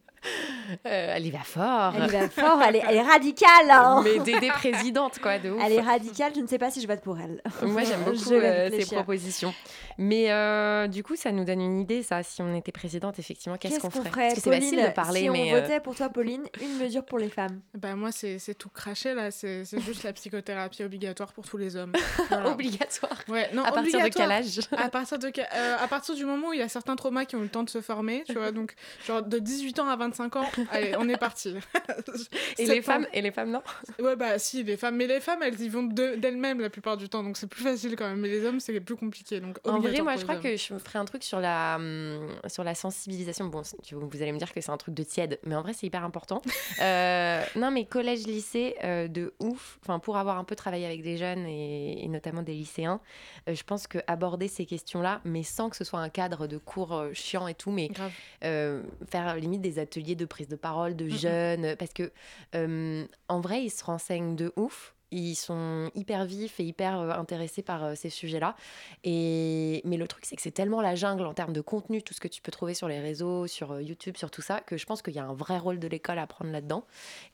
Euh, 0.85 1.13
elle 1.15 1.25
y 1.25 1.31
va 1.31 1.39
fort. 1.43 1.93
Elle 1.97 2.05
y 2.05 2.07
va 2.07 2.29
fort, 2.29 2.61
elle 2.61 2.75
est, 2.77 2.83
elle 2.87 2.95
est 2.95 3.01
radicale. 3.01 3.69
hein. 3.69 4.01
Mais 4.03 4.19
Dédé 4.19 4.47
présidente, 4.49 5.19
quoi, 5.19 5.39
de 5.39 5.49
ouf. 5.51 5.61
Elle 5.63 5.73
est 5.73 5.81
radicale, 5.81 6.31
je 6.35 6.41
ne 6.41 6.47
sais 6.47 6.57
pas 6.57 6.71
si 6.71 6.81
je 6.81 6.87
vote 6.87 7.01
pour 7.01 7.17
elle. 7.19 7.41
Moi, 7.67 7.83
j'aime 7.83 8.01
beaucoup 8.03 8.33
euh, 8.33 8.69
ces 8.71 8.95
propositions. 8.95 9.53
Mais 9.97 10.31
euh, 10.31 10.87
du 10.87 11.03
coup, 11.03 11.15
ça 11.15 11.31
nous 11.31 11.43
donne 11.45 11.61
une 11.61 11.79
idée, 11.81 12.03
ça. 12.03 12.23
Si 12.23 12.41
on 12.41 12.55
était 12.55 12.71
présidente, 12.71 13.19
effectivement, 13.19 13.57
qu'est-ce 13.57 13.79
qu'on 13.79 13.89
ferait, 13.89 14.09
Parce 14.29 14.35
que 14.35 14.41
c'est 14.41 14.51
facile 14.61 14.81
de 14.83 14.89
parler, 14.89 15.21
si 15.21 15.29
mais... 15.29 15.51
on 15.53 15.57
euh, 15.57 15.61
votait 15.61 15.79
pour 15.79 15.95
toi, 15.95 16.09
Pauline, 16.09 16.43
une 16.61 16.77
mesure 16.77 17.03
pour 17.05 17.19
les 17.19 17.29
femmes. 17.29 17.61
Bah 17.77 17.95
moi, 17.95 18.11
c'est 18.11 18.39
tout 18.57 18.69
craché, 18.69 19.13
là. 19.13 19.31
C'est 19.31 19.63
juste 19.81 20.03
la 20.03 20.13
psychothérapie 20.13 20.83
obligatoire 20.83 21.33
pour 21.33 21.45
tous 21.47 21.57
les 21.57 21.75
hommes. 21.75 21.93
Voilà. 22.29 22.49
Obligatoire 22.51 23.17
Ouais, 23.27 23.49
non, 23.53 23.63
À 23.63 23.71
partir 23.71 23.99
de 23.99 24.05
obligatoire. 24.05 24.27
quel 24.29 24.31
âge? 24.31 24.59
À 24.77 24.89
partir, 24.89 25.19
de, 25.19 25.27
euh, 25.27 25.75
à 25.79 25.87
partir 25.87 26.15
du 26.15 26.23
moment 26.25 26.49
où 26.49 26.53
il 26.53 26.59
y 26.59 26.63
a 26.63 26.69
certains 26.69 26.95
traumas 26.95 27.25
qui 27.25 27.35
ont 27.35 27.39
eu 27.39 27.43
le 27.43 27.49
temps 27.49 27.63
de 27.63 27.69
se 27.69 27.81
former, 27.81 28.23
tu 28.25 28.33
vois, 28.33 28.51
donc 28.51 28.73
genre 29.05 29.21
de 29.21 29.37
18 29.39 29.79
ans 29.79 29.89
à 29.89 29.95
25 29.97 30.35
ans, 30.37 30.45
allez, 30.71 30.95
on 30.97 31.07
est 31.09 31.17
parti. 31.17 31.55
Et 32.57 32.65
les 32.65 32.81
femmes, 32.81 33.07
et 33.13 33.21
les 33.21 33.31
femmes, 33.31 33.51
non? 33.51 33.61
Ouais, 33.99 34.15
bah 34.15 34.37
si, 34.39 34.63
les 34.63 34.77
femmes. 34.77 34.95
Mais 34.97 35.07
les 35.07 35.19
femmes, 35.19 35.41
elles 35.43 35.59
y 35.61 35.69
vont 35.69 35.83
de- 35.83 36.15
d'elles-mêmes 36.15 36.59
la 36.59 36.69
plupart 36.69 36.97
du 36.97 37.09
temps, 37.09 37.23
donc 37.23 37.37
c'est 37.37 37.47
plus 37.47 37.63
facile 37.63 37.95
quand 37.95 38.07
même. 38.07 38.19
Mais 38.19 38.27
les 38.27 38.45
hommes, 38.45 38.59
c'est 38.59 38.79
plus 38.79 38.95
compliqué. 38.95 39.39
Donc 39.39 39.57
En 39.65 39.79
vrai, 39.79 40.01
moi, 40.03 40.15
je 40.17 40.23
crois 40.23 40.35
que 40.37 40.55
je 40.57 40.77
ferais 40.77 40.99
un 40.99 41.05
truc 41.05 41.23
sur 41.23 41.39
la, 41.39 41.75
hum, 41.77 42.27
sur 42.47 42.63
la 42.63 42.75
sensibilisation. 42.75 43.45
Bon, 43.47 43.61
tu- 43.83 43.95
vous 43.95 44.21
allez 44.21 44.31
me 44.31 44.37
dire 44.37 44.53
que 44.53 44.61
c'est 44.61 44.71
un 44.71 44.77
truc 44.77 44.93
de 44.95 45.03
tiède, 45.03 45.39
mais 45.45 45.55
en 45.55 45.61
vrai, 45.61 45.73
c'est 45.73 45.87
hyper 45.87 46.03
important. 46.03 46.41
Euh, 46.81 47.43
non, 47.55 47.69
mais 47.69 47.85
collège, 47.85 48.25
lycée, 48.25 48.75
euh, 48.83 49.07
de 49.07 49.33
ouf. 49.39 49.77
Enfin, 49.83 49.99
pour 49.99 50.17
avoir 50.17 50.37
un 50.39 50.43
peu 50.43 50.55
travaillé 50.55 50.85
avec 50.85 51.03
des 51.03 51.17
jeunes 51.17 51.45
et, 51.45 52.03
et 52.03 52.07
notamment 52.07 52.41
des 52.41 52.53
lycéens, 52.53 52.99
euh, 53.47 53.53
je 53.53 53.63
pense 53.63 53.85
que 53.87 53.99
aborder 54.07 54.47
ces 54.47 54.65
questions-là, 54.65 55.21
mais 55.23 55.43
sans 55.43 55.69
que 55.69 55.75
ce 55.75 55.83
soit 55.83 55.99
un 55.99 56.09
cadre 56.09 56.47
de 56.47 56.57
cours 56.57 57.03
chiant 57.13 57.47
et 57.47 57.53
tout, 57.53 57.69
mais 57.71 57.89
faire 59.09 59.35
limite 59.35 59.61
des 59.61 59.79
ateliers 59.79 60.15
de 60.15 60.25
prise 60.41 60.47
de 60.47 60.55
parole 60.55 60.95
de 60.95 61.05
Mhm. 61.05 61.11
jeunes, 61.11 61.75
parce 61.77 61.93
que 61.93 62.11
euh, 62.55 63.05
en 63.27 63.39
vrai, 63.41 63.63
ils 63.63 63.69
se 63.69 63.83
renseignent 63.83 64.35
de 64.35 64.51
ouf. 64.55 64.95
Ils 65.13 65.35
sont 65.35 65.91
hyper 65.93 66.23
vifs 66.23 66.59
et 66.61 66.63
hyper 66.63 66.97
euh, 66.97 67.09
intéressés 67.11 67.61
par 67.61 67.83
euh, 67.83 67.95
ces 67.95 68.09
sujets-là. 68.09 68.55
Et... 69.03 69.81
Mais 69.83 69.97
le 69.97 70.07
truc, 70.07 70.23
c'est 70.25 70.37
que 70.37 70.41
c'est 70.41 70.51
tellement 70.51 70.79
la 70.81 70.95
jungle 70.95 71.25
en 71.25 71.33
termes 71.33 71.51
de 71.51 71.59
contenu, 71.59 72.01
tout 72.01 72.13
ce 72.13 72.21
que 72.21 72.29
tu 72.29 72.41
peux 72.41 72.51
trouver 72.51 72.73
sur 72.73 72.87
les 72.87 72.99
réseaux, 73.01 73.45
sur 73.45 73.81
YouTube, 73.81 74.15
sur 74.15 74.31
tout 74.31 74.41
ça, 74.41 74.61
que 74.61 74.77
je 74.77 74.85
pense 74.85 75.01
qu'il 75.01 75.13
y 75.13 75.19
a 75.19 75.25
un 75.25 75.33
vrai 75.33 75.57
rôle 75.57 75.79
de 75.79 75.87
l'école 75.89 76.17
à 76.17 76.27
prendre 76.27 76.51
là-dedans. 76.51 76.85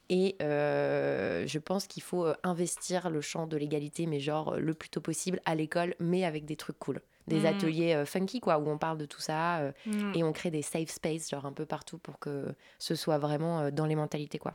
Et 0.09 0.35
euh, 0.41 1.45
je 1.45 1.59
pense 1.59 1.85
qu'il 1.85 2.01
faut 2.01 2.25
investir 2.43 3.11
le 3.11 3.21
champ 3.21 3.45
de 3.45 3.57
l'égalité, 3.57 4.07
mais 4.07 4.19
genre 4.19 4.55
le 4.57 4.73
plus 4.73 4.89
tôt 4.89 5.01
possible 5.01 5.39
à 5.45 5.53
l'école, 5.53 5.93
mais 5.99 6.25
avec 6.25 6.45
des 6.45 6.55
trucs 6.55 6.79
cool. 6.79 6.99
Des 7.27 7.41
Mhm. 7.41 7.45
ateliers 7.45 7.93
euh, 7.95 8.05
funky, 8.05 8.39
quoi, 8.39 8.57
où 8.59 8.69
on 8.69 8.77
parle 8.77 8.97
de 8.97 9.05
tout 9.05 9.21
ça 9.21 9.59
euh, 9.59 9.71
Mhm. 9.85 10.11
et 10.15 10.23
on 10.23 10.31
crée 10.33 10.51
des 10.51 10.61
safe 10.61 10.89
space, 10.89 11.29
genre 11.29 11.45
un 11.45 11.53
peu 11.53 11.65
partout 11.65 11.97
pour 11.97 12.19
que 12.19 12.55
ce 12.79 12.95
soit 12.95 13.17
vraiment 13.17 13.59
euh, 13.61 13.71
dans 13.71 13.85
les 13.85 13.95
mentalités, 13.95 14.37
quoi. 14.39 14.53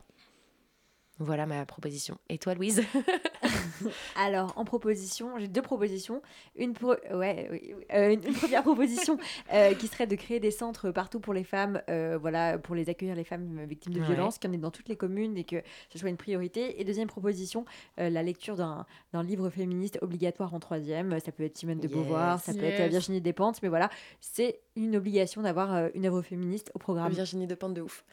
Voilà 1.19 1.45
ma 1.45 1.63
proposition. 1.65 2.17
Et 2.27 2.39
toi, 2.39 2.55
Louise? 2.55 2.81
Alors, 4.15 4.53
en 4.55 4.65
proposition, 4.65 5.37
j'ai 5.37 5.47
deux 5.47 5.61
propositions. 5.61 6.23
Une, 6.55 6.73
ouais, 7.13 7.83
euh, 7.93 8.13
une, 8.13 8.33
première 8.33 8.63
proposition 8.63 9.17
euh, 9.53 9.75
qui 9.75 9.87
serait 9.87 10.07
de 10.07 10.15
créer 10.15 10.39
des 10.39 10.49
centres 10.49 10.89
partout 10.89 11.19
pour 11.19 11.33
les 11.33 11.43
femmes, 11.43 11.81
euh, 11.87 12.17
voilà, 12.19 12.57
pour 12.57 12.73
les 12.73 12.89
accueillir 12.89 13.15
les 13.15 13.23
femmes 13.23 13.63
victimes 13.65 13.93
de 13.93 14.01
violences, 14.01 14.39
qu'il 14.39 14.49
y 14.49 14.53
en 14.53 14.55
ait 14.55 14.59
dans 14.59 14.71
toutes 14.71 14.89
les 14.89 14.95
communes 14.95 15.37
et 15.37 15.43
que 15.43 15.61
ce 15.91 15.99
soit 15.99 16.09
une 16.09 16.17
priorité. 16.17 16.81
Et 16.81 16.83
deuxième 16.83 17.07
proposition, 17.07 17.65
la 17.97 18.23
lecture 18.23 18.55
d'un 18.55 18.85
livre 19.23 19.51
féministe 19.51 19.99
obligatoire 20.01 20.53
en 20.53 20.59
troisième. 20.59 21.19
Ça 21.19 21.31
peut 21.31 21.43
être 21.43 21.57
Simone 21.57 21.79
de 21.79 21.87
Beauvoir, 21.87 22.39
ça 22.39 22.53
peut 22.53 22.63
être 22.63 22.89
Virginie 22.89 23.21
Despentes, 23.21 23.61
mais 23.61 23.69
voilà, 23.69 23.89
c'est 24.19 24.59
une 24.75 24.95
obligation 24.95 25.41
d'avoir 25.43 25.89
une 25.93 26.07
œuvre 26.07 26.23
féministe 26.23 26.71
au 26.73 26.79
programme. 26.79 27.11
Virginie 27.11 27.45
Despentes 27.45 27.75
de 27.75 27.81
ouf. 27.81 28.03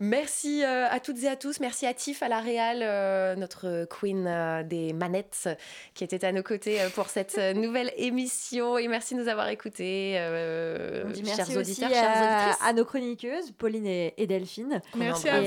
Merci 0.00 0.62
à 0.64 1.00
toutes 1.00 1.22
et 1.22 1.28
à 1.28 1.36
tous. 1.36 1.60
Merci 1.60 1.86
à 1.86 1.94
Tiff, 1.94 2.22
à 2.22 2.28
la 2.28 2.41
Réal, 2.42 3.38
notre 3.38 3.86
queen 3.86 4.64
des 4.68 4.92
manettes 4.92 5.48
qui 5.94 6.04
était 6.04 6.24
à 6.24 6.32
nos 6.32 6.42
côtés 6.42 6.80
euh, 6.80 6.88
pour 6.90 7.08
cette 7.08 7.36
euh, 7.38 7.52
nouvelle 7.54 7.92
émission. 7.96 8.78
Et 8.78 8.88
merci 8.88 9.14
de 9.14 9.20
nous 9.20 9.28
avoir 9.28 9.48
écoutés, 9.48 10.14
euh, 10.18 11.12
chers 11.24 11.56
auditeurs, 11.56 11.90
chers 11.90 12.56
à, 12.62 12.72
nos 12.72 12.84
chroniqueuses, 12.84 13.52
Pauline 13.52 13.86
et, 13.86 14.26
Delphine. 14.26 14.80
Merci 14.96 15.28
à 15.28 15.40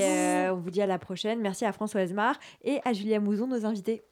vous. 0.50 0.56
on 0.56 0.60
vous 0.60 0.70
dit 0.70 0.82
à 0.82 0.86
la 0.86 0.98
prochaine. 0.98 1.40
Merci 1.40 1.64
à 1.64 1.72
Françoise 1.72 2.12
Mar 2.12 2.38
et 2.62 2.80
à 2.84 2.92
Julia 2.92 3.20
Mouzon, 3.20 3.46
nos 3.46 3.64
invités. 3.64 4.02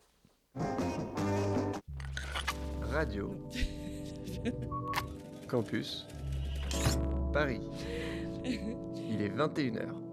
Radio. 2.83 3.35
Campus. 5.49 6.07
Paris. 7.33 7.61
Il 8.45 9.23
est 9.23 9.29
21h. 9.29 10.04